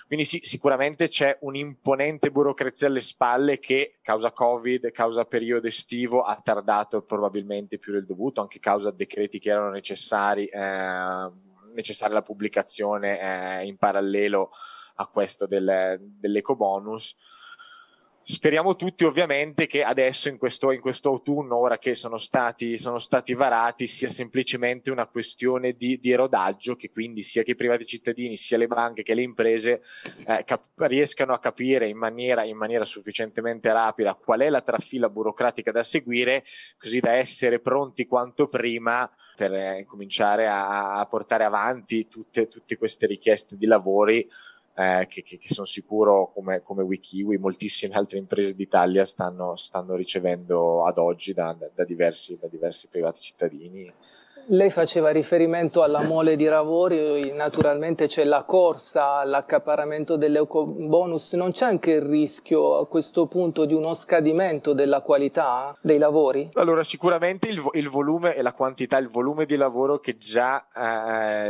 Quindi 0.08 0.24
sì, 0.26 0.40
sicuramente 0.42 1.10
c'è 1.10 1.38
un'imponente 1.42 2.32
burocrazia 2.32 2.88
alle 2.88 3.02
spalle 3.02 3.60
che 3.60 3.98
causa 4.02 4.32
Covid, 4.32 4.90
causa 4.92 5.26
periodo 5.26 5.68
estivo, 5.68 6.22
ha 6.22 6.40
tardato 6.42 7.02
probabilmente 7.02 7.78
più 7.78 7.92
del 7.92 8.06
dovuto, 8.06 8.40
anche 8.40 8.60
causa 8.60 8.92
decreti 8.92 9.40
che 9.40 9.50
erano 9.50 9.72
necessari, 9.72 10.46
eh, 10.46 11.30
necessaria 11.74 12.14
la 12.14 12.22
pubblicazione 12.22 13.20
eh, 13.60 13.66
in 13.66 13.76
parallelo 13.78 14.52
a 14.96 15.08
questo 15.08 15.48
del, 15.48 15.98
dell'eco 16.00 16.56
bonus. 16.56 17.16
Speriamo 18.26 18.78
tutti 18.78 19.04
ovviamente 19.04 19.68
che 19.68 19.84
adesso 19.84 20.30
in 20.30 20.38
questo, 20.38 20.72
in 20.72 20.80
questo 20.80 21.10
autunno, 21.10 21.58
ora 21.58 21.78
che 21.78 21.94
sono 21.94 22.16
stati, 22.16 22.78
sono 22.78 22.98
stati, 22.98 23.34
varati, 23.34 23.86
sia 23.86 24.08
semplicemente 24.08 24.90
una 24.92 25.08
questione 25.08 25.74
di, 25.74 26.00
di, 26.00 26.14
rodaggio, 26.16 26.78
che 26.78 26.90
quindi 26.90 27.22
sia 27.22 27.44
che 27.44 27.52
i 27.52 27.56
privati 27.56 27.86
cittadini, 27.86 28.38
sia 28.38 28.58
le 28.58 28.68
banche 28.68 29.04
che 29.04 29.14
le 29.14 29.24
imprese 29.24 29.82
eh, 30.26 30.46
cap- 30.46 30.80
riescano 30.84 31.34
a 31.34 31.40
capire 31.40 31.90
in 31.90 31.98
maniera, 31.98 32.46
in 32.46 32.56
maniera 32.56 32.86
sufficientemente 32.86 33.74
rapida 33.74 34.14
qual 34.14 34.40
è 34.40 34.50
la 34.50 34.62
trafila 34.62 35.10
burocratica 35.10 35.74
da 35.74 35.84
seguire, 35.84 36.46
così 36.78 37.02
da 37.02 37.12
essere 37.16 37.60
pronti 37.60 38.08
quanto 38.08 38.48
prima 38.48 39.12
per 39.36 39.54
eh, 39.54 39.84
cominciare 39.86 40.48
a, 40.48 41.06
portare 41.10 41.44
avanti 41.44 42.08
tutte, 42.08 42.48
tutte 42.48 42.78
queste 42.78 43.06
richieste 43.06 43.58
di 43.58 43.66
lavori 43.66 44.26
eh, 44.76 45.06
che, 45.08 45.22
che, 45.22 45.38
che 45.38 45.54
sono 45.54 45.66
sicuro 45.66 46.32
come, 46.34 46.62
come 46.62 46.84
Wikiwi, 46.84 47.38
moltissime 47.38 47.96
altre 47.96 48.18
imprese 48.18 48.56
d'Italia 48.56 49.06
stanno, 49.06 49.56
stanno 49.56 49.96
ricevendo 49.96 50.86
ad 50.86 50.98
oggi 50.98 51.34
da, 51.34 51.56
da, 51.74 51.84
diversi, 51.84 52.38
da 52.40 52.48
diversi 52.48 52.88
privati 52.88 53.22
cittadini 53.22 53.92
lei 54.48 54.70
faceva 54.70 55.10
riferimento 55.12 55.84
alla 55.84 56.02
mole 56.02 56.36
di 56.36 56.46
lavori, 56.46 57.32
naturalmente 57.34 58.08
c'è 58.08 58.24
la 58.24 58.44
corsa 58.44 59.20
all'accaparamento 59.20 60.18
dell'ecobonus, 60.18 61.34
non 61.34 61.52
c'è 61.52 61.66
anche 61.66 61.92
il 61.92 62.02
rischio 62.02 62.78
a 62.78 62.88
questo 62.88 63.28
punto 63.28 63.66
di 63.66 63.74
uno 63.74 63.94
scadimento 63.94 64.74
della 64.74 65.02
qualità 65.02 65.76
dei 65.82 65.98
lavori? 65.98 66.50
Allora 66.54 66.84
sicuramente 66.84 67.48
il, 67.48 67.62
il 67.74 67.90
volume 67.90 68.36
e 68.36 68.42
la 68.42 68.54
quantità, 68.54 68.98
il 68.98 69.08
volume 69.08 69.46
di 69.46 69.56
lavoro 69.56 70.00
che 70.00 70.18
già 70.18 70.68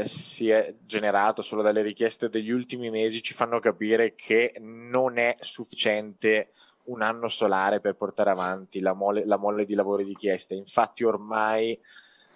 eh, 0.01 0.07
si 0.07 0.49
è 0.49 0.75
generato 0.85 1.41
solo 1.41 1.61
dalle 1.61 1.81
richieste 1.81 2.29
degli 2.29 2.51
ultimi 2.51 2.89
mesi 2.89 3.21
ci 3.23 3.33
fanno 3.33 3.59
capire 3.59 4.13
che 4.15 4.53
non 4.59 5.17
è 5.17 5.35
sufficiente 5.39 6.49
un 6.85 7.01
anno 7.01 7.27
solare 7.29 7.79
per 7.79 7.95
portare 7.95 8.29
avanti 8.29 8.81
la 8.81 8.93
mole, 8.93 9.25
la 9.25 9.37
mole 9.37 9.63
di 9.65 9.73
lavori 9.73 10.03
richieste, 10.03 10.53
infatti 10.53 11.03
ormai 11.03 11.79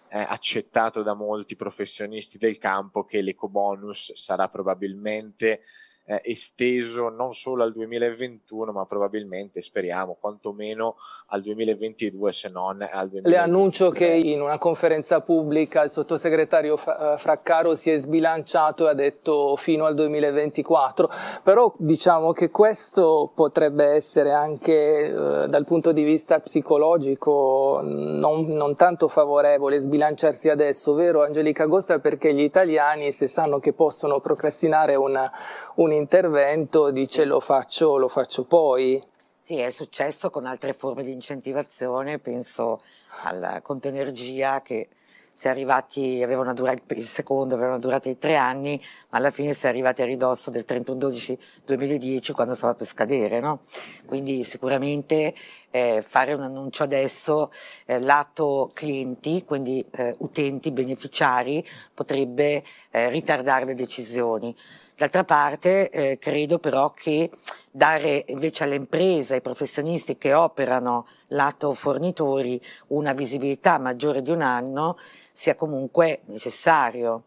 è 0.08 0.26
accettato 0.28 1.04
da 1.04 1.14
molti 1.14 1.56
professionisti 1.56 2.38
del 2.38 2.58
campo 2.58 3.04
che 3.04 3.22
l'ecobonus 3.22 4.14
sarà 4.14 4.50
probabilmente 4.50 5.62
eh, 6.08 6.22
esteso 6.24 7.10
non 7.10 7.34
solo 7.34 7.64
al 7.64 7.74
2021, 7.74 8.72
ma 8.72 8.86
probabilmente, 8.86 9.62
speriamo, 9.62 10.16
quantomeno 10.20 10.96
al 11.28 11.42
2022, 11.42 12.32
se 12.32 12.50
non 12.50 12.82
al 12.82 13.10
2023. 13.10 13.30
Le 13.30 13.38
annuncio 13.38 13.90
che 13.90 14.08
in 14.08 14.42
una 14.42 14.58
conferenza 14.58 15.20
pubblica 15.20 15.84
il 15.84 15.90
sottosegretario 15.90 16.76
eh, 16.76 17.18
Fraccaro 17.18 17.76
si 17.76 17.92
è 17.92 17.98
sbilanciato 17.98 18.88
e 18.88 18.92
ha 18.92 18.94
detto 18.94 19.56
fino 19.58 19.86
al 19.86 19.96
2024, 19.96 21.10
però 21.44 21.74
diciamo 21.78 22.32
che 22.32 22.50
questo 22.52 23.30
potrebbe 23.36 23.86
essere 23.88 24.32
anche 24.32 25.08
eh, 25.08 25.12
dal 25.50 25.66
punto 25.66 25.92
di 25.92 26.04
vista 26.04 26.40
psicologico 26.40 27.82
non, 27.84 28.46
non 28.48 28.76
tanto 28.76 29.10
favorevole 29.10 29.80
sbilanciarsi 29.80 30.50
adesso, 30.50 30.94
vero 30.94 31.24
Angelica 31.24 31.64
Agosta? 31.64 32.00
Perché 32.00 32.34
gli 32.34 32.42
italiani 32.42 33.12
se 33.12 33.28
sanno 33.28 33.60
che 33.60 33.74
possono 33.74 34.22
procrastinare 34.22 34.96
una, 34.96 35.30
un 35.76 35.96
intervento 35.98 36.92
dice 36.92 37.26
lo 37.26 37.40
faccio, 37.40 37.98
lo 37.98 38.08
faccio 38.08 38.44
poi. 38.46 39.02
Sì, 39.42 39.58
è 39.58 39.70
successo 39.70 40.30
con 40.30 40.46
altre 40.46 40.74
forme 40.74 41.04
di 41.04 41.12
incentivazione, 41.12 42.20
penso 42.20 42.82
al 43.24 43.60
conto 43.64 43.88
energia 43.88 44.62
che 44.62 44.90
si 45.38 45.46
è 45.46 45.52
arrivati, 45.52 46.24
avevano 46.24 46.52
durato, 46.52 46.82
il 46.96 47.06
secondo 47.06 47.54
avevano 47.54 47.78
durato 47.78 48.10
i 48.10 48.18
tre 48.18 48.38
anni, 48.38 48.84
ma 49.10 49.20
alla 49.20 49.30
fine 49.30 49.54
si 49.54 49.68
è 49.68 49.70
arrivati 49.70 50.02
a 50.02 50.06
ridosso 50.06 50.50
del 50.50 50.66
31-12-2010 50.68 52.32
quando 52.32 52.56
stava 52.56 52.74
per 52.74 52.88
scadere, 52.88 53.40
no? 53.40 53.60
Quindi 54.08 54.44
sicuramente 54.44 55.36
eh, 55.70 56.04
fare 56.06 56.34
un 56.34 56.42
annuncio 56.42 56.82
adesso, 56.82 57.52
eh, 57.86 58.00
lato 58.00 58.72
clienti, 58.74 59.46
quindi 59.46 59.86
eh, 59.92 60.16
utenti, 60.18 60.72
beneficiari, 60.72 61.64
potrebbe 61.94 62.64
eh, 62.90 63.10
ritardare 63.10 63.66
le 63.66 63.76
decisioni. 63.76 64.56
D'altra 64.98 65.24
parte 65.24 65.92
eh, 65.92 66.18
credo 66.18 66.58
però 66.58 66.92
che 66.92 67.30
dare 67.70 68.24
invece 68.30 68.64
alle 68.64 68.74
imprese, 68.74 69.36
ai 69.36 69.42
professionisti 69.42 70.18
che 70.18 70.34
operano 70.34 71.06
lato 71.28 71.76
fornitori 71.76 72.60
una 72.88 73.14
visibilità 73.14 73.78
maggiore 73.78 74.24
di 74.24 74.32
un 74.32 74.42
anno 74.42 74.98
sia 75.32 75.54
comunque 75.54 76.22
necessario, 76.26 77.26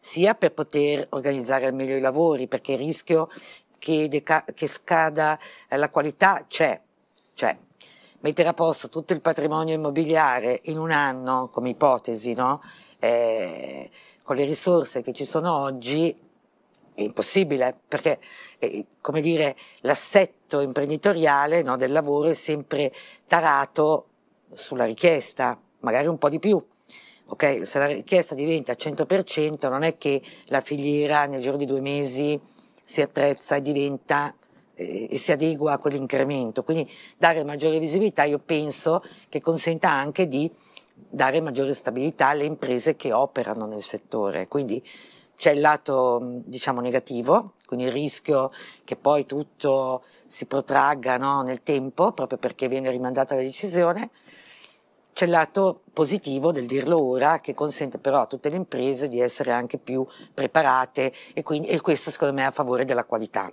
sia 0.00 0.34
per 0.34 0.52
poter 0.52 1.06
organizzare 1.10 1.66
al 1.66 1.74
meglio 1.74 1.94
i 1.94 2.00
lavori, 2.00 2.48
perché 2.48 2.72
il 2.72 2.78
rischio 2.78 3.28
che, 3.78 4.08
deca- 4.08 4.44
che 4.52 4.66
scada 4.66 5.38
eh, 5.68 5.76
la 5.76 5.90
qualità 5.90 6.46
c'è, 6.48 6.80
cioè 7.34 7.56
mettere 8.18 8.48
a 8.48 8.52
posto 8.52 8.88
tutto 8.88 9.12
il 9.12 9.20
patrimonio 9.20 9.76
immobiliare 9.76 10.62
in 10.64 10.76
un 10.76 10.90
anno, 10.90 11.50
come 11.52 11.68
ipotesi, 11.68 12.32
no? 12.32 12.60
eh, 12.98 13.88
con 14.24 14.34
le 14.34 14.44
risorse 14.44 15.02
che 15.02 15.12
ci 15.12 15.24
sono 15.24 15.56
oggi, 15.56 16.30
è 16.94 17.02
impossibile 17.02 17.74
perché, 17.88 18.18
eh, 18.58 18.84
come 19.00 19.20
dire, 19.20 19.56
l'assetto 19.80 20.60
imprenditoriale 20.60 21.62
no, 21.62 21.76
del 21.76 21.92
lavoro 21.92 22.28
è 22.28 22.34
sempre 22.34 22.92
tarato 23.26 24.06
sulla 24.52 24.84
richiesta, 24.84 25.58
magari 25.80 26.06
un 26.06 26.18
po' 26.18 26.28
di 26.28 26.38
più. 26.38 26.62
Okay? 27.26 27.64
Se 27.64 27.78
la 27.78 27.86
richiesta 27.86 28.34
diventa 28.34 28.74
100%, 28.74 29.68
non 29.70 29.82
è 29.82 29.96
che 29.96 30.20
la 30.46 30.60
filiera 30.60 31.24
nel 31.24 31.40
giro 31.40 31.56
di 31.56 31.64
due 31.64 31.80
mesi 31.80 32.38
si 32.84 33.00
attrezza 33.00 33.56
e 33.56 33.62
diventa 33.62 34.34
eh, 34.74 35.08
e 35.10 35.18
si 35.18 35.32
adegua 35.32 35.72
a 35.72 35.78
quell'incremento. 35.78 36.62
Quindi 36.62 36.90
dare 37.16 37.44
maggiore 37.44 37.78
visibilità 37.78 38.24
io 38.24 38.38
penso 38.38 39.02
che 39.28 39.40
consenta 39.40 39.90
anche 39.90 40.28
di 40.28 40.50
dare 40.94 41.40
maggiore 41.40 41.74
stabilità 41.74 42.28
alle 42.28 42.44
imprese 42.44 42.96
che 42.96 43.12
operano 43.12 43.66
nel 43.66 43.82
settore. 43.82 44.48
Quindi 44.48 44.82
c'è 45.42 45.50
il 45.50 45.60
lato 45.60 46.20
diciamo 46.44 46.80
negativo, 46.80 47.54
quindi 47.66 47.86
il 47.86 47.90
rischio 47.90 48.52
che 48.84 48.94
poi 48.94 49.26
tutto 49.26 50.04
si 50.24 50.46
protragga 50.46 51.16
no, 51.16 51.42
nel 51.42 51.64
tempo 51.64 52.12
proprio 52.12 52.38
perché 52.38 52.68
viene 52.68 52.92
rimandata 52.92 53.34
la 53.34 53.40
decisione, 53.40 54.10
c'è 55.12 55.24
il 55.24 55.32
lato 55.32 55.82
positivo 55.92 56.52
del 56.52 56.68
dirlo 56.68 57.02
ora 57.02 57.40
che 57.40 57.54
consente 57.54 57.98
però 57.98 58.20
a 58.20 58.26
tutte 58.26 58.50
le 58.50 58.54
imprese 58.54 59.08
di 59.08 59.18
essere 59.18 59.50
anche 59.50 59.78
più 59.78 60.06
preparate 60.32 61.12
e, 61.34 61.42
quindi, 61.42 61.66
e 61.66 61.80
questo 61.80 62.12
secondo 62.12 62.34
me 62.34 62.42
è 62.42 62.46
a 62.46 62.52
favore 62.52 62.84
della 62.84 63.02
qualità. 63.02 63.50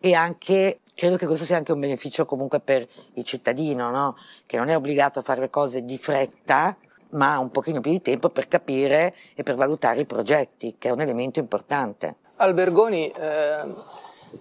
E 0.00 0.14
anche, 0.14 0.80
credo 0.92 1.16
che 1.16 1.26
questo 1.26 1.44
sia 1.44 1.56
anche 1.56 1.70
un 1.70 1.78
beneficio 1.78 2.26
comunque 2.26 2.58
per 2.58 2.84
il 3.14 3.22
cittadino, 3.22 3.90
no? 3.90 4.16
che 4.44 4.56
non 4.56 4.70
è 4.70 4.74
obbligato 4.74 5.20
a 5.20 5.22
fare 5.22 5.38
le 5.38 5.50
cose 5.50 5.84
di 5.84 5.98
fretta, 5.98 6.76
ma 7.10 7.38
un 7.38 7.50
pochino 7.50 7.80
più 7.80 7.90
di 7.90 8.02
tempo 8.02 8.28
per 8.28 8.48
capire 8.48 9.12
e 9.34 9.42
per 9.42 9.54
valutare 9.54 10.00
i 10.00 10.04
progetti, 10.06 10.76
che 10.78 10.88
è 10.88 10.92
un 10.92 11.00
elemento 11.00 11.38
importante. 11.38 12.16
Albergoni, 12.36 13.10
eh, 13.10 13.64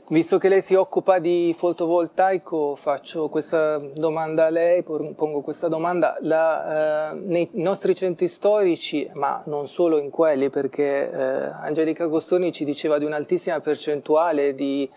visto 0.09 0.38
che 0.38 0.49
lei 0.49 0.61
si 0.61 0.76
occupa 0.76 1.20
di 1.20 1.55
fotovoltaico, 1.57 2.76
faccio 2.76 3.30
questa 3.30 3.78
domanda 3.78 4.45
a 4.45 4.49
lei, 4.49 4.84
pongo 4.84 5.41
questa 5.41 5.68
domanda. 5.68 6.18
La, 6.22 7.11
eh, 7.11 7.15
nei 7.15 7.49
nostri 7.53 7.95
centri 7.95 8.28
storici, 8.28 9.09
ma 9.13 9.41
non 9.45 9.68
solo 9.68 9.97
in 9.97 10.09
quelli, 10.09 10.49
perché 10.49 11.11
eh, 11.11 11.18
Angelica 11.61 12.03
Agostoni 12.03 12.51
ci 12.51 12.65
diceva 12.65 12.97
di 12.99 13.05
un'altissima 13.05 13.59
percentuale 13.59 14.53
di 14.53 14.89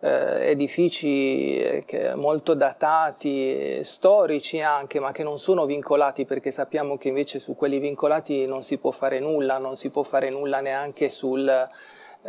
eh, 0.00 0.50
edifici 0.50 1.58
eh, 1.58 2.14
molto 2.14 2.54
datati, 2.54 3.82
storici 3.82 4.60
anche, 4.60 5.00
ma 5.00 5.12
che 5.12 5.22
non 5.22 5.38
sono 5.38 5.66
vincolati 5.66 6.24
perché 6.24 6.50
sappiamo 6.50 6.96
che 6.96 7.08
invece 7.08 7.38
su 7.38 7.56
quelli 7.56 7.78
vincolati 7.78 8.46
non 8.46 8.62
si 8.62 8.78
può 8.78 8.90
fare 8.90 9.18
nulla, 9.18 9.58
non 9.58 9.76
si 9.76 9.90
può 9.90 10.02
fare 10.02 10.30
nulla 10.30 10.60
neanche 10.60 11.08
sugli 11.08 11.50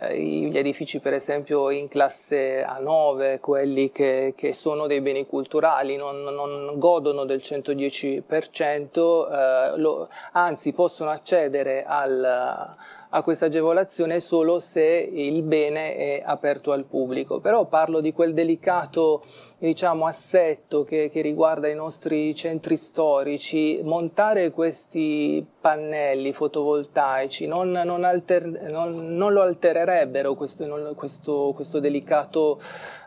eh, 0.01 0.51
edifici 0.53 0.99
per 0.99 1.13
esempio 1.13 1.69
in 1.69 1.87
classe 1.87 2.65
A9, 2.65 3.39
quelli 3.39 3.91
che, 3.91 4.33
che 4.35 4.53
sono 4.53 4.87
dei 4.87 5.01
beni 5.01 5.25
culturali, 5.27 5.95
non, 5.95 6.23
non 6.23 6.77
godono 6.77 7.25
del 7.25 7.41
110%, 7.43 9.31
eh, 9.31 9.77
lo, 9.77 10.09
anzi 10.31 10.73
possono 10.73 11.09
accedere 11.09 11.83
al 11.85 12.75
a 13.09 13.23
questa 13.23 13.45
agevolazione 13.45 14.19
solo 14.19 14.59
se 14.59 14.81
il 14.81 15.41
bene 15.41 15.95
è 15.95 16.23
aperto 16.23 16.71
al 16.71 16.85
pubblico. 16.85 17.39
Però 17.39 17.65
parlo 17.65 18.01
di 18.01 18.13
quel 18.13 18.33
delicato 18.33 19.23
diciamo, 19.57 20.05
assetto 20.05 20.83
che, 20.83 21.09
che, 21.11 21.21
riguarda 21.21 21.67
i 21.67 21.75
nostri 21.75 22.33
centri 22.33 22.77
storici, 22.77 23.81
montare 23.83 24.51
questi 24.51 25.45
pannelli 25.59 26.31
fotovoltaici 26.31 27.45
non, 27.45 27.71
non, 27.71 28.03
alter, 28.05 28.45
non, 28.45 28.91
non 29.15 29.33
lo 29.33 29.41
altererebbero 29.41 30.35
questo, 30.35 30.93
questo, 30.95 31.51
questo 31.53 31.79
delicato 31.79 32.61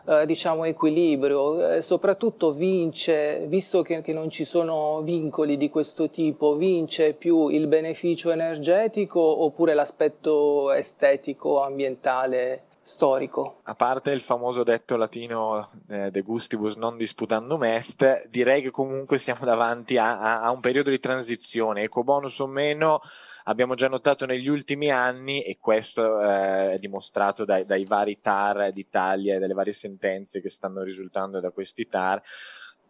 eh, 0.05 0.25
diciamo, 0.25 0.65
equilibrio, 0.65 1.75
eh, 1.75 1.81
soprattutto 1.81 2.51
vince, 2.51 3.45
visto 3.47 3.81
che, 3.81 4.01
che 4.01 4.13
non 4.13 4.29
ci 4.29 4.45
sono 4.45 5.01
vincoli 5.01 5.57
di 5.57 5.69
questo 5.69 6.09
tipo, 6.09 6.55
vince 6.55 7.13
più 7.13 7.47
il 7.47 7.67
beneficio 7.67 8.31
energetico 8.31 9.19
oppure 9.19 9.73
l'aspetto 9.73 10.71
estetico, 10.71 11.61
ambientale? 11.61 12.72
Storico. 12.83 13.61
A 13.63 13.75
parte 13.75 14.11
il 14.11 14.19
famoso 14.19 14.63
detto 14.63 14.97
latino 14.97 15.65
eh, 15.87 16.11
de 16.11 16.21
gustibus 16.21 16.75
non 16.75 16.97
disputandum 16.97 17.63
est, 17.63 18.27
direi 18.27 18.61
che 18.61 18.71
comunque 18.71 19.17
siamo 19.17 19.45
davanti 19.45 19.97
a, 19.97 20.19
a, 20.19 20.41
a 20.41 20.51
un 20.51 20.59
periodo 20.59 20.89
di 20.89 20.99
transizione, 20.99 21.83
ecobonus 21.83 22.39
o 22.39 22.47
meno, 22.47 23.01
abbiamo 23.45 23.75
già 23.75 23.87
notato 23.87 24.25
negli 24.25 24.49
ultimi 24.49 24.91
anni, 24.91 25.41
e 25.43 25.57
questo 25.59 26.19
eh, 26.19 26.71
è 26.73 26.79
dimostrato 26.79 27.45
dai, 27.45 27.65
dai 27.65 27.85
vari 27.85 28.19
TAR 28.19 28.71
d'Italia 28.73 29.35
e 29.35 29.39
dalle 29.39 29.53
varie 29.53 29.73
sentenze 29.73 30.41
che 30.41 30.49
stanno 30.49 30.83
risultando 30.83 31.39
da 31.39 31.51
questi 31.51 31.87
TAR, 31.87 32.21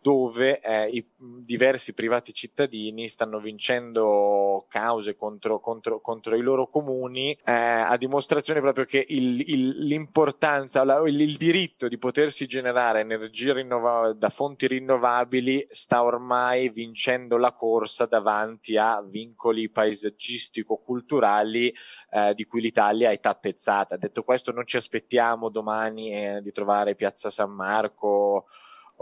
dove 0.03 0.59
eh, 0.59 0.89
i 0.89 1.07
diversi 1.17 1.93
privati 1.93 2.33
cittadini 2.33 3.07
stanno 3.07 3.39
vincendo 3.39 4.65
cause 4.67 5.15
contro, 5.15 5.61
contro, 5.61 6.01
contro 6.01 6.35
i 6.35 6.41
loro 6.41 6.67
comuni, 6.67 7.31
eh, 7.45 7.53
a 7.53 7.95
dimostrazione 7.95 8.59
proprio 8.59 8.83
che 8.83 9.05
il, 9.07 9.39
il, 9.47 9.85
l'importanza, 9.85 10.83
la, 10.83 11.01
il, 11.07 11.21
il, 11.21 11.37
diritto 11.37 11.87
di 11.87 11.97
potersi 11.97 12.47
generare 12.47 12.99
energia 12.99 13.53
rinnova- 13.53 14.11
da 14.11 14.29
fonti 14.29 14.67
rinnovabili 14.67 15.67
sta 15.69 16.03
ormai 16.03 16.67
vincendo 16.69 17.37
la 17.37 17.53
corsa 17.53 18.05
davanti 18.05 18.75
a 18.75 19.01
vincoli 19.01 19.69
paesaggistico-culturali 19.69 21.73
eh, 22.11 22.33
di 22.33 22.43
cui 22.43 22.59
l'Italia 22.59 23.09
è 23.09 23.21
tappezzata. 23.21 23.95
Detto 23.95 24.23
questo, 24.23 24.51
non 24.51 24.67
ci 24.67 24.75
aspettiamo 24.75 25.47
domani 25.47 26.11
eh, 26.11 26.41
di 26.41 26.51
trovare 26.51 26.95
Piazza 26.95 27.29
San 27.29 27.51
Marco 27.51 28.47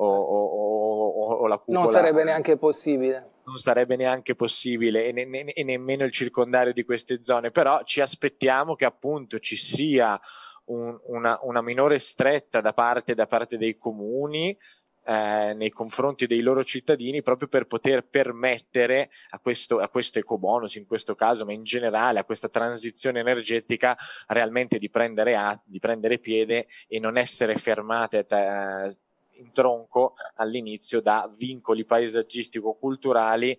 o, 0.04 1.08
o, 1.18 1.34
o, 1.41 1.47
la 1.47 1.58
cupola. 1.58 1.80
Non 1.80 1.88
sarebbe 1.88 2.24
neanche 2.24 2.58
possibile. 2.58 3.30
Non 3.45 3.58
sarebbe 3.58 3.95
neanche 3.95 4.36
possibile 4.36 5.06
e, 5.06 5.12
ne, 5.12 5.26
ne, 5.26 5.43
e 5.45 5.64
nemmeno 5.64 6.04
il 6.04 6.12
circondario 6.12 6.74
di 6.74 6.84
queste 6.84 7.22
zone, 7.22 7.52
però 7.52 7.84
ci 7.84 8.02
aspettiamo 8.02 8.76
che 8.76 8.86
appunto 8.86 9.39
ci 9.39 9.56
sia 9.56 10.20
un, 10.66 10.97
una, 11.08 11.39
una, 11.43 11.62
minore 11.62 11.99
stretta 11.99 12.62
da 12.62 12.74
parte, 12.74 13.14
da 13.14 13.28
parte 13.28 13.58
dei 13.58 13.76
comuni 13.76 14.58
eh, 15.04 15.54
nei 15.56 15.72
confronti 15.72 16.28
dei 16.28 16.41
loro 16.41 16.64
cittadini 16.64 17.24
proprio 17.24 17.47
per 17.47 17.66
poter 17.66 18.08
permettere 18.08 19.10
a 19.32 19.39
questo, 19.39 19.80
a 19.80 19.89
questo 19.89 20.20
ecobonus 20.20 20.76
in 20.76 20.86
questo 20.86 21.16
caso, 21.16 21.45
ma 21.45 21.52
in 21.52 21.64
generale 21.64 22.20
a 22.20 22.24
questa 22.24 22.49
transizione 22.49 23.20
energetica 23.20 23.97
realmente 24.28 24.78
di 24.78 24.89
prendere, 24.89 25.36
a, 25.36 25.60
di 25.64 25.80
prendere 25.80 26.20
piede 26.20 26.68
e 26.88 26.99
non 26.99 27.18
essere 27.18 27.56
fermate 27.56 28.26
eh, 28.28 28.93
in 29.42 29.52
tronco 29.52 30.14
all'inizio 30.36 31.02
da 31.02 31.30
vincoli 31.36 31.86
paesaggistico-culturali 31.86 33.58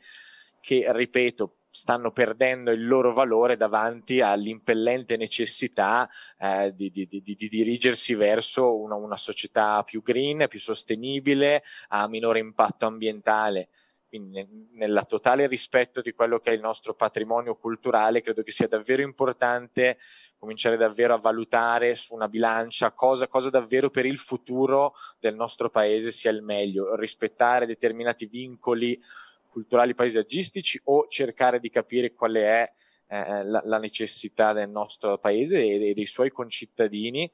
che, 0.61 0.87
ripeto, 0.89 1.57
stanno 1.72 2.12
perdendo 2.12 2.70
il 2.70 2.87
loro 2.87 3.14
valore 3.14 3.57
davanti 3.57 4.20
all'impellente 4.20 5.16
necessità 5.16 6.09
eh, 6.39 6.72
di, 6.74 6.91
di, 6.91 7.07
di, 7.09 7.22
di, 7.22 7.49
dirigersi 7.49 8.14
verso 8.14 8.78
una, 8.78 8.95
una, 8.95 9.16
società 9.16 9.83
più 9.83 10.03
green, 10.03 10.47
più 10.49 10.61
sostenibile, 10.61 11.64
a 11.89 12.07
minore 12.09 12.41
impatto 12.41 12.87
ambientale. 12.87 13.70
Quindi 14.13 14.47
nel 14.73 15.07
totale 15.09 15.47
rispetto 15.47 16.03
di 16.03 16.13
quello 16.13 16.39
che 16.39 16.51
è 16.51 16.53
il 16.53 16.61
nostro 16.61 16.93
patrimonio 16.93 17.57
culturale, 17.57 18.21
credo 18.21 18.43
che 18.43 18.51
sia 18.51 18.69
davvero 18.69 19.01
importante 19.01 19.97
cominciare 20.37 20.77
davvero 20.77 21.15
a 21.15 21.19
valutare 21.19 21.95
su 21.95 22.13
una 22.13 22.29
bilancia 22.29 22.91
cosa, 22.91 23.27
cosa 23.27 23.49
davvero 23.49 23.89
per 23.89 24.05
il 24.05 24.19
futuro 24.19 24.93
del 25.19 25.35
nostro 25.35 25.71
paese 25.71 26.11
sia 26.11 26.31
il 26.31 26.43
meglio, 26.43 26.95
rispettare 26.95 27.65
determinati 27.65 28.27
vincoli 28.27 29.01
culturali 29.49 29.95
paesaggistici 29.95 30.79
o 30.85 31.07
cercare 31.09 31.59
di 31.59 31.71
capire 31.71 32.13
quale 32.13 32.43
è 32.45 32.71
eh, 33.07 33.45
la, 33.45 33.63
la, 33.65 33.79
necessità 33.79 34.53
del 34.53 34.69
nostro 34.69 35.17
paese 35.17 35.59
e, 35.59 35.89
e 35.89 35.95
dei 35.95 36.05
suoi 36.05 36.31
concittadini 36.31 37.31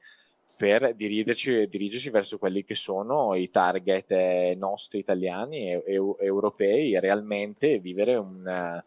per 0.59 0.93
dirigerci, 0.93 1.69
dirigerci, 1.69 2.09
verso 2.09 2.37
quelli 2.37 2.65
che 2.65 2.75
sono 2.75 3.33
i 3.33 3.49
target 3.49 4.11
eh, 4.11 4.57
nostri 4.59 4.99
italiani 4.99 5.71
e, 5.71 5.83
e, 5.85 5.93
europei 6.19 6.99
realmente 6.99 7.79
vivere 7.79 8.15
un, 8.15 8.83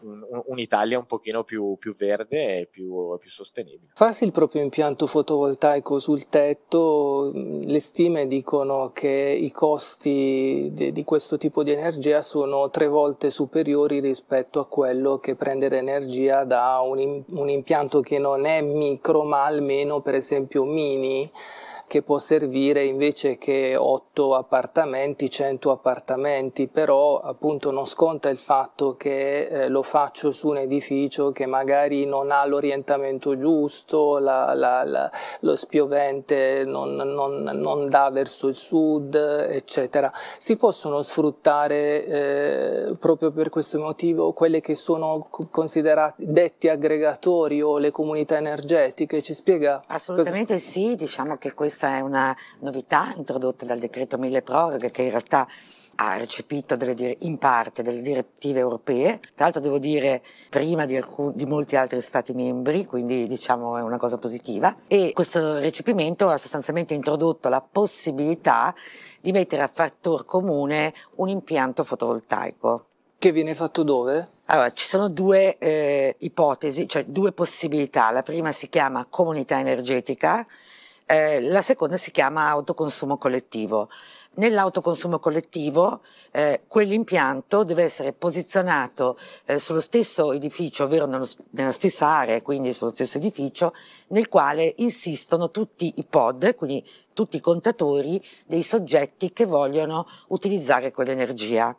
un'Italia 0.00 0.98
un 0.98 1.06
pochino 1.06 1.44
più, 1.44 1.76
più 1.78 1.94
verde 1.94 2.60
e 2.60 2.66
più, 2.66 3.16
più, 3.18 3.30
sostenibile. 3.30 3.92
Farsi 3.94 4.24
il 4.24 4.32
proprio 4.32 4.62
impianto 4.62 5.06
fotovoltaico 5.06 5.98
sul 5.98 6.28
tetto, 6.28 7.30
le 7.32 7.80
stime 7.80 8.26
dicono 8.26 8.90
che 8.92 9.08
i 9.08 9.50
costi 9.50 10.70
di, 10.72 10.92
di 10.92 11.04
questo 11.04 11.36
tipo 11.38 11.62
di 11.62 11.72
energia 11.72 12.22
sono 12.22 12.70
tre 12.70 12.88
volte 12.88 13.30
superiori 13.30 14.00
rispetto 14.00 14.60
a 14.60 14.66
quello 14.66 15.18
che 15.18 15.34
prendere 15.34 15.78
energia 15.78 16.44
da 16.44 16.80
un, 16.80 17.24
un 17.26 17.48
impianto 17.48 18.00
che 18.00 18.18
non 18.18 18.46
è 18.46 18.60
micro 18.60 19.24
ma 19.24 19.44
almeno 19.44 20.00
per 20.00 20.14
esempio 20.14 20.64
mini 20.64 21.30
che 21.86 22.02
può 22.02 22.18
servire 22.18 22.82
invece 22.82 23.38
che 23.38 23.76
8 23.76 24.34
appartamenti, 24.34 25.30
100 25.30 25.70
appartamenti, 25.70 26.66
però 26.66 27.18
appunto 27.18 27.70
non 27.70 27.86
sconta 27.86 28.28
il 28.28 28.38
fatto 28.38 28.96
che 28.96 29.46
eh, 29.46 29.68
lo 29.68 29.82
faccio 29.82 30.32
su 30.32 30.48
un 30.48 30.58
edificio 30.58 31.30
che 31.30 31.46
magari 31.46 32.04
non 32.04 32.32
ha 32.32 32.44
l'orientamento 32.44 33.36
giusto, 33.38 34.18
la, 34.18 34.52
la, 34.54 34.82
la, 34.82 35.10
lo 35.40 35.54
spiovente 35.54 36.64
non, 36.64 36.96
non, 36.96 37.42
non, 37.42 37.88
dà 37.88 38.10
verso 38.10 38.48
il 38.48 38.56
sud, 38.56 39.14
eccetera. 39.14 40.12
Si 40.38 40.56
possono 40.56 41.02
sfruttare 41.02 42.04
eh, 42.06 42.96
proprio 42.98 43.30
per 43.30 43.48
questo 43.48 43.78
motivo 43.78 44.32
quelle 44.32 44.60
che 44.60 44.74
sono 44.74 45.28
considerati 45.50 46.24
detti 46.26 46.68
aggregatori 46.68 47.62
o 47.62 47.78
le 47.78 47.92
comunità 47.92 48.36
energetiche? 48.36 49.22
Ci 49.22 49.34
spiega? 49.34 49.84
Assolutamente 49.86 50.54
cosa... 50.54 50.68
sì, 50.68 50.96
diciamo 50.96 51.36
che 51.36 51.52
questo 51.52 51.75
questa 51.76 51.96
è 51.96 52.00
una 52.00 52.34
novità 52.60 53.12
introdotta 53.16 53.66
dal 53.66 53.78
decreto 53.78 54.16
mille 54.16 54.40
proroghe 54.40 54.90
che 54.90 55.02
in 55.02 55.10
realtà 55.10 55.46
ha 55.96 56.16
recepito 56.16 56.74
delle, 56.74 57.16
in 57.20 57.36
parte 57.36 57.82
delle 57.82 58.00
direttive 58.00 58.60
europee, 58.60 59.20
tra 59.34 59.44
l'altro 59.44 59.60
devo 59.60 59.78
dire 59.78 60.22
prima 60.48 60.86
di, 60.86 60.96
alcun, 60.96 61.32
di, 61.34 61.44
molti 61.44 61.76
altri 61.76 62.00
Stati 62.00 62.32
membri, 62.32 62.86
quindi 62.86 63.26
diciamo 63.26 63.76
è 63.76 63.82
una 63.82 63.98
cosa 63.98 64.16
positiva, 64.16 64.74
e 64.86 65.12
questo 65.14 65.58
recepimento 65.58 66.28
ha 66.28 66.38
sostanzialmente 66.38 66.94
introdotto 66.94 67.50
la 67.50 67.60
possibilità 67.60 68.74
di 69.20 69.32
mettere 69.32 69.62
a 69.62 69.70
fattor 69.70 70.24
comune 70.24 70.94
un 71.16 71.28
impianto 71.28 71.84
fotovoltaico. 71.84 72.86
Che 73.18 73.32
viene 73.32 73.54
fatto 73.54 73.82
dove? 73.82 74.28
Allora, 74.46 74.72
ci 74.72 74.86
sono 74.86 75.08
due 75.08 75.58
eh, 75.58 76.14
ipotesi, 76.20 76.88
cioè 76.88 77.04
due 77.04 77.32
possibilità. 77.32 78.10
La 78.10 78.22
prima 78.22 78.52
si 78.52 78.68
chiama 78.68 79.06
comunità 79.08 79.58
energetica, 79.58 80.46
eh, 81.06 81.40
la 81.40 81.62
seconda 81.62 81.96
si 81.96 82.10
chiama 82.10 82.48
autoconsumo 82.48 83.16
collettivo. 83.16 83.88
Nell'autoconsumo 84.34 85.18
collettivo 85.18 86.02
eh, 86.30 86.62
quell'impianto 86.66 87.64
deve 87.64 87.84
essere 87.84 88.12
posizionato 88.12 89.16
eh, 89.46 89.58
sullo 89.58 89.80
stesso 89.80 90.32
edificio, 90.32 90.84
ovvero 90.84 91.06
nello, 91.06 91.26
nella 91.50 91.72
stessa 91.72 92.08
area, 92.08 92.42
quindi 92.42 92.74
sullo 92.74 92.90
stesso 92.90 93.16
edificio, 93.16 93.72
nel 94.08 94.28
quale 94.28 94.74
insistono 94.78 95.50
tutti 95.50 95.94
i 95.96 96.04
pod, 96.04 96.54
quindi 96.54 96.86
tutti 97.14 97.36
i 97.36 97.40
contatori 97.40 98.22
dei 98.44 98.62
soggetti 98.62 99.32
che 99.32 99.46
vogliono 99.46 100.06
utilizzare 100.28 100.92
quell'energia. 100.92 101.74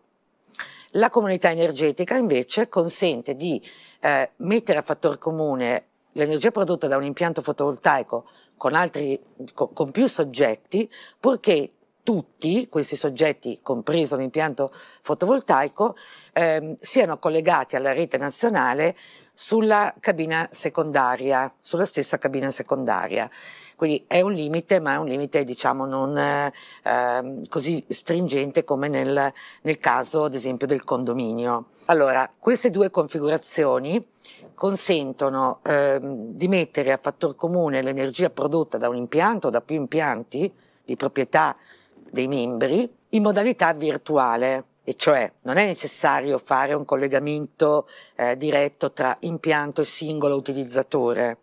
La 0.91 1.11
comunità 1.11 1.51
energetica 1.51 2.15
invece 2.15 2.69
consente 2.69 3.35
di 3.35 3.61
eh, 3.99 4.31
mettere 4.37 4.79
a 4.79 4.83
fattor 4.83 5.19
comune 5.19 5.85
l'energia 6.13 6.49
prodotta 6.49 6.87
da 6.87 6.97
un 6.97 7.03
impianto 7.03 7.43
fotovoltaico 7.43 8.25
con, 8.57 8.73
altri, 8.73 9.19
con, 9.53 9.71
con 9.71 9.91
più 9.91 10.07
soggetti, 10.07 10.89
purché 11.19 11.71
tutti 12.03 12.69
questi 12.69 12.95
soggetti, 12.95 13.59
compreso 13.61 14.15
l'impianto 14.15 14.71
fotovoltaico, 15.01 15.95
ehm, 16.31 16.77
siano 16.79 17.17
collegati 17.17 17.75
alla 17.75 17.91
rete 17.91 18.17
nazionale 18.17 18.95
sulla 19.33 19.93
cabina 19.99 20.47
secondaria, 20.51 21.53
sulla 21.59 21.85
stessa 21.85 22.17
cabina 22.17 22.49
secondaria. 22.49 23.29
Quindi 23.75 24.05
è 24.07 24.21
un 24.21 24.31
limite, 24.31 24.79
ma 24.79 24.93
è 24.93 24.97
un 24.97 25.05
limite 25.05 25.43
diciamo 25.43 25.85
non 25.85 26.17
eh, 26.17 27.41
così 27.47 27.85
stringente 27.89 28.63
come 28.63 28.87
nel, 28.87 29.31
nel 29.61 29.77
caso 29.77 30.23
ad 30.23 30.33
esempio 30.33 30.65
del 30.65 30.83
condominio. 30.83 31.65
Allora, 31.85 32.31
queste 32.39 32.71
due 32.71 32.89
configurazioni 32.89 34.03
consentono 34.57 35.59
ehm, 35.61 36.31
di 36.33 36.47
mettere 36.47 36.91
a 36.91 36.97
fattor 36.97 37.35
comune 37.35 37.83
l'energia 37.83 38.31
prodotta 38.31 38.79
da 38.79 38.89
un 38.89 38.95
impianto 38.95 39.47
o 39.47 39.49
da 39.51 39.61
più 39.61 39.75
impianti 39.75 40.51
di 40.83 40.95
proprietà 40.95 41.55
dei 42.09 42.27
membri 42.27 42.91
in 43.09 43.21
modalità 43.21 43.71
virtuale, 43.73 44.63
e 44.83 44.95
cioè 44.95 45.31
non 45.41 45.57
è 45.57 45.65
necessario 45.67 46.39
fare 46.39 46.73
un 46.73 46.85
collegamento 46.85 47.87
eh, 48.15 48.35
diretto 48.35 48.91
tra 48.93 49.15
impianto 49.19 49.81
e 49.81 49.85
singolo 49.85 50.35
utilizzatore. 50.35 51.41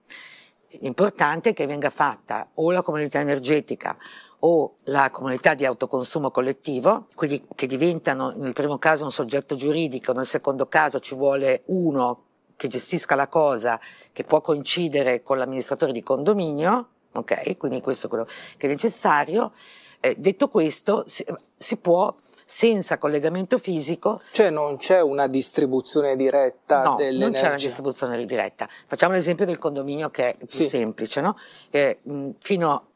L'importante 0.81 1.51
è 1.51 1.55
che 1.55 1.67
venga 1.67 1.91
fatta 1.91 2.49
o 2.55 2.73
la 2.73 2.83
comunità 2.83 3.21
energetica 3.21 3.97
o 4.41 4.79
la 4.85 5.09
comunità 5.11 5.55
di 5.55 5.65
autoconsumo 5.65 6.33
collettivo, 6.33 7.07
quindi 7.15 7.47
che 7.55 7.69
diventano 7.69 8.35
nel 8.37 8.55
primo 8.55 8.77
caso 8.79 9.05
un 9.05 9.12
soggetto 9.12 9.55
giuridico, 9.55 10.12
nel 10.12 10.27
secondo 10.27 10.67
caso 10.67 10.99
ci 10.99 11.15
vuole 11.15 11.62
uno 11.67 12.24
che 12.57 12.68
gestisca 12.68 13.14
la 13.14 13.28
cosa, 13.28 13.78
che 14.12 14.24
può 14.24 14.40
coincidere 14.40 15.22
con 15.22 15.38
l'amministratore 15.38 15.92
di 15.92 16.02
condominio, 16.02 16.88
ok? 17.12 17.57
Quindi 17.57 17.80
questo 17.80 18.07
è 18.07 18.09
quello 18.09 18.26
che 18.57 18.66
è 18.66 18.70
necessario. 18.70 19.52
Eh, 20.00 20.14
detto 20.18 20.48
questo, 20.48 21.05
si, 21.07 21.24
si 21.57 21.76
può 21.76 22.14
senza 22.44 22.98
collegamento 22.98 23.59
fisico. 23.59 24.20
Cioè 24.30 24.50
non 24.50 24.76
c'è 24.76 25.00
una 25.00 25.26
distribuzione 25.26 26.14
diretta 26.16 26.82
no, 26.82 26.94
dell'energia? 26.96 27.24
non 27.24 27.32
c'è 27.32 27.46
una 27.46 27.57
distribuzione 27.57 28.24
diretta. 28.24 28.68
Facciamo 28.86 29.14
l'esempio 29.14 29.46
del 29.46 29.59
condominio 29.59 30.11
che 30.11 30.30
è 30.30 30.36
più 30.36 30.46
sì. 30.48 30.68
semplice, 30.68 31.20
no? 31.20 31.36
eh, 31.70 32.00
fino 32.38 32.86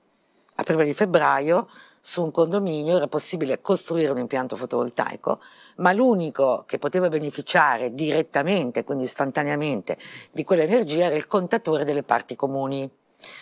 a 0.54 0.62
prima 0.62 0.82
di 0.82 0.92
febbraio 0.92 1.68
su 2.00 2.22
un 2.22 2.30
condominio 2.30 2.96
era 2.96 3.06
possibile 3.06 3.60
costruire 3.60 4.10
un 4.10 4.18
impianto 4.18 4.56
fotovoltaico, 4.56 5.40
ma 5.76 5.92
l'unico 5.92 6.64
che 6.66 6.78
poteva 6.78 7.08
beneficiare 7.08 7.94
direttamente, 7.94 8.84
quindi 8.84 9.04
istantaneamente, 9.04 9.98
di 10.30 10.44
quell'energia 10.44 11.06
era 11.06 11.14
il 11.14 11.26
contatore 11.26 11.84
delle 11.84 12.02
parti 12.02 12.36
comuni. 12.36 12.88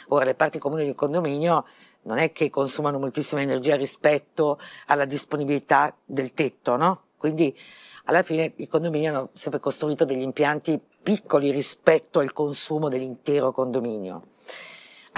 Ora, 0.08 0.24
le 0.24 0.34
parti 0.34 0.58
comuni 0.58 0.84
del 0.84 0.94
condominio 0.94 1.66
non 2.02 2.18
è 2.18 2.32
che 2.32 2.50
consumano 2.50 2.98
moltissima 2.98 3.40
energia 3.40 3.76
rispetto 3.76 4.58
alla 4.86 5.04
disponibilità 5.04 5.94
del 6.04 6.32
tetto, 6.32 6.76
no? 6.76 7.02
Quindi 7.16 7.56
alla 8.04 8.22
fine 8.22 8.52
i 8.56 8.68
condomini 8.68 9.08
hanno 9.08 9.30
sempre 9.32 9.58
costruito 9.58 10.04
degli 10.04 10.22
impianti 10.22 10.80
piccoli 11.02 11.50
rispetto 11.50 12.20
al 12.20 12.32
consumo 12.32 12.88
dell'intero 12.88 13.52
condominio. 13.52 14.34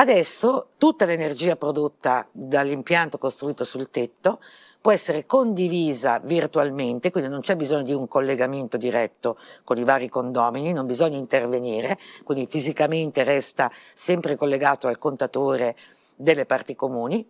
Adesso 0.00 0.68
tutta 0.78 1.04
l'energia 1.06 1.56
prodotta 1.56 2.28
dall'impianto 2.30 3.18
costruito 3.18 3.64
sul 3.64 3.90
tetto 3.90 4.38
può 4.80 4.92
essere 4.92 5.26
condivisa 5.26 6.20
virtualmente, 6.20 7.10
quindi 7.10 7.28
non 7.28 7.40
c'è 7.40 7.56
bisogno 7.56 7.82
di 7.82 7.92
un 7.92 8.06
collegamento 8.06 8.76
diretto 8.76 9.36
con 9.64 9.76
i 9.76 9.82
vari 9.82 10.08
condomini, 10.08 10.72
non 10.72 10.86
bisogna 10.86 11.16
intervenire, 11.16 11.98
quindi 12.22 12.46
fisicamente 12.46 13.24
resta 13.24 13.72
sempre 13.92 14.36
collegato 14.36 14.86
al 14.86 14.98
contatore 14.98 15.74
delle 16.14 16.46
parti 16.46 16.76
comuni, 16.76 17.28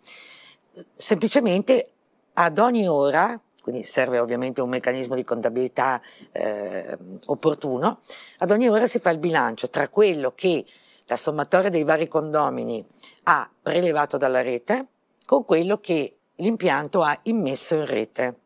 semplicemente 0.94 1.92
ad 2.34 2.58
ogni 2.58 2.86
ora, 2.86 3.40
quindi 3.62 3.82
serve 3.82 4.18
ovviamente 4.18 4.60
un 4.60 4.68
meccanismo 4.68 5.14
di 5.14 5.24
contabilità 5.24 6.02
eh, 6.32 6.98
opportuno, 7.24 8.00
ad 8.36 8.50
ogni 8.50 8.68
ora 8.68 8.86
si 8.86 8.98
fa 8.98 9.08
il 9.08 9.18
bilancio 9.18 9.70
tra 9.70 9.88
quello 9.88 10.34
che 10.34 10.66
la 11.08 11.16
sommatoria 11.16 11.70
dei 11.70 11.84
vari 11.84 12.06
condomini 12.06 12.84
ha 13.24 13.50
prelevato 13.62 14.16
dalla 14.18 14.42
rete 14.42 14.86
con 15.24 15.44
quello 15.44 15.78
che 15.78 16.18
l'impianto 16.36 17.02
ha 17.02 17.18
immesso 17.22 17.74
in 17.74 17.86
rete. 17.86 18.38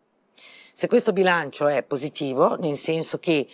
Se 0.72 0.86
questo 0.86 1.12
bilancio 1.12 1.66
è 1.66 1.82
positivo, 1.82 2.56
nel 2.56 2.76
senso 2.76 3.18
che 3.18 3.46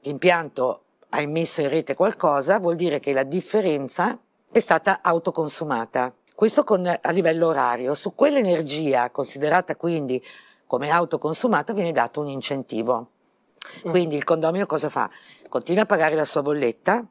l'impianto 0.00 0.82
ha 1.08 1.20
immesso 1.22 1.62
in 1.62 1.68
rete 1.68 1.94
qualcosa, 1.94 2.58
vuol 2.58 2.76
dire 2.76 3.00
che 3.00 3.12
la 3.12 3.22
differenza 3.22 4.18
è 4.52 4.58
stata 4.60 5.00
autoconsumata. 5.02 6.14
Questo 6.34 6.62
con, 6.62 6.86
a 6.86 7.10
livello 7.10 7.48
orario. 7.48 7.94
Su 7.94 8.14
quell'energia 8.14 9.10
considerata 9.10 9.74
quindi 9.74 10.22
come 10.66 10.90
autoconsumata 10.90 11.72
viene 11.72 11.92
dato 11.92 12.20
un 12.20 12.28
incentivo. 12.28 13.08
Mm. 13.86 13.90
Quindi 13.90 14.16
il 14.16 14.24
condomino 14.24 14.66
cosa 14.66 14.90
fa? 14.90 15.10
Continua 15.48 15.82
a 15.82 15.86
pagare 15.86 16.14
la 16.14 16.24
sua 16.24 16.42
bolletta, 16.42 17.04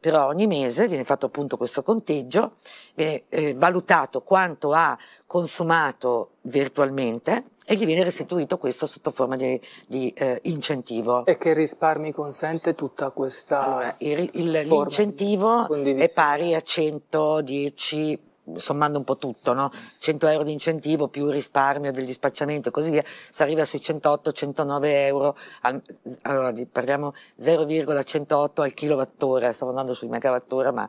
però 0.00 0.26
ogni 0.26 0.46
mese 0.46 0.88
viene 0.88 1.04
fatto 1.04 1.26
appunto 1.26 1.56
questo 1.56 1.82
conteggio, 1.82 2.56
viene 2.94 3.24
eh, 3.28 3.54
valutato 3.54 4.22
quanto 4.22 4.72
ha 4.72 4.96
consumato 5.26 6.30
virtualmente 6.42 7.44
e 7.68 7.74
gli 7.74 7.84
viene 7.84 8.04
restituito 8.04 8.58
questo 8.58 8.86
sotto 8.86 9.10
forma 9.10 9.34
di, 9.34 9.60
di 9.86 10.10
eh, 10.10 10.38
incentivo. 10.44 11.26
E 11.26 11.36
che 11.36 11.52
risparmi 11.52 12.12
consente 12.12 12.76
tutta 12.76 13.10
questa... 13.10 13.64
Allora, 13.64 13.94
il, 13.98 14.30
il, 14.34 14.50
l'incentivo 14.50 15.66
è 15.74 16.08
pari 16.10 16.54
a 16.54 16.60
110 16.60 18.25
sommando 18.54 18.98
un 18.98 19.04
po' 19.04 19.16
tutto, 19.16 19.52
no? 19.52 19.70
100 19.98 20.28
euro 20.28 20.44
di 20.44 20.52
incentivo 20.52 21.08
più 21.08 21.28
risparmio 21.30 21.92
del 21.92 22.04
dispacciamento 22.04 22.68
e 22.68 22.70
così 22.70 22.90
via, 22.90 23.04
si 23.30 23.42
arriva 23.42 23.64
sui 23.64 23.80
108-109 23.80 24.84
euro, 24.84 25.36
al, 25.62 25.82
allora 26.22 26.52
parliamo 26.70 27.14
0,108 27.38 28.62
al 28.62 28.74
kilowattora, 28.74 29.52
stavo 29.52 29.70
andando 29.70 29.94
sui 29.94 30.08
megawattora 30.08 30.70
ma 30.72 30.88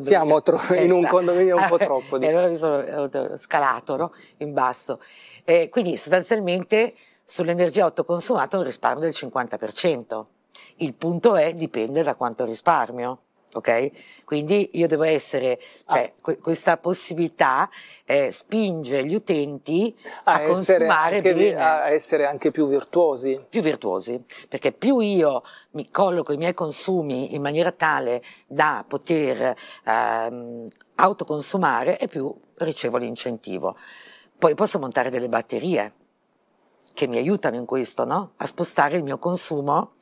siamo 0.00 0.42
tro- 0.42 0.60
in 0.74 0.92
un 0.92 1.06
condominio 1.06 1.56
un 1.56 1.66
po' 1.68 1.78
troppo. 1.78 2.18
e 2.20 2.28
allora 2.28 2.48
mi 2.48 2.56
sono 2.56 3.08
scalato 3.36 3.96
no? 3.96 4.12
in 4.38 4.52
basso. 4.52 5.00
Eh, 5.44 5.68
quindi 5.68 5.96
sostanzialmente 5.96 6.94
sull'energia 7.24 7.84
autoconsumata 7.84 8.56
un 8.56 8.64
risparmio 8.64 9.04
del 9.04 9.14
50%. 9.16 10.24
Il 10.76 10.94
punto 10.94 11.36
è 11.36 11.54
dipende 11.54 12.02
da 12.02 12.14
quanto 12.14 12.44
risparmio 12.44 13.20
ok? 13.52 13.90
Quindi 14.24 14.70
io 14.74 14.86
devo 14.86 15.02
essere, 15.02 15.60
cioè 15.86 16.12
ah. 16.20 16.36
questa 16.40 16.76
possibilità 16.76 17.68
eh, 18.04 18.32
spinge 18.32 19.04
gli 19.04 19.14
utenti 19.14 19.94
a, 20.24 20.34
a 20.34 20.40
consumare 20.42 21.16
anche, 21.16 21.34
bene. 21.34 21.62
A 21.62 21.90
essere 21.90 22.26
anche 22.26 22.50
più 22.50 22.66
virtuosi. 22.66 23.44
Più 23.48 23.60
virtuosi, 23.60 24.22
perché 24.48 24.72
più 24.72 24.98
io 25.00 25.42
mi 25.72 25.90
colloco 25.90 26.32
i 26.32 26.36
miei 26.36 26.54
consumi 26.54 27.34
in 27.34 27.42
maniera 27.42 27.72
tale 27.72 28.22
da 28.46 28.84
poter 28.86 29.54
ehm, 29.84 30.68
autoconsumare 30.96 31.98
e 31.98 32.08
più 32.08 32.34
ricevo 32.56 32.96
l'incentivo. 32.96 33.76
Poi 34.38 34.54
posso 34.54 34.78
montare 34.78 35.10
delle 35.10 35.28
batterie 35.28 35.92
che 36.94 37.06
mi 37.06 37.16
aiutano 37.16 37.56
in 37.56 37.64
questo, 37.64 38.04
no? 38.04 38.32
A 38.36 38.46
spostare 38.46 38.96
il 38.96 39.02
mio 39.02 39.18
consumo 39.18 39.92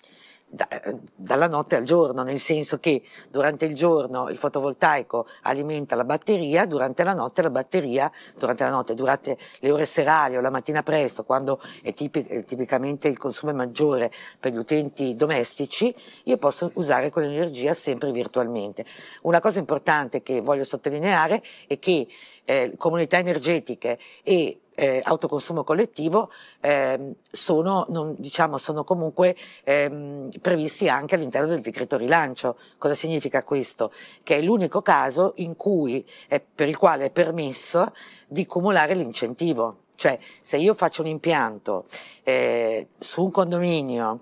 da, 0.51 0.69
dalla 1.15 1.47
notte 1.47 1.77
al 1.77 1.85
giorno, 1.85 2.25
nel 2.25 2.41
senso 2.41 2.79
che 2.81 3.03
durante 3.31 3.67
il 3.67 3.75
giorno 3.75 4.29
il 4.29 4.37
fotovoltaico 4.37 5.27
alimenta 5.43 5.95
la 5.95 6.05
batteria, 6.05 6.67
durante 6.67 7.05
la 7.05 7.15
notte 7.15 7.43
la 7.43 7.51
batteria, 7.51 8.11
durante 8.37 8.65
la 8.65 8.71
notte, 8.71 8.95
durante 8.95 9.39
le 9.61 9.71
ore 9.71 9.85
serali 9.85 10.37
o 10.37 10.41
la 10.41 10.51
mattina 10.51 10.83
presto, 10.83 11.25
quando 11.25 11.61
è, 11.83 11.95
tipic, 11.95 12.27
è 12.27 12.45
tipicamente 12.45 13.07
il 13.07 13.17
consumo 13.17 13.53
maggiore 13.53 14.11
per 14.41 14.53
gli 14.53 14.57
utenti 14.57 15.15
domestici, 15.15 15.95
io 16.25 16.37
posso 16.37 16.73
usare 16.75 17.11
quell'energia 17.11 17.73
sempre 17.73 18.11
virtualmente. 18.11 18.85
Una 19.23 19.41
cosa 19.41 19.61
importante 19.61 20.23
che 20.23 20.41
voglio 20.41 20.65
sottolineare 20.65 21.43
è 21.69 21.79
che 21.79 22.09
eh, 22.45 22.75
comunità 22.77 23.19
energetiche 23.19 23.99
e 24.25 24.61
eh, 24.81 25.03
autoconsumo 25.05 25.63
collettivo 25.63 26.31
eh, 26.61 27.13
sono, 27.31 27.85
non, 27.91 28.15
diciamo, 28.17 28.57
sono 28.57 28.83
comunque 28.83 29.37
ehm, 29.63 30.31
previsti 30.41 30.89
anche 30.89 31.17
all'interno 31.17 31.49
del 31.49 31.61
decreto 31.61 31.99
rilancio. 31.99 32.57
Cosa 32.79 32.95
significa 32.95 33.45
questo? 33.45 33.93
Che 34.23 34.37
è 34.37 34.41
l'unico 34.41 34.81
caso 34.81 35.35
in 35.37 35.55
cui, 35.55 36.03
eh, 36.29 36.41
per 36.41 36.67
il 36.67 36.79
quale 36.79 37.07
è 37.07 37.11
permesso 37.11 37.93
di 38.27 38.47
cumulare 38.47 38.95
l'incentivo. 38.95 39.83
Cioè, 39.97 40.19
se 40.41 40.57
io 40.57 40.73
faccio 40.73 41.03
un 41.03 41.09
impianto 41.09 41.85
eh, 42.23 42.89
su 42.99 43.25
un 43.25 43.31
condominio 43.31 44.21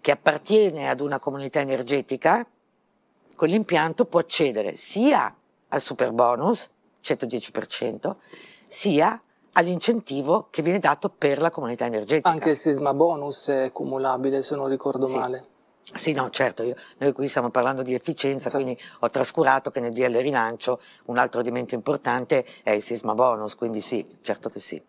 che 0.00 0.10
appartiene 0.10 0.88
ad 0.88 0.98
una 0.98 1.20
comunità 1.20 1.60
energetica, 1.60 2.44
quell'impianto 3.36 4.04
può 4.06 4.18
accedere 4.18 4.74
sia 4.74 5.32
al 5.68 5.80
super 5.80 6.10
bonus, 6.10 6.68
110%, 7.04 8.16
sia 8.66 9.22
all'incentivo 9.52 10.48
che 10.50 10.62
viene 10.62 10.78
dato 10.78 11.08
per 11.10 11.38
la 11.38 11.50
comunità 11.50 11.84
energetica. 11.84 12.28
Anche 12.28 12.50
il 12.50 12.56
sisma 12.56 12.94
bonus 12.94 13.48
è 13.48 13.72
cumulabile, 13.72 14.42
se 14.42 14.56
non 14.56 14.68
ricordo 14.68 15.06
sì. 15.06 15.16
male. 15.16 15.46
Sì, 15.94 16.12
no, 16.12 16.30
certo, 16.30 16.62
io, 16.62 16.76
noi 16.98 17.12
qui 17.12 17.28
stiamo 17.28 17.50
parlando 17.50 17.82
di 17.82 17.92
efficienza, 17.92 18.48
sì. 18.48 18.54
quindi 18.56 18.78
ho 19.00 19.10
trascurato 19.10 19.70
che 19.70 19.80
nel 19.80 19.92
DL 19.92 20.16
rilancio 20.18 20.80
un 21.06 21.18
altro 21.18 21.40
elemento 21.40 21.74
importante 21.74 22.46
è 22.62 22.70
il 22.70 22.82
sisma 22.82 23.14
bonus, 23.14 23.56
quindi 23.56 23.80
sì, 23.80 24.06
certo 24.22 24.48
che 24.48 24.60
sì. 24.60 24.80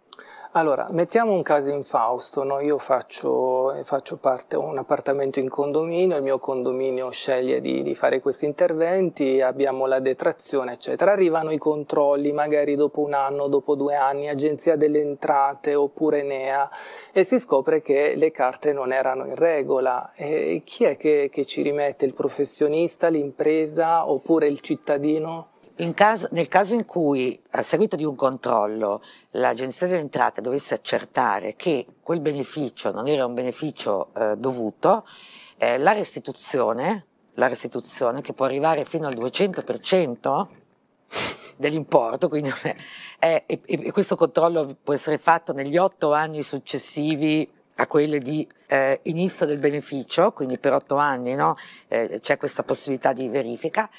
Allora, 0.55 0.85
mettiamo 0.91 1.31
un 1.31 1.41
caso 1.41 1.71
infausto, 1.71 2.43
no? 2.43 2.59
io 2.59 2.77
faccio, 2.77 3.73
faccio 3.85 4.17
parte, 4.17 4.55
un 4.55 4.77
appartamento 4.77 5.39
in 5.39 5.49
condominio, 5.49 6.17
il 6.17 6.21
mio 6.21 6.37
condominio 6.37 7.09
sceglie 7.09 7.59
di, 7.59 7.81
di, 7.81 7.95
fare 7.95 8.19
questi 8.19 8.45
interventi, 8.45 9.41
abbiamo 9.41 9.87
la 9.87 9.99
detrazione, 9.99 10.73
eccetera. 10.73 11.11
Arrivano 11.11 11.49
i 11.49 11.57
controlli, 11.57 12.31
magari 12.33 12.75
dopo 12.75 13.01
un 13.01 13.15
anno, 13.15 13.47
dopo 13.47 13.73
due 13.73 13.95
anni, 13.95 14.29
Agenzia 14.29 14.75
delle 14.75 15.01
Entrate 15.01 15.73
oppure 15.73 16.21
NEA, 16.21 16.69
e 17.11 17.23
si 17.23 17.39
scopre 17.39 17.81
che 17.81 18.13
le 18.15 18.29
carte 18.29 18.73
non 18.73 18.93
erano 18.93 19.25
in 19.25 19.33
regola. 19.33 20.11
E 20.13 20.61
chi 20.63 20.83
è 20.83 20.97
che, 20.97 21.31
che 21.33 21.45
ci 21.45 21.63
rimette? 21.63 22.05
Il 22.05 22.13
professionista, 22.13 23.07
l'impresa 23.07 24.07
oppure 24.07 24.45
il 24.45 24.59
cittadino? 24.59 25.52
Caso, 25.95 26.27
nel 26.31 26.47
caso 26.47 26.75
in 26.75 26.85
cui, 26.85 27.41
a 27.51 27.63
seguito 27.63 27.95
di 27.95 28.03
un 28.03 28.15
controllo, 28.15 29.01
l'Agenzia 29.31 29.87
delle 29.87 30.01
Entrate 30.01 30.39
dovesse 30.39 30.75
accertare 30.75 31.55
che 31.55 31.87
quel 32.01 32.19
beneficio 32.19 32.91
non 32.91 33.07
era 33.07 33.25
un 33.25 33.33
beneficio 33.33 34.09
eh, 34.13 34.35
dovuto, 34.37 35.07
eh, 35.57 35.79
la, 35.79 35.93
restituzione, 35.93 37.05
la 37.33 37.47
restituzione, 37.47 38.21
che 38.21 38.33
può 38.33 38.45
arrivare 38.45 38.85
fino 38.85 39.07
al 39.07 39.15
200% 39.15 40.47
dell'importo, 41.57 42.29
quindi 42.29 42.51
è, 43.17 43.43
e, 43.45 43.61
e 43.65 43.91
questo 43.91 44.15
controllo 44.15 44.77
può 44.81 44.93
essere 44.93 45.17
fatto 45.17 45.53
negli 45.53 45.77
otto 45.77 46.13
anni 46.13 46.43
successivi 46.43 47.49
a 47.75 47.87
quelle 47.87 48.19
di 48.19 48.47
eh, 48.67 48.99
inizio 49.03 49.47
del 49.47 49.59
beneficio, 49.59 50.31
quindi 50.31 50.59
per 50.59 50.73
otto 50.73 50.97
anni 50.97 51.33
no? 51.33 51.57
eh, 51.87 52.19
c'è 52.21 52.37
questa 52.37 52.63
possibilità 52.63 53.13
di 53.13 53.27
verifica, 53.27 53.89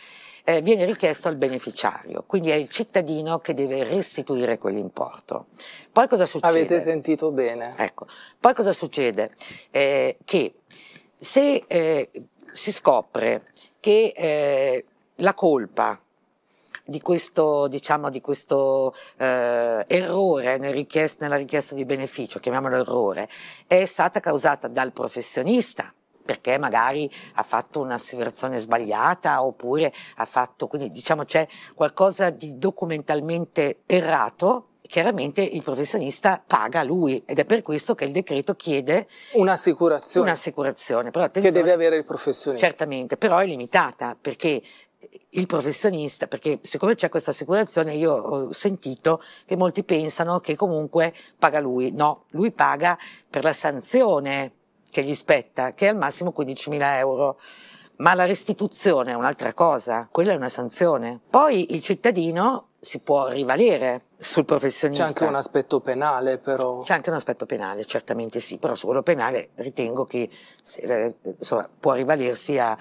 eh, 0.45 0.61
viene 0.61 0.85
richiesto 0.85 1.29
al 1.29 1.37
beneficiario, 1.37 2.23
quindi 2.27 2.51
è 2.51 2.55
il 2.55 2.69
cittadino 2.69 3.39
che 3.39 3.55
deve 3.55 3.83
restituire 3.83 4.59
quell'importo. 4.59 5.47
Poi 5.91 6.07
cosa 6.07 6.27
succede? 6.27 6.47
Avete 6.47 6.83
sentito 6.83 7.31
bene. 7.31 7.73
Ecco, 7.79 8.07
poi 8.39 8.53
cosa 8.53 8.73
succede? 8.73 9.31
Eh, 9.71 10.19
che 10.25 10.55
se 11.19 11.65
eh, 11.67 12.11
si 12.53 12.73
scopre 12.73 13.45
che 13.81 14.13
eh, 14.15 14.85
la 15.17 15.33
colpa 15.33 15.99
di 16.87 17.01
questo, 17.01 17.67
diciamo, 17.67 18.11
di 18.11 18.21
questo 18.21 18.95
eh, 19.17 19.85
errore 19.87 20.59
nel 20.59 20.75
richiesta, 20.75 21.25
nella 21.25 21.39
richiesta 21.39 21.75
di 21.75 21.87
beneficio, 21.87 22.39
chiamiamolo 22.39 22.77
errore, 22.77 23.31
è 23.67 23.87
stata 23.87 24.21
causata 24.21 24.69
dal 24.69 24.93
professionista 24.93 25.91
perché 26.25 26.59
magari 26.59 27.11
ha 27.35 27.43
fatto 27.43 27.81
un'asseverazione 27.81 28.59
sbagliata 28.59 29.43
oppure 29.45 29.93
ha 30.17 30.25
fatto, 30.25 30.67
quindi 30.67 30.91
diciamo 30.91 31.25
c'è 31.25 31.47
qualcosa 31.75 32.31
di 32.31 32.59
documentalmente 32.59 33.83
errato, 33.87 34.69
chiaramente 34.81 35.43
il 35.43 35.63
professionista 35.63 36.43
paga 36.45 36.83
lui 36.83 37.23
ed 37.27 37.39
è 37.39 37.45
per 37.45 37.63
questo 37.63 37.95
che 37.95 38.05
il 38.05 38.13
decreto 38.13 38.55
chiede 38.55 39.09
un'assicurazione, 39.33 40.29
un'assicurazione. 40.29 41.11
Però 41.11 41.31
che 41.31 41.53
deve 41.53 41.73
avere 41.73 41.97
il 41.97 42.05
professionista. 42.05 42.67
Certamente, 42.67 43.17
però 43.17 43.39
è 43.39 43.47
limitata 43.47 44.17
perché 44.19 44.63
il 45.31 45.47
professionista, 45.47 46.27
perché 46.27 46.61
siccome 46.63 46.95
c'è 46.95 47.09
questa 47.09 47.31
assicurazione 47.31 47.95
io 47.95 48.13
ho 48.13 48.53
sentito 48.53 49.23
che 49.45 49.57
molti 49.57 49.85
pensano 49.85 50.41
che 50.41 50.57
comunque 50.57 51.15
paga 51.39 51.61
lui, 51.61 51.91
no, 51.91 52.25
lui 52.31 52.51
paga 52.53 52.99
per 53.29 53.45
la 53.45 53.53
sanzione 53.53 54.53
che 54.95 55.03
gli 55.03 55.17
spetta, 55.17 55.75
che 55.75 55.87
è 55.87 55.89
al 55.89 55.97
massimo 55.97 56.33
15.000 56.37 56.99
euro. 56.99 57.41
Ma 57.97 58.15
la 58.15 58.27
restituzione 58.27 59.11
è 59.11 59.15
un'altra 59.15 59.53
cosa, 59.55 60.09
quella 60.11 60.33
è 60.33 60.37
una 60.37 60.49
sanzione. 60.49 61.21
Poi 61.29 61.75
il 61.75 61.83
cittadino 61.83 62.69
si 62.81 63.01
può 63.01 63.29
rivalere 63.29 64.07
sul 64.17 64.45
professionista. 64.45 65.03
C'è 65.05 65.09
anche 65.09 65.25
un 65.25 65.35
aspetto 65.35 65.81
penale 65.81 66.39
però. 66.39 66.83
C'è 66.83 66.95
anche 66.95 67.11
un 67.11 67.17
aspetto 67.17 67.45
penale, 67.47 67.85
certamente 67.85 68.39
sì, 68.39 68.59
però 68.59 68.75
su 68.75 68.87
quello 68.87 69.03
penale 69.03 69.51
ritengo 69.57 70.05
che 70.05 70.29
eh, 70.77 71.15
insomma, 71.39 71.69
può 71.79 71.93
rivalersi 71.93 72.59
a, 72.59 72.77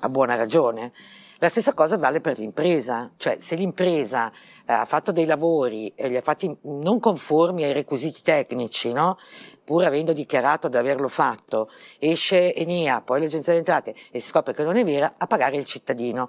a 0.00 0.08
buona 0.08 0.34
ragione. 0.34 0.92
La 1.40 1.48
stessa 1.48 1.72
cosa 1.72 1.96
vale 1.96 2.20
per 2.20 2.36
l'impresa, 2.36 3.12
cioè 3.16 3.36
se 3.38 3.54
l'impresa 3.54 4.28
eh, 4.66 4.72
ha 4.72 4.84
fatto 4.86 5.12
dei 5.12 5.24
lavori 5.24 5.92
e 5.94 6.08
li 6.08 6.16
ha 6.16 6.20
fatti 6.20 6.52
non 6.62 6.98
conformi 6.98 7.62
ai 7.62 7.72
requisiti 7.72 8.22
tecnici, 8.22 8.92
no? 8.92 9.18
pur 9.62 9.84
avendo 9.84 10.12
dichiarato 10.12 10.66
di 10.66 10.76
averlo 10.76 11.06
fatto, 11.06 11.70
esce 12.00 12.52
Enea, 12.52 13.02
poi 13.02 13.20
l'Agenzia 13.20 13.52
delle 13.52 13.58
Entrate 13.58 13.94
e 14.10 14.18
si 14.18 14.26
scopre 14.26 14.52
che 14.52 14.64
non 14.64 14.74
è 14.74 14.82
vera, 14.82 15.14
a 15.16 15.28
pagare 15.28 15.54
il 15.56 15.64
cittadino. 15.64 16.28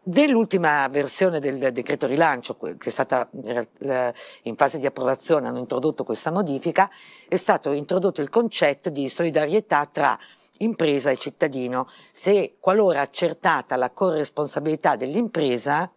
Dell'ultima 0.00 0.86
versione 0.86 1.40
del 1.40 1.72
decreto 1.72 2.06
rilancio, 2.06 2.56
che 2.56 2.76
è 2.78 2.90
stata 2.90 3.28
in 3.32 4.54
fase 4.54 4.78
di 4.78 4.86
approvazione, 4.86 5.48
hanno 5.48 5.58
introdotto 5.58 6.04
questa 6.04 6.30
modifica, 6.30 6.88
è 7.26 7.34
stato 7.34 7.72
introdotto 7.72 8.20
il 8.20 8.30
concetto 8.30 8.90
di 8.90 9.08
solidarietà 9.08 9.86
tra 9.86 10.16
impresa 10.58 11.10
e 11.10 11.16
cittadino, 11.16 11.88
se 12.12 12.56
qualora 12.60 13.00
accertata 13.00 13.76
la 13.76 13.90
corresponsabilità 13.90 14.96
dell'impresa 14.96 15.90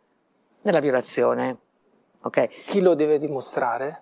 nella 0.61 0.79
violazione. 0.79 1.57
Okay. 2.21 2.49
Chi 2.65 2.81
lo 2.81 2.95
deve 2.95 3.17
dimostrare? 3.17 4.01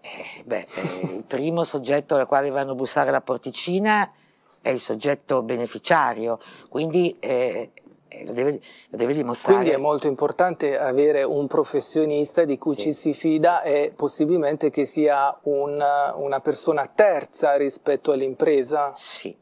Eh, 0.00 0.42
beh, 0.44 0.66
eh, 0.74 1.14
il 1.16 1.24
primo 1.26 1.64
soggetto 1.64 2.14
al 2.14 2.26
quale 2.26 2.50
vanno 2.50 2.72
a 2.72 2.74
bussare 2.74 3.10
la 3.10 3.20
porticina 3.20 4.12
è 4.60 4.68
il 4.68 4.80
soggetto 4.80 5.42
beneficiario, 5.42 6.38
quindi 6.68 7.16
eh, 7.20 7.70
lo, 8.24 8.32
deve, 8.32 8.60
lo, 8.88 8.96
deve, 8.96 9.14
dimostrare. 9.14 9.58
Quindi 9.58 9.74
è 9.74 9.78
molto 9.78 10.06
importante 10.06 10.78
avere 10.78 11.22
un 11.22 11.46
professionista 11.46 12.44
di 12.44 12.58
cui 12.58 12.74
sì. 12.74 12.80
ci 12.80 12.92
si 12.92 13.12
fida 13.14 13.62
e 13.62 13.92
possibilmente 13.94 14.70
che 14.70 14.84
sia 14.84 15.36
una, 15.42 16.14
una 16.18 16.40
persona 16.40 16.90
terza 16.92 17.56
rispetto 17.56 18.12
all'impresa. 18.12 18.92
Sì, 18.94 19.36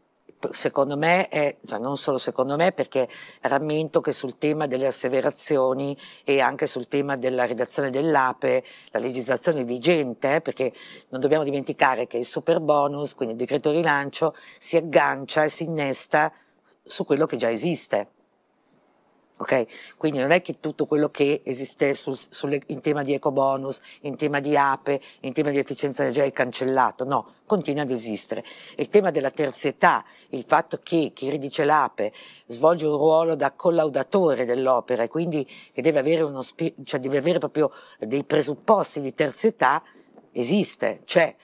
secondo 0.53 0.97
me 0.97 1.29
è, 1.29 1.57
cioè 1.65 1.79
non 1.79 1.97
solo 1.97 2.19
secondo 2.19 2.57
me, 2.57 2.73
perché 2.73 3.09
rammento 3.43 4.01
che 4.01 4.13
sul 4.13 4.39
tema 4.39 4.67
delle 4.67 4.87
asseverazioni 4.87 5.97
e 6.25 6.41
anche 6.41 6.67
sul 6.67 6.89
tema 6.89 7.17
della 7.17 7.47
redazione 7.47 7.91
dell'APE, 7.91 8.65
la 8.91 8.99
legislazione 8.99 9.65
vigente, 9.65 10.41
perché 10.41 10.73
non 11.09 11.21
dobbiamo 11.21 11.45
dimenticare 11.45 12.07
che 12.07 12.19
il 12.19 12.27
super 12.27 12.61
bonus, 12.61 13.15
quindi 13.15 13.35
il 13.35 13.41
decreto 13.41 13.71
rilancio, 13.71 14.35
si 14.59 14.77
aggancia 14.77 15.45
e 15.45 15.49
si 15.49 15.65
innesta 15.65 16.33
su 16.85 17.05
quello 17.05 17.27
che 17.27 17.37
già 17.37 17.51
esiste. 17.51 18.14
Okay? 19.37 19.67
Quindi 19.97 20.21
non 20.21 20.31
è 20.31 20.41
che 20.43 20.61
tutto 20.61 20.87
quello 20.87 21.11
che 21.11 21.41
esiste 21.45 21.95
sul, 21.95 22.17
sulle, 22.17 22.63
in 22.67 22.81
tema 22.81 23.03
di 23.03 23.15
ecobonus, 23.15 23.81
in 24.03 24.17
tema 24.17 24.39
di 24.39 24.57
APE, 24.57 25.01
in 25.21 25.33
tema 25.33 25.51
di 25.51 25.59
efficienza 25.59 26.03
energetica 26.03 26.33
è 26.33 26.45
cancellato, 26.45 27.05
no, 27.05 27.35
continua 27.45 27.83
ad 27.83 27.91
esistere. 27.91 28.45
Il 28.77 28.89
tema 28.89 29.11
della 29.11 29.33
terzietà, 29.33 30.05
il 30.31 30.45
fatto 30.47 30.79
che 30.83 31.11
chi 31.13 31.31
ridice 31.31 31.65
l'APE 31.65 32.13
svolge 32.47 32.87
un 32.87 32.97
ruolo 32.97 33.35
da 33.35 33.53
collaudatore 33.53 34.45
dell'opera 34.45 35.03
e 35.03 35.09
quindi 35.09 35.47
che 35.73 35.83
deve 35.83 35.99
avere, 35.99 36.23
uno, 36.23 36.43
cioè 36.85 37.01
deve 37.01 37.19
avere 37.19 37.39
proprio 37.39 37.73
dei 37.99 38.23
presupposti 38.23 39.01
di 39.01 39.15
terzietà, 39.15 39.83
esiste, 40.31 41.01
c'è. 41.05 41.35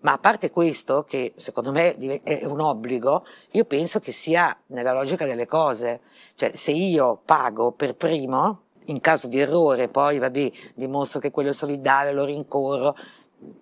Ma 0.00 0.12
a 0.12 0.18
parte 0.18 0.50
questo, 0.50 1.04
che 1.04 1.34
secondo 1.36 1.72
me 1.72 1.94
è 2.22 2.44
un 2.46 2.60
obbligo, 2.60 3.24
io 3.50 3.64
penso 3.64 4.00
che 4.00 4.12
sia 4.12 4.56
nella 4.68 4.92
logica 4.92 5.26
delle 5.26 5.46
cose. 5.46 6.00
Cioè, 6.36 6.52
se 6.54 6.70
io 6.70 7.20
pago 7.24 7.72
per 7.72 7.94
primo, 7.94 8.62
in 8.86 9.00
caso 9.00 9.28
di 9.28 9.38
errore, 9.38 9.88
poi 9.88 10.18
vabbè, 10.18 10.50
dimostro 10.74 11.20
che 11.20 11.30
quello 11.30 11.50
è 11.50 11.52
solidale, 11.52 12.12
lo 12.12 12.24
rincorro, 12.24 12.96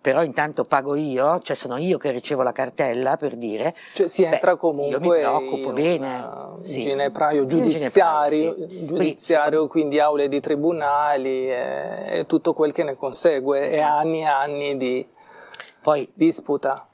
però 0.00 0.22
intanto 0.22 0.64
pago 0.64 0.94
io, 0.96 1.38
cioè 1.40 1.54
sono 1.54 1.76
io 1.76 1.98
che 1.98 2.10
ricevo 2.10 2.42
la 2.42 2.52
cartella 2.52 3.16
per 3.16 3.36
dire. 3.36 3.74
Cioè 3.94 4.08
si 4.08 4.24
entra 4.24 4.52
beh, 4.52 4.58
comunque 4.58 4.90
io 4.90 5.00
mi 5.00 5.08
preoccupo 5.08 5.72
bene. 5.72 6.28
Sì. 6.62 6.80
giudiziario, 6.80 7.46
giudiziario, 7.46 8.56
sì. 8.68 8.86
giudiziario 8.86 9.66
quindi, 9.66 9.70
quindi, 9.70 10.00
aule 10.00 10.28
di 10.28 10.40
tribunali 10.40 11.50
e, 11.50 12.02
e, 12.06 12.26
tutto 12.26 12.54
quel 12.54 12.72
che 12.72 12.82
ne 12.82 12.96
consegue 12.96 13.70
esatto. 13.70 13.76
e 13.76 13.80
anni 13.80 14.20
e 14.20 14.26
anni 14.26 14.76
di 14.76 15.06
poi, 15.88 16.06
disputa. 16.12 16.86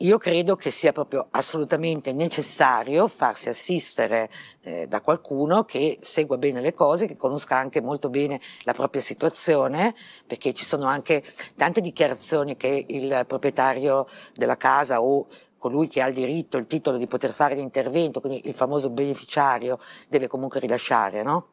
Io 0.00 0.18
credo 0.18 0.56
che 0.56 0.70
sia 0.70 0.92
proprio 0.92 1.28
assolutamente 1.30 2.12
necessario 2.12 3.08
farsi 3.08 3.48
assistere 3.48 4.28
eh, 4.60 4.86
da 4.86 5.00
qualcuno 5.00 5.64
che 5.64 6.00
segua 6.02 6.36
bene 6.36 6.60
le 6.60 6.74
cose, 6.74 7.06
che 7.06 7.16
conosca 7.16 7.56
anche 7.56 7.80
molto 7.80 8.10
bene 8.10 8.42
la 8.64 8.74
propria 8.74 9.00
situazione, 9.00 9.94
perché 10.26 10.52
ci 10.52 10.66
sono 10.66 10.84
anche 10.84 11.24
tante 11.56 11.80
dichiarazioni 11.80 12.58
che 12.58 12.84
il 12.86 13.24
proprietario 13.26 14.06
della 14.34 14.58
casa 14.58 15.00
o 15.00 15.26
colui 15.56 15.88
che 15.88 16.02
ha 16.02 16.06
il 16.06 16.12
diritto, 16.12 16.58
il 16.58 16.66
titolo 16.66 16.98
di 16.98 17.06
poter 17.06 17.32
fare 17.32 17.54
l'intervento, 17.54 18.20
quindi 18.20 18.46
il 18.46 18.54
famoso 18.54 18.90
beneficiario, 18.90 19.78
deve 20.08 20.26
comunque 20.26 20.60
rilasciare, 20.60 21.22
no? 21.22 21.46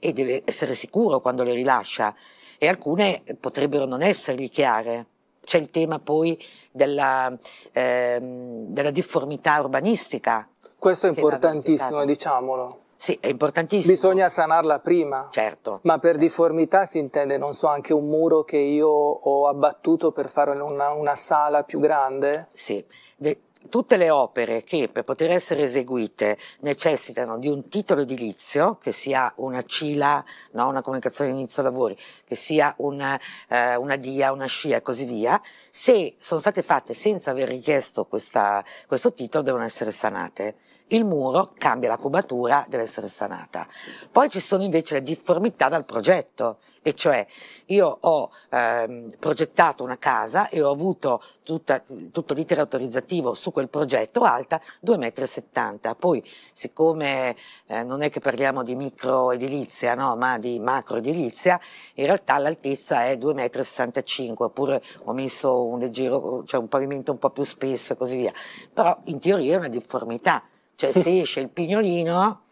E 0.00 0.12
deve 0.12 0.42
essere 0.44 0.74
sicuro 0.74 1.20
quando 1.20 1.44
le 1.44 1.52
rilascia. 1.52 2.12
E 2.58 2.66
alcune 2.66 3.22
potrebbero 3.38 3.84
non 3.84 4.02
essergli 4.02 4.50
chiare 4.50 5.06
c'è 5.48 5.56
il 5.56 5.70
tema 5.70 5.98
poi 5.98 6.38
della, 6.70 7.34
ehm, 7.72 8.66
della 8.66 8.90
difformità 8.90 9.58
urbanistica. 9.58 10.46
Questo 10.78 11.06
è 11.06 11.08
importantissimo, 11.08 12.04
diciamolo. 12.04 12.80
Sì, 12.96 13.16
è 13.18 13.28
importantissimo. 13.28 13.90
Bisogna 13.90 14.28
sanarla 14.28 14.80
prima. 14.80 15.28
Certo. 15.30 15.78
Ma 15.84 15.98
per 15.98 16.18
difformità 16.18 16.84
si 16.84 16.98
intende, 16.98 17.38
non 17.38 17.54
so, 17.54 17.68
anche 17.68 17.94
un 17.94 18.08
muro 18.08 18.44
che 18.44 18.58
io 18.58 18.88
ho 18.88 19.48
abbattuto 19.48 20.12
per 20.12 20.28
fare 20.28 20.50
una, 20.50 20.90
una 20.90 21.14
sala 21.14 21.62
più 21.62 21.80
grande? 21.80 22.48
Sì. 22.52 22.84
De- 23.16 23.44
tutte 23.68 23.96
le 23.96 24.10
opere 24.10 24.62
che 24.62 24.88
per 24.88 25.04
poter 25.04 25.30
essere 25.30 25.64
eseguite 25.64 26.38
necessitano 26.60 27.38
di 27.38 27.48
un 27.48 27.68
titolo 27.68 28.02
edilizio, 28.02 28.74
che 28.74 28.92
sia 28.92 29.32
una 29.36 29.62
CILA, 29.62 30.24
no? 30.52 30.68
una 30.68 30.82
comunicazione 30.82 31.30
di 31.30 31.36
inizio 31.36 31.62
lavori, 31.62 31.96
che 32.24 32.34
sia 32.34 32.74
una, 32.78 33.18
eh, 33.48 33.76
una 33.76 33.96
DIA, 33.96 34.32
una 34.32 34.46
SCIA 34.46 34.76
e 34.76 34.82
così 34.82 35.04
via, 35.04 35.40
se 35.80 36.16
sono 36.18 36.40
state 36.40 36.62
fatte 36.62 36.92
senza 36.92 37.30
aver 37.30 37.46
richiesto 37.48 38.04
questa, 38.04 38.64
questo 38.88 39.12
titolo 39.12 39.44
devono 39.44 39.62
essere 39.62 39.92
sanate. 39.92 40.56
Il 40.88 41.04
muro 41.04 41.52
cambia 41.56 41.88
la 41.88 41.98
cubatura, 41.98 42.66
deve 42.68 42.82
essere 42.82 43.06
sanata. 43.06 43.64
Poi 44.10 44.28
ci 44.28 44.40
sono 44.40 44.64
invece 44.64 44.94
le 44.94 45.04
difformità 45.04 45.68
dal 45.68 45.84
progetto 45.84 46.58
e 46.82 46.94
cioè 46.94 47.26
io 47.66 47.98
ho 48.00 48.30
ehm, 48.50 49.16
progettato 49.18 49.84
una 49.84 49.98
casa 49.98 50.48
e 50.48 50.62
ho 50.62 50.70
avuto 50.70 51.22
tutta, 51.42 51.82
tutto 52.12 52.34
l'iter 52.34 52.58
autorizzativo 52.58 53.34
su 53.34 53.52
quel 53.52 53.68
progetto 53.68 54.22
alta 54.22 54.60
2,70 54.84 55.90
m. 55.90 55.96
Poi, 55.98 56.22
siccome 56.54 57.36
eh, 57.66 57.82
non 57.82 58.02
è 58.02 58.10
che 58.10 58.20
parliamo 58.20 58.62
di 58.62 58.74
micro 58.74 59.32
edilizia, 59.32 59.94
no, 59.94 60.16
ma 60.16 60.38
di 60.38 60.58
macro 60.58 60.96
edilizia, 60.96 61.60
in 61.94 62.06
realtà 62.06 62.38
l'altezza 62.38 63.04
è 63.04 63.16
2,65 63.16 64.32
m, 64.32 64.34
oppure 64.38 64.82
ho 65.04 65.12
messo 65.12 65.64
un 65.68 65.78
leggero, 65.78 66.42
cioè 66.44 66.60
un 66.60 66.68
pavimento 66.68 67.12
un 67.12 67.18
po' 67.18 67.30
più 67.30 67.44
spesso 67.44 67.92
e 67.92 67.96
così 67.96 68.16
via. 68.16 68.32
Però 68.72 68.98
in 69.04 69.20
teoria 69.20 69.54
è 69.54 69.56
una 69.58 69.68
difformità. 69.68 70.42
Cioè 70.74 70.92
se 70.92 71.20
esce 71.20 71.40
il 71.40 71.48
pignolino, 71.48 72.42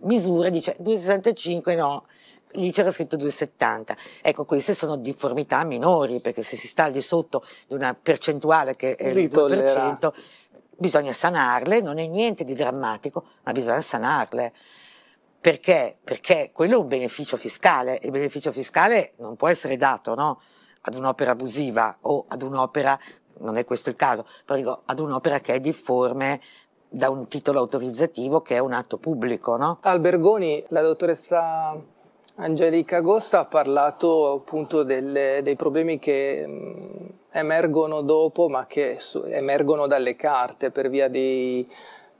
misura, 0.00 0.48
dice 0.48 0.76
2,65 0.80 1.76
no, 1.76 2.06
lì 2.52 2.70
c'era 2.72 2.90
scritto 2.90 3.16
2,70. 3.16 3.96
Ecco, 4.22 4.44
queste 4.44 4.74
sono 4.74 4.96
difformità 4.96 5.64
minori, 5.64 6.20
perché 6.20 6.42
se 6.42 6.56
si 6.56 6.66
sta 6.66 6.84
al 6.84 6.92
di 6.92 7.00
sotto 7.00 7.44
di 7.66 7.74
una 7.74 7.94
percentuale 8.00 8.76
che 8.76 8.94
è 8.96 9.08
il 9.08 9.30
2%, 9.30 10.12
bisogna 10.76 11.12
sanarle, 11.12 11.80
non 11.80 11.98
è 11.98 12.06
niente 12.06 12.44
di 12.44 12.54
drammatico, 12.54 13.24
ma 13.42 13.52
bisogna 13.52 13.80
sanarle. 13.80 14.52
Perché? 15.40 15.98
Perché 16.02 16.50
quello 16.52 16.76
è 16.76 16.78
un 16.78 16.88
beneficio 16.88 17.36
fiscale, 17.36 17.98
il 18.02 18.10
beneficio 18.10 18.50
fiscale 18.50 19.12
non 19.18 19.36
può 19.36 19.48
essere 19.48 19.76
dato 19.76 20.14
no? 20.14 20.40
Ad 20.86 20.94
un'opera 20.94 21.32
abusiva 21.32 21.96
o 22.02 22.24
ad 22.28 22.42
un'opera, 22.42 22.98
non 23.38 23.56
è 23.56 23.64
questo 23.64 23.88
il 23.88 23.96
caso, 23.96 24.26
però 24.44 24.58
dico 24.58 24.82
ad 24.84 24.98
un'opera 24.98 25.40
che 25.40 25.54
è 25.54 25.60
difforme 25.60 26.40
da 26.88 27.10
un 27.10 27.26
titolo 27.26 27.58
autorizzativo 27.58 28.40
che 28.40 28.56
è 28.56 28.58
un 28.58 28.72
atto 28.72 28.98
pubblico. 28.98 29.56
No? 29.56 29.78
Albergoni, 29.80 30.64
la 30.68 30.82
dottoressa 30.82 31.76
Angelica 32.36 32.98
Agosta 32.98 33.40
ha 33.40 33.44
parlato 33.44 34.32
appunto 34.32 34.82
delle, 34.82 35.40
dei 35.42 35.56
problemi 35.56 35.98
che 35.98 36.46
mh, 36.46 37.08
emergono 37.32 38.02
dopo, 38.02 38.48
ma 38.48 38.66
che 38.66 38.96
su, 38.98 39.24
emergono 39.26 39.86
dalle 39.86 40.14
carte 40.16 40.70
per 40.70 40.88
via 40.88 41.08
dei, 41.08 41.68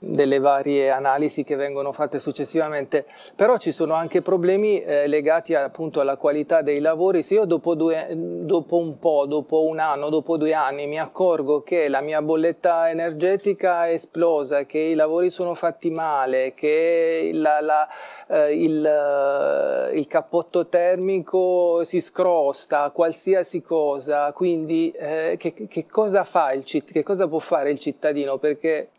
delle 0.05 0.39
varie 0.39 0.91
analisi 0.91 1.43
che 1.43 1.55
vengono 1.55 1.91
fatte 1.91 2.19
successivamente, 2.19 3.05
però 3.35 3.57
ci 3.57 3.71
sono 3.71 3.93
anche 3.93 4.21
problemi 4.21 4.81
eh, 4.81 5.07
legati 5.07 5.53
appunto 5.55 5.99
alla 5.99 6.15
qualità 6.15 6.61
dei 6.61 6.79
lavori. 6.79 7.23
Se 7.23 7.33
io 7.33 7.45
dopo, 7.45 7.73
due, 7.73 8.07
dopo 8.11 8.77
un 8.77 8.99
po', 8.99 9.25
dopo 9.25 9.65
un 9.65 9.79
anno, 9.79 10.09
dopo 10.09 10.37
due 10.37 10.53
anni 10.53 10.85
mi 10.85 10.99
accorgo 10.99 11.63
che 11.63 11.87
la 11.87 12.01
mia 12.01 12.21
bolletta 12.21 12.89
energetica 12.89 13.87
è 13.87 13.93
esplosa, 13.93 14.65
che 14.65 14.77
i 14.77 14.93
lavori 14.93 15.29
sono 15.29 15.55
fatti 15.55 15.89
male, 15.89 16.53
che 16.53 17.31
la, 17.33 17.59
la, 17.61 17.87
eh, 18.27 18.53
il, 18.55 18.85
eh, 18.85 19.97
il, 19.97 20.07
cappotto 20.07 20.67
termico 20.67 21.83
si 21.83 21.99
scrosta, 21.99 22.91
qualsiasi 22.91 23.61
cosa, 23.61 24.31
quindi 24.33 24.91
eh, 24.91 25.35
che, 25.39 25.53
che, 25.53 25.85
cosa 25.87 26.23
fa 26.23 26.51
il, 26.53 26.63
che 26.63 27.03
cosa 27.03 27.27
può 27.27 27.39
fare 27.39 27.71
il 27.71 27.79
cittadino? 27.79 28.37
Perché 28.37 28.89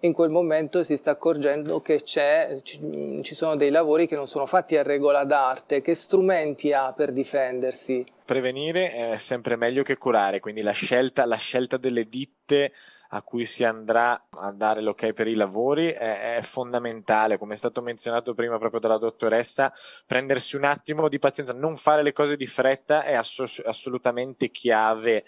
in 0.00 0.12
quel 0.12 0.30
momento 0.30 0.82
si 0.82 0.96
sta 0.96 1.10
accorgendo 1.10 1.80
che 1.80 2.02
ci, 2.04 3.20
ci 3.22 3.34
sono 3.34 3.56
dei 3.56 3.70
lavori 3.70 4.06
che 4.06 4.16
non 4.16 4.26
sono 4.26 4.46
fatti 4.46 4.76
a 4.76 4.82
regola 4.82 5.24
d'arte, 5.24 5.82
che 5.82 5.94
strumenti 5.94 6.72
ha 6.72 6.92
per 6.92 7.12
difendersi? 7.12 8.04
Prevenire 8.24 8.92
è 8.92 9.16
sempre 9.18 9.56
meglio 9.56 9.82
che 9.82 9.98
curare, 9.98 10.40
quindi 10.40 10.62
la 10.62 10.70
scelta, 10.70 11.26
la 11.26 11.36
scelta 11.36 11.76
delle 11.76 12.08
ditte 12.08 12.72
a 13.12 13.22
cui 13.22 13.44
si 13.44 13.64
andrà 13.64 14.28
a 14.30 14.52
dare 14.52 14.80
l'ok 14.80 15.12
per 15.12 15.26
i 15.26 15.34
lavori 15.34 15.88
è, 15.88 16.36
è, 16.36 16.42
fondamentale, 16.42 17.38
come 17.38 17.54
è 17.54 17.56
stato 17.56 17.82
menzionato 17.82 18.34
prima 18.34 18.56
proprio 18.58 18.80
dalla 18.80 18.98
dottoressa, 18.98 19.72
prendersi 20.06 20.56
un 20.56 20.64
attimo 20.64 21.08
di 21.08 21.18
pazienza, 21.18 21.52
non 21.52 21.76
fare 21.76 22.02
le 22.02 22.12
cose 22.12 22.36
di 22.36 22.46
fretta 22.46 23.02
è 23.02 23.14
ass- 23.14 23.62
assolutamente 23.64 24.50
chiave 24.50 25.24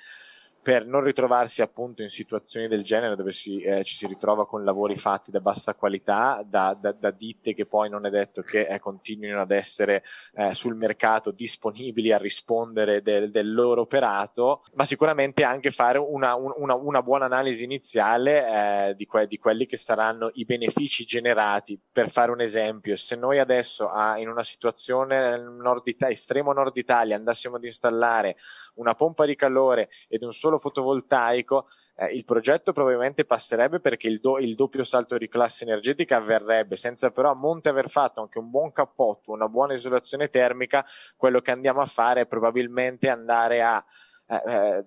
per 0.62 0.86
non 0.86 1.00
ritrovarsi 1.02 1.60
appunto 1.60 2.02
in 2.02 2.08
situazioni 2.08 2.68
del 2.68 2.84
genere 2.84 3.16
dove 3.16 3.32
si, 3.32 3.60
eh, 3.60 3.82
ci 3.82 3.96
si 3.96 4.06
ritrova 4.06 4.46
con 4.46 4.64
lavori 4.64 4.94
fatti 4.94 5.32
da 5.32 5.40
bassa 5.40 5.74
qualità, 5.74 6.44
da, 6.46 6.76
da, 6.78 6.92
da 6.92 7.10
ditte 7.10 7.52
che 7.52 7.66
poi 7.66 7.90
non 7.90 8.06
è 8.06 8.10
detto 8.10 8.42
che 8.42 8.66
eh, 8.66 8.78
continuino 8.78 9.40
ad 9.40 9.50
essere 9.50 10.04
eh, 10.34 10.54
sul 10.54 10.76
mercato 10.76 11.32
disponibili 11.32 12.12
a 12.12 12.18
rispondere 12.18 13.02
del, 13.02 13.32
del, 13.32 13.52
loro 13.52 13.80
operato, 13.80 14.62
ma 14.74 14.84
sicuramente 14.84 15.42
anche 15.42 15.72
fare 15.72 15.98
una, 15.98 16.36
una, 16.36 16.74
una 16.74 17.02
buona 17.02 17.24
analisi 17.24 17.64
iniziale 17.64 18.88
eh, 18.88 18.94
di, 18.94 19.04
que- 19.04 19.26
di, 19.26 19.38
quelli 19.38 19.66
che 19.66 19.76
saranno 19.76 20.30
i 20.34 20.44
benefici 20.44 21.04
generati. 21.04 21.78
Per 21.90 22.08
fare 22.08 22.30
un 22.30 22.40
esempio, 22.40 22.94
se 22.94 23.16
noi 23.16 23.40
adesso 23.40 23.88
ah, 23.88 24.16
in 24.18 24.28
una 24.28 24.44
situazione 24.44 25.36
nord 25.38 25.86
Ita- 25.88 26.08
estremo 26.08 26.52
nord 26.52 26.76
Italia 26.76 27.16
andassimo 27.16 27.56
ad 27.56 27.64
installare 27.64 28.36
una 28.74 28.94
pompa 28.94 29.26
di 29.26 29.34
calore 29.34 29.90
ed 30.08 30.22
un 30.22 30.32
solo 30.32 30.51
solo 30.53 30.59
fotovoltaico, 30.59 31.68
eh, 31.96 32.07
il 32.12 32.24
progetto 32.24 32.72
probabilmente 32.72 33.24
passerebbe 33.24 33.80
perché 33.80 34.09
il, 34.09 34.20
do, 34.20 34.38
il, 34.38 34.55
doppio 34.55 34.84
salto 34.84 35.16
di 35.16 35.28
classe 35.28 35.64
energetica 35.64 36.16
avverrebbe, 36.16 36.76
senza 36.76 37.11
però 37.11 37.30
a 37.30 37.34
monte 37.34 37.68
aver 37.68 37.88
fatto 37.88 38.20
anche 38.20 38.38
un 38.38 38.50
buon 38.50 38.72
cappotto, 38.72 39.32
una 39.32 39.48
buona 39.48 39.74
isolazione 39.74 40.28
termica, 40.28 40.84
quello 41.16 41.40
che 41.40 41.50
andiamo 41.50 41.80
a 41.80 41.86
fare 41.86 42.22
è 42.22 42.26
probabilmente 42.26 43.09
andare 43.09 43.62
a... 43.62 43.84
Eh, 44.26 44.42
eh 44.46 44.84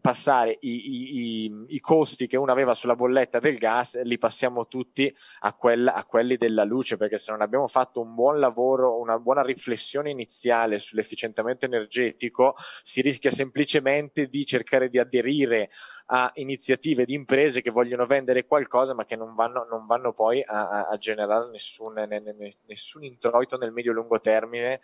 passare 0.00 0.56
i, 0.60 1.46
i, 1.46 1.64
i, 1.68 1.80
costi 1.80 2.26
che 2.26 2.36
uno 2.36 2.52
aveva 2.52 2.74
sulla 2.74 2.94
bolletta 2.94 3.38
del 3.38 3.58
gas, 3.58 4.00
li 4.02 4.18
passiamo 4.18 4.66
tutti 4.66 5.14
a, 5.40 5.52
quella, 5.52 5.94
a, 5.94 6.04
quelli 6.04 6.36
della 6.36 6.64
luce, 6.64 6.96
perché 6.96 7.18
se 7.18 7.32
non 7.32 7.42
abbiamo 7.42 7.66
fatto 7.66 8.00
un 8.00 8.14
buon 8.14 8.38
lavoro, 8.38 8.98
una 8.98 9.18
buona 9.18 9.42
riflessione 9.42 10.10
iniziale 10.10 10.78
sull'efficientamento 10.78 11.66
energetico, 11.66 12.54
si 12.82 13.02
rischia 13.02 13.30
semplicemente 13.30 14.26
di 14.26 14.46
cercare 14.46 14.88
di 14.88 14.98
aderire 14.98 15.70
a 16.12 16.30
iniziative 16.34 17.04
di 17.04 17.14
imprese 17.14 17.60
che 17.60 17.70
vogliono 17.70 18.04
vendere 18.06 18.46
qualcosa 18.46 18.94
ma 18.94 19.04
che 19.04 19.16
non 19.16 19.34
vanno, 19.34 19.66
non 19.70 19.86
vanno 19.86 20.12
poi 20.12 20.42
a, 20.44 20.88
a 20.88 20.96
generare 20.96 21.50
nessun, 21.50 21.94
nessun 22.66 23.04
introito 23.04 23.56
nel 23.56 23.72
medio-lungo 23.72 24.18
termine 24.18 24.80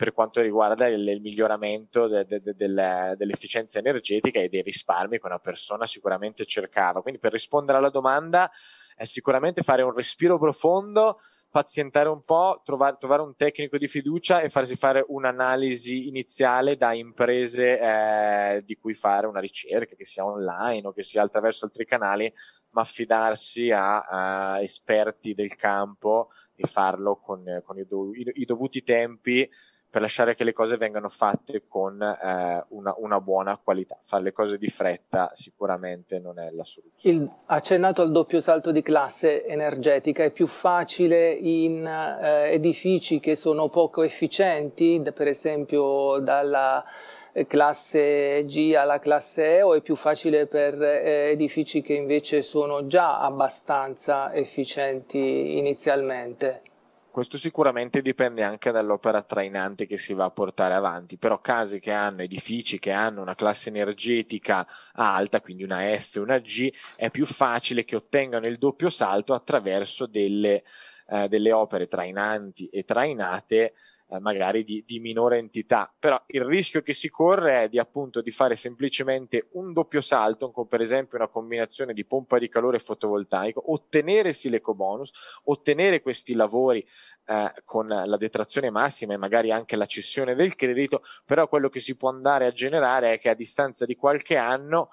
per 0.00 0.14
quanto 0.14 0.40
riguarda 0.40 0.86
il, 0.86 1.06
il 1.06 1.20
miglioramento 1.20 2.06
de, 2.06 2.24
de, 2.24 2.40
de, 2.40 2.54
dell'efficienza 2.54 3.78
energetica 3.80 4.40
e 4.40 4.48
dei 4.48 4.62
risparmi 4.62 5.18
che 5.18 5.26
una 5.26 5.38
persona 5.38 5.84
sicuramente 5.84 6.46
cercava. 6.46 7.02
Quindi 7.02 7.20
per 7.20 7.32
rispondere 7.32 7.76
alla 7.76 7.90
domanda 7.90 8.50
è 8.96 9.04
sicuramente 9.04 9.60
fare 9.60 9.82
un 9.82 9.94
respiro 9.94 10.38
profondo, 10.38 11.20
pazientare 11.50 12.08
un 12.08 12.22
po', 12.22 12.62
trovare, 12.64 12.96
trovare 12.98 13.20
un 13.20 13.36
tecnico 13.36 13.76
di 13.76 13.88
fiducia 13.88 14.40
e 14.40 14.48
farsi 14.48 14.74
fare 14.74 15.04
un'analisi 15.06 16.08
iniziale 16.08 16.78
da 16.78 16.94
imprese 16.94 17.78
eh, 17.78 18.62
di 18.64 18.76
cui 18.76 18.94
fare 18.94 19.26
una 19.26 19.40
ricerca, 19.40 19.96
che 19.96 20.06
sia 20.06 20.24
online 20.24 20.86
o 20.86 20.92
che 20.92 21.02
sia 21.02 21.20
attraverso 21.20 21.66
altri 21.66 21.84
canali, 21.84 22.32
ma 22.70 22.80
affidarsi 22.80 23.70
a, 23.70 24.00
a 24.00 24.62
esperti 24.62 25.34
del 25.34 25.56
campo 25.56 26.30
e 26.54 26.66
farlo 26.66 27.16
con, 27.16 27.44
con 27.66 27.78
i, 27.78 27.84
dov- 27.86 28.16
i, 28.16 28.30
i 28.36 28.44
dovuti 28.46 28.82
tempi 28.82 29.46
per 29.90 30.00
lasciare 30.02 30.36
che 30.36 30.44
le 30.44 30.52
cose 30.52 30.76
vengano 30.76 31.08
fatte 31.08 31.64
con 31.68 32.00
eh, 32.00 32.64
una, 32.68 32.94
una, 32.96 33.20
buona 33.20 33.58
qualità. 33.62 33.98
Fare 34.02 34.22
le 34.22 34.32
cose 34.32 34.56
di 34.56 34.68
fretta 34.68 35.30
sicuramente 35.34 36.20
non 36.20 36.38
è 36.38 36.50
la 36.52 36.64
soluzione. 36.64 37.16
Il, 37.16 37.28
accennato 37.46 38.00
al 38.00 38.12
doppio 38.12 38.38
salto 38.38 38.70
di 38.70 38.82
classe 38.82 39.44
energetica, 39.44 40.22
è 40.22 40.30
più 40.30 40.46
facile 40.46 41.32
in 41.32 41.84
eh, 41.84 42.52
edifici 42.52 43.18
che 43.18 43.34
sono 43.34 43.68
poco 43.68 44.02
efficienti, 44.02 45.02
per 45.12 45.26
esempio 45.26 46.18
dalla 46.20 46.84
eh, 47.32 47.46
classe 47.48 48.44
G 48.46 48.74
alla 48.76 49.00
classe 49.00 49.56
E 49.56 49.62
o 49.62 49.74
è 49.74 49.80
più 49.80 49.96
facile 49.96 50.46
per 50.46 50.80
eh, 50.80 51.30
edifici 51.32 51.82
che 51.82 51.94
invece 51.94 52.42
sono 52.42 52.86
già 52.86 53.18
abbastanza 53.18 54.32
efficienti 54.32 55.58
inizialmente? 55.58 56.62
Questo 57.10 57.36
sicuramente 57.36 58.02
dipende 58.02 58.44
anche 58.44 58.70
dall'opera 58.70 59.22
trainante 59.22 59.86
che 59.86 59.98
si 59.98 60.14
va 60.14 60.26
a 60.26 60.30
portare 60.30 60.74
avanti, 60.74 61.16
però 61.16 61.40
case 61.40 61.80
che 61.80 61.90
hanno 61.90 62.22
edifici 62.22 62.78
che 62.78 62.92
hanno 62.92 63.20
una 63.20 63.34
classe 63.34 63.68
energetica 63.68 64.66
alta, 64.92 65.40
quindi 65.40 65.64
una 65.64 65.80
F, 65.98 66.16
una 66.16 66.38
G, 66.38 66.72
è 66.94 67.10
più 67.10 67.26
facile 67.26 67.84
che 67.84 67.96
ottengano 67.96 68.46
il 68.46 68.58
doppio 68.58 68.90
salto 68.90 69.34
attraverso 69.34 70.06
delle, 70.06 70.62
eh, 71.08 71.26
delle 71.26 71.50
opere 71.50 71.88
trainanti 71.88 72.66
e 72.68 72.84
trainate 72.84 73.74
magari 74.18 74.64
di, 74.64 74.82
di, 74.84 74.98
minore 74.98 75.38
entità, 75.38 75.92
però 75.96 76.20
il 76.28 76.44
rischio 76.44 76.82
che 76.82 76.92
si 76.92 77.08
corre 77.08 77.64
è 77.64 77.68
di 77.68 77.78
appunto 77.78 78.20
di 78.20 78.30
fare 78.30 78.56
semplicemente 78.56 79.48
un 79.52 79.72
doppio 79.72 80.00
salto, 80.00 80.50
con 80.50 80.66
per 80.66 80.80
esempio 80.80 81.16
una 81.16 81.28
combinazione 81.28 81.92
di 81.92 82.04
pompa 82.04 82.38
di 82.38 82.48
calore 82.48 82.78
fotovoltaico, 82.78 83.72
ottenere 83.72 84.32
l'eco 84.44 84.74
bonus, 84.74 85.12
ottenere 85.44 86.00
questi 86.00 86.34
lavori 86.34 86.84
eh, 87.26 87.52
con 87.64 87.86
la 87.86 88.16
detrazione 88.16 88.70
massima 88.70 89.14
e 89.14 89.18
magari 89.18 89.52
anche 89.52 89.76
la 89.76 89.86
cessione 89.86 90.34
del 90.34 90.56
credito, 90.56 91.02
però 91.24 91.46
quello 91.46 91.68
che 91.68 91.78
si 91.78 91.94
può 91.94 92.08
andare 92.08 92.46
a 92.46 92.52
generare 92.52 93.12
è 93.12 93.18
che 93.18 93.28
a 93.28 93.34
distanza 93.34 93.84
di 93.84 93.94
qualche 93.94 94.36
anno 94.36 94.90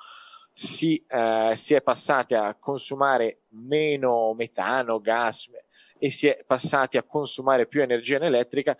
si, 0.53 1.03
eh, 1.07 1.53
si 1.55 1.73
è 1.75 1.81
passati 1.81 2.33
a 2.33 2.55
consumare 2.55 3.41
meno 3.49 4.33
metano, 4.33 4.99
gas 4.99 5.49
e 5.99 6.09
si 6.09 6.27
è 6.27 6.43
passati 6.45 6.97
a 6.97 7.03
consumare 7.03 7.67
più 7.67 7.81
energia 7.81 8.17
elettrica 8.17 8.77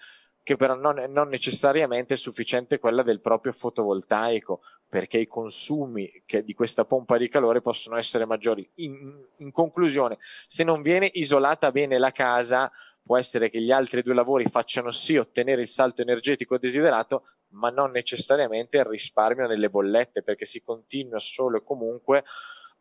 che 0.47 0.55
però 0.55 0.75
non, 0.75 1.07
non 1.09 1.27
necessariamente 1.27 2.13
è 2.13 2.17
sufficiente 2.17 2.79
quella 2.79 3.03
del 3.03 3.19
proprio 3.19 3.51
fotovoltaico, 3.51 4.61
perché 4.87 5.17
i 5.17 5.27
consumi 5.27 6.09
di 6.25 6.53
questa 6.53 6.85
pompa 6.85 7.17
di 7.17 7.27
calore 7.27 7.59
possono 7.59 7.97
essere 7.97 8.23
maggiori. 8.23 8.65
In, 8.75 9.25
in, 9.39 9.51
conclusione, 9.51 10.17
se 10.47 10.63
non 10.63 10.81
viene 10.81 11.09
isolata 11.11 11.69
bene 11.73 11.97
la 11.97 12.13
casa, 12.13 12.71
può 13.03 13.17
essere 13.17 13.49
che 13.49 13.59
gli 13.59 13.73
altri 13.73 14.01
due 14.01 14.13
lavori 14.13 14.45
facciano 14.45 14.89
sì 14.89 15.17
ottenere 15.17 15.59
il 15.59 15.67
salto 15.67 16.01
energetico 16.01 16.57
desiderato, 16.57 17.23
ma 17.49 17.69
non 17.69 17.91
necessariamente 17.91 18.77
il 18.77 18.85
risparmio 18.85 19.47
nelle 19.47 19.69
bollette, 19.69 20.23
perché 20.23 20.45
si 20.45 20.61
continua 20.61 21.19
solo 21.19 21.57
e 21.57 21.63
comunque 21.65 22.23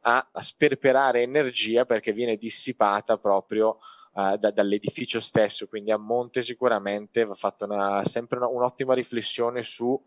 a, 0.03 0.25
a 0.31 0.41
sperperare 0.41 1.23
energia 1.23 1.85
perché 1.85 2.13
viene 2.13 2.37
dissipata 2.37 3.19
proprio 3.19 3.79
uh, 4.17 4.37
da, 4.37 4.51
dall'edificio 4.51 5.21
stesso, 5.21 5.69
quindi 5.69 5.91
a 5.91 5.99
monte 5.99 6.41
sicuramente 6.41 7.25
va 7.25 7.35
fatta 7.35 7.67
una, 7.67 8.05
sempre 8.05 8.39
una, 8.39 8.49
un'ottima 8.49 8.95
riflessione 8.95 9.63
su 9.63 10.03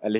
eh, 0.00 0.10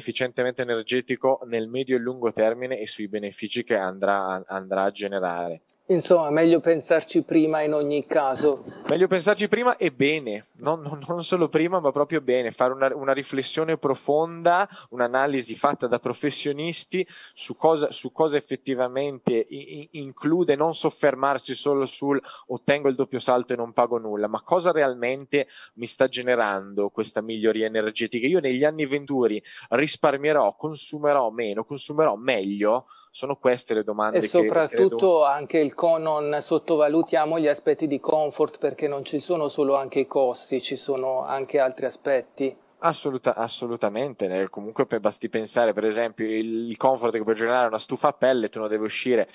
energetico 0.62 1.40
nel 1.46 1.68
medio 1.68 1.96
e 1.96 1.98
lungo 1.98 2.30
termine 2.30 2.78
e 2.78 2.86
sui 2.86 3.08
benefici 3.08 3.64
che 3.64 3.76
andrà, 3.76 4.42
andrà 4.46 4.84
a 4.84 4.90
generare. 4.90 5.62
Insomma, 5.92 6.30
meglio 6.30 6.60
pensarci 6.60 7.22
prima 7.22 7.60
in 7.60 7.74
ogni 7.74 8.06
caso. 8.06 8.64
Meglio 8.88 9.06
pensarci 9.06 9.46
prima 9.46 9.76
e 9.76 9.92
bene, 9.92 10.44
non, 10.56 10.80
non, 10.80 11.00
non 11.06 11.22
solo 11.22 11.48
prima, 11.48 11.80
ma 11.80 11.92
proprio 11.92 12.20
bene, 12.22 12.50
fare 12.50 12.72
una, 12.72 12.90
una, 12.94 13.12
riflessione 13.12 13.76
profonda, 13.76 14.68
un'analisi 14.90 15.54
fatta 15.54 15.86
da 15.86 15.98
professionisti 15.98 17.06
su 17.34 17.56
cosa, 17.56 17.90
su 17.90 18.10
cosa 18.10 18.36
effettivamente 18.38 19.32
i, 19.32 19.88
include, 19.92 20.56
non 20.56 20.74
soffermarsi 20.74 21.54
solo 21.54 21.84
sul 21.84 22.20
ottengo 22.46 22.88
il 22.88 22.94
doppio 22.94 23.18
salto 23.18 23.52
e 23.52 23.56
non 23.56 23.72
pago 23.72 23.98
nulla, 23.98 24.28
ma 24.28 24.40
cosa 24.40 24.72
realmente 24.72 25.46
mi 25.74 25.86
sta 25.86 26.06
generando 26.06 26.88
questa 26.88 27.20
miglioria 27.20 27.66
energetica. 27.66 28.26
Io 28.26 28.40
negli 28.40 28.64
anni 28.64 28.86
venturi 28.86 29.42
risparmierò, 29.70 30.56
consumerò 30.56 31.28
meno, 31.30 31.64
consumerò 31.64 32.16
meglio 32.16 32.86
Sono 33.14 33.36
queste 33.36 33.74
le 33.74 33.84
domande 33.84 34.16
e 34.16 34.20
soprattutto 34.22 34.96
credo... 34.96 35.24
anche 35.26 35.58
il 35.58 35.74
co- 35.74 35.98
non 35.98 36.34
sottovalutiamo 36.40 37.38
gli 37.38 37.46
aspetti 37.46 37.86
di 37.86 38.00
comfort 38.00 38.56
perché 38.56 38.88
non 38.88 39.04
ci 39.04 39.20
sono 39.20 39.48
solo 39.48 39.76
anche 39.76 40.00
i 40.00 40.06
costi, 40.06 40.62
ci 40.62 40.76
sono 40.76 41.22
anche 41.22 41.58
altri 41.58 41.84
aspetti. 41.84 42.56
Assoluta, 42.78 43.34
assolutamente, 43.34 44.48
comunque 44.48 44.86
basti 44.98 45.28
pensare 45.28 45.74
per 45.74 45.84
esempio 45.84 46.24
il, 46.24 46.70
il 46.70 46.76
comfort 46.78 47.12
che 47.12 47.22
può 47.22 47.34
generare 47.34 47.66
una 47.66 47.76
stufa 47.76 48.08
a 48.08 48.12
pelle, 48.14 48.48
tu 48.48 48.60
non 48.60 48.68
devi 48.68 48.84
uscire 48.84 49.28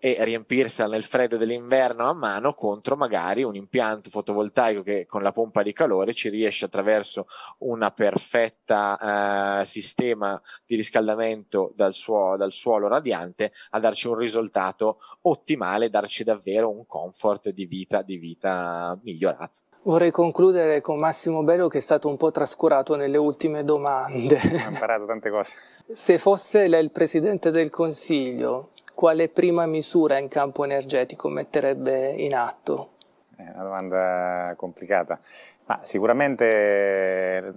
e 0.00 0.16
riempirsela 0.20 0.88
nel 0.88 1.02
freddo 1.02 1.36
dell'inverno 1.36 2.08
a 2.08 2.12
mano 2.12 2.54
contro 2.54 2.96
magari 2.96 3.42
un 3.42 3.56
impianto 3.56 4.10
fotovoltaico 4.10 4.82
che 4.82 5.06
con 5.06 5.22
la 5.22 5.32
pompa 5.32 5.62
di 5.62 5.72
calore 5.72 6.14
ci 6.14 6.28
riesce 6.28 6.64
attraverso 6.64 7.26
un 7.58 7.90
perfetta 7.94 9.60
eh, 9.60 9.64
sistema 9.64 10.40
di 10.64 10.76
riscaldamento 10.76 11.72
dal, 11.74 11.94
suo, 11.94 12.36
dal 12.36 12.52
suolo 12.52 12.86
radiante 12.86 13.52
a 13.70 13.80
darci 13.80 14.06
un 14.06 14.14
risultato 14.14 15.00
ottimale, 15.22 15.90
darci 15.90 16.22
davvero 16.22 16.70
un 16.70 16.86
comfort 16.86 17.50
di 17.50 17.66
vita, 17.66 18.02
di 18.02 18.16
vita 18.18 18.96
migliorato. 19.02 19.60
Vorrei 19.82 20.10
concludere 20.10 20.80
con 20.80 20.98
Massimo 20.98 21.42
Bello 21.42 21.68
che 21.68 21.78
è 21.78 21.80
stato 21.80 22.08
un 22.08 22.16
po' 22.16 22.30
trascurato 22.30 22.94
nelle 22.94 23.16
ultime 23.16 23.64
domande. 23.64 24.36
Ho 24.36 24.68
imparato 24.68 25.06
tante 25.06 25.30
cose. 25.30 25.54
Se 25.90 26.18
fosse 26.18 26.68
lei 26.68 26.82
il 26.82 26.90
Presidente 26.90 27.50
del 27.50 27.70
Consiglio, 27.70 28.72
quale 28.98 29.28
prima 29.28 29.64
misura 29.66 30.18
in 30.18 30.26
campo 30.26 30.64
energetico 30.64 31.28
metterebbe 31.28 32.08
in 32.16 32.34
atto? 32.34 32.94
È 33.36 33.48
una 33.54 33.62
domanda 33.62 34.54
complicata. 34.56 35.20
Ma 35.66 35.78
sicuramente, 35.82 37.52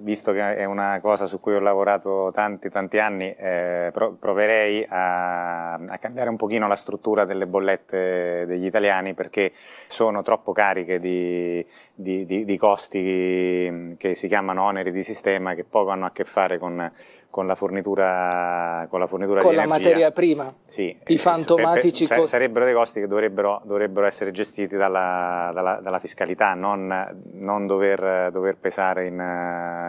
visto 0.00 0.32
che 0.32 0.56
è 0.56 0.64
una 0.64 0.98
cosa 1.00 1.24
su 1.24 1.40
cui 1.40 1.54
ho 1.54 1.60
lavorato 1.60 2.32
tanti, 2.34 2.68
tanti 2.68 2.98
anni, 2.98 3.32
eh, 3.34 3.92
proverei 3.94 4.84
a, 4.86 5.74
a, 5.74 5.98
cambiare 5.98 6.28
un 6.28 6.36
pochino 6.36 6.66
la 6.66 6.74
struttura 6.74 7.24
delle 7.24 7.46
bollette 7.46 8.44
degli 8.44 8.66
italiani 8.66 9.14
perché 9.14 9.52
sono 9.86 10.22
troppo 10.22 10.52
cariche 10.52 10.98
di, 10.98 11.64
di, 11.94 12.26
di, 12.26 12.44
di 12.44 12.56
costi 12.58 13.94
che 13.96 14.14
si 14.16 14.26
chiamano 14.26 14.64
oneri 14.64 14.90
di 14.90 15.04
sistema 15.04 15.54
che 15.54 15.64
poco 15.64 15.90
hanno 15.90 16.06
a 16.06 16.10
che 16.10 16.24
fare 16.24 16.58
con, 16.58 16.92
con 17.34 17.48
la 17.48 17.56
fornitura, 17.56 18.86
con 18.88 19.00
la, 19.00 19.08
fornitura 19.08 19.40
con 19.40 19.50
di 19.50 19.56
la 19.56 19.64
energia. 19.64 19.82
materia 19.82 20.12
prima, 20.12 20.54
sì, 20.68 20.96
i 21.08 21.18
fantomatici 21.18 22.06
per, 22.06 22.18
costi. 22.18 22.30
Sarebbero 22.30 22.64
dei 22.64 22.74
costi 22.74 23.00
che 23.00 23.08
dovrebbero, 23.08 23.60
dovrebbero 23.64 24.06
essere 24.06 24.30
gestiti 24.30 24.76
dalla, 24.76 25.50
dalla, 25.52 25.80
dalla 25.82 25.98
fiscalità, 25.98 26.54
non 26.54 26.92
non 27.32 27.66
dover, 27.66 28.30
dover 28.30 28.56
pesare 28.56 29.06
in, 29.06 29.14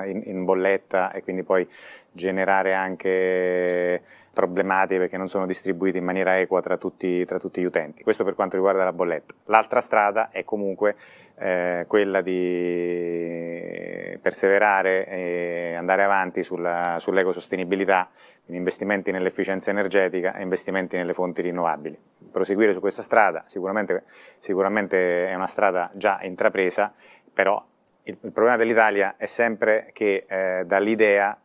in, 0.08 0.22
in, 0.26 0.44
bolletta 0.44 1.12
e 1.12 1.22
quindi 1.22 1.44
poi 1.44 1.70
generare 2.12 2.74
anche 2.74 4.02
problematiche 4.36 5.00
perché 5.00 5.18
non 5.18 5.28
sono 5.28 5.48
distribuiti 5.48 5.98
in 5.98 6.04
maniera 6.04 6.38
equa 6.40 6.62
tra 6.62 6.78
tutti, 6.78 7.26
tra 7.26 7.40
tutti 7.40 7.62
gli 7.62 7.66
utenti. 7.66 8.04
Questo 8.04 8.24
per 8.24 8.36
quanto 8.36 8.58
riguarda 8.58 8.84
la 8.84 8.94
bolletta. 8.94 9.34
L'altra 9.46 9.82
strada 9.82 10.30
è 10.30 10.44
comunque 10.44 10.96
eh, 11.38 11.86
quella 11.88 12.22
di 12.22 14.20
perseverare 14.22 15.08
e 15.08 15.76
andare 15.76 16.04
avanti 16.04 16.44
sulla, 16.44 16.98
sull'ecosostenibilità, 17.00 18.10
quindi 18.44 18.58
investimenti 18.58 19.12
nell'efficienza 19.12 19.72
energetica 19.72 20.36
e 20.36 20.42
investimenti 20.44 20.98
nelle 20.98 21.14
fonti 21.14 21.42
rinnovabili. 21.42 21.98
Proseguire 22.32 22.74
su 22.74 22.80
questa 22.82 23.02
strada 23.02 23.44
sicuramente, 23.46 24.04
sicuramente 24.40 25.30
è 25.30 25.34
una 25.36 25.48
strada 25.48 25.90
già 25.94 26.20
intrapresa 26.22 26.94
però 27.36 27.64
il, 28.04 28.18
il 28.22 28.32
problema 28.32 28.56
dell'Italia 28.56 29.16
è 29.18 29.26
sempre 29.26 29.90
che 29.92 30.26
eh, 30.28 30.64
dall'idea 30.66 31.38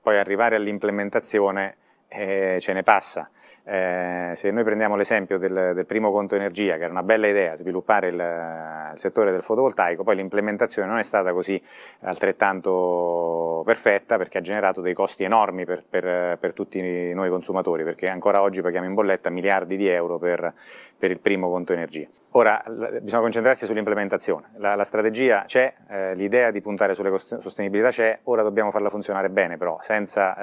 poi 0.00 0.18
arrivare 0.18 0.56
all'implementazione 0.56 1.76
eh, 2.14 2.58
ce 2.60 2.72
ne 2.72 2.82
passa. 2.82 3.30
Eh, 3.66 4.32
se 4.34 4.50
noi 4.50 4.62
prendiamo 4.62 4.94
l'esempio 4.94 5.38
del, 5.38 5.72
del, 5.74 5.86
primo 5.86 6.12
conto 6.12 6.34
energia, 6.34 6.76
che 6.76 6.84
era 6.84 6.90
una 6.90 7.02
bella 7.02 7.26
idea, 7.26 7.56
sviluppare 7.56 8.08
il, 8.08 8.14
il, 8.14 8.98
settore 8.98 9.32
del 9.32 9.42
fotovoltaico, 9.42 10.04
poi 10.04 10.16
l'implementazione 10.16 10.86
non 10.86 10.98
è 10.98 11.02
stata 11.02 11.32
così 11.32 11.60
altrettanto 12.02 13.62
perfetta 13.64 14.16
perché 14.16 14.38
ha 14.38 14.42
generato 14.42 14.80
dei 14.80 14.94
costi 14.94 15.24
enormi 15.24 15.64
per, 15.64 15.82
per, 15.88 16.38
per 16.38 16.52
tutti 16.52 17.12
noi 17.14 17.30
consumatori, 17.30 17.84
perché 17.84 18.08
ancora 18.08 18.42
oggi 18.42 18.60
paghiamo 18.60 18.86
in 18.86 18.94
bolletta 18.94 19.30
miliardi 19.30 19.76
di 19.76 19.88
euro 19.88 20.18
per, 20.18 20.52
per 20.98 21.10
il 21.10 21.18
primo 21.18 21.48
conto 21.48 21.72
energia. 21.72 22.06
Ora 22.36 22.60
bisogna 23.00 23.22
concentrarsi 23.22 23.64
sull'implementazione, 23.64 24.54
la, 24.56 24.74
la 24.74 24.82
strategia 24.82 25.44
c'è, 25.46 25.72
eh, 25.88 26.16
l'idea 26.16 26.50
di 26.50 26.60
puntare 26.60 26.94
sulle 26.94 27.16
sostenibilità 27.16 27.90
c'è, 27.90 28.18
ora 28.24 28.42
dobbiamo 28.42 28.72
farla 28.72 28.88
funzionare 28.90 29.30
bene 29.30 29.56
però, 29.56 29.78
senza, 29.82 30.36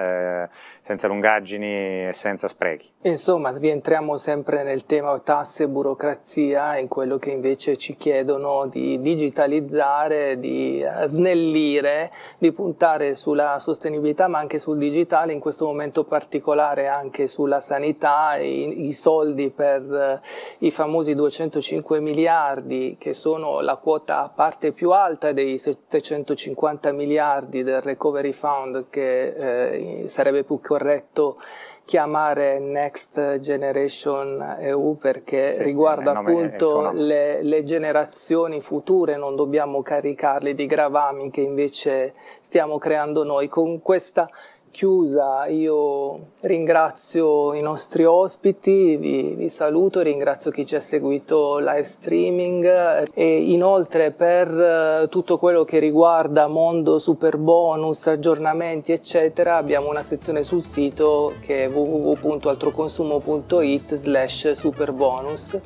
eh, 0.43 0.49
senza 0.79 1.09
lungaggini 1.09 2.07
e 2.07 2.09
senza 2.13 2.47
sprechi. 2.47 2.89
Insomma, 3.01 3.51
rientriamo 3.51 4.15
sempre 4.15 4.63
nel 4.63 4.85
tema 4.85 5.19
tasse 5.19 5.63
e 5.63 5.67
burocrazia, 5.67 6.77
in 6.77 6.87
quello 6.87 7.17
che 7.17 7.31
invece 7.31 7.75
ci 7.75 7.97
chiedono 7.97 8.67
di 8.67 9.01
digitalizzare, 9.01 10.39
di 10.39 10.81
eh, 10.81 11.07
snellire, 11.07 12.09
di 12.37 12.53
puntare 12.53 13.15
sulla 13.15 13.59
sostenibilità 13.59 14.29
ma 14.29 14.39
anche 14.39 14.59
sul 14.59 14.77
digitale, 14.77 15.33
in 15.33 15.41
questo 15.41 15.65
momento 15.65 16.05
particolare 16.05 16.87
anche 16.87 17.27
sulla 17.27 17.59
sanità, 17.59 18.37
i, 18.37 18.87
i 18.87 18.93
soldi 18.93 19.49
per 19.49 19.81
eh, 19.93 20.21
i 20.59 20.71
famosi 20.71 21.15
250 21.15 21.79
5 21.82 21.99
miliardi, 21.99 22.95
che 22.99 23.13
sono 23.13 23.59
la 23.59 23.75
quota 23.77 24.23
a 24.23 24.29
parte 24.29 24.71
più 24.71 24.91
alta 24.91 25.32
dei 25.32 25.57
750 25.57 26.91
miliardi 26.91 27.63
del 27.63 27.82
Recovery 27.82 28.32
Fund, 28.32 28.86
che 28.89 30.01
eh, 30.03 30.07
sarebbe 30.07 30.43
più 30.43 30.59
corretto 30.61 31.38
chiamare 31.86 32.59
Next 32.59 33.39
Generation 33.39 34.57
EU 34.59 34.97
perché 34.97 35.53
sì, 35.53 35.63
riguarda 35.63 36.11
appunto 36.11 36.91
le, 36.93 37.41
le, 37.41 37.63
generazioni 37.63 38.61
future, 38.61 39.17
non 39.17 39.36
dobbiamo 39.36 39.82
caricarli 39.82 40.53
di 40.53 40.67
gravami 40.67 41.32
che 41.32 41.41
invece 41.41 42.13
stiamo 42.39 42.77
creando 42.77 43.23
noi. 43.23 43.49
Con 43.49 43.82
questa 43.82 44.29
chiusa 44.72 45.45
io 45.47 46.30
ringrazio 46.39 47.53
i 47.53 47.61
nostri 47.61 48.05
ospiti, 48.05 48.95
vi, 48.95 49.36
vi, 49.36 49.49
saluto, 49.49 49.99
ringrazio 50.01 50.49
chi 50.49 50.65
ci 50.65 50.76
ha 50.76 50.82
seguito 50.82 51.59
live 51.59 51.84
streaming 51.84 53.09
e 53.13 53.51
inoltre 53.51 54.09
per 54.11 54.47
eh, 54.47 55.07
tutto 55.09 55.38
quello 55.38 55.63
che 55.63 55.78
riguarda 55.80 56.47
mondo 56.47 56.97
super 56.99 57.38
bonus, 57.38 58.07
aggiornamenti 58.07 58.91
eccetera 58.91 59.57
abbiamo 59.57 59.89
una 59.89 60.03
sezione 60.03 60.43
sul 60.43 60.63
sito 60.63 61.34
che 61.41 61.65
è 61.65 61.69
www.altroconsumo.it 61.69 63.95
slash 63.95 64.51
superbonus. 64.51 65.59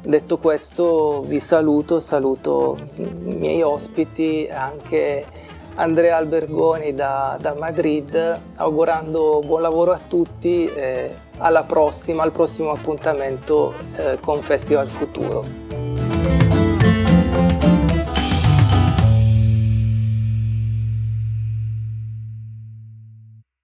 Detto 0.00 0.38
questo 0.38 1.22
vi 1.22 1.40
saluto, 1.40 1.98
saluto 1.98 2.78
i 2.96 3.34
miei 3.34 3.62
ospiti 3.62 4.48
anche 4.50 5.47
Andrea 5.78 6.16
Albergoni 6.16 6.92
da, 6.92 7.36
da 7.40 7.54
Madrid, 7.54 8.40
augurando 8.56 9.40
buon 9.44 9.62
lavoro 9.62 9.92
a 9.92 10.00
tutti 10.08 10.66
e 10.66 11.14
alla 11.38 11.62
prossima, 11.62 12.24
al 12.24 12.32
prossimo 12.32 12.70
appuntamento 12.70 13.74
eh, 13.96 14.18
con 14.20 14.42
Festival 14.42 14.88
Futuro. 14.88 16.07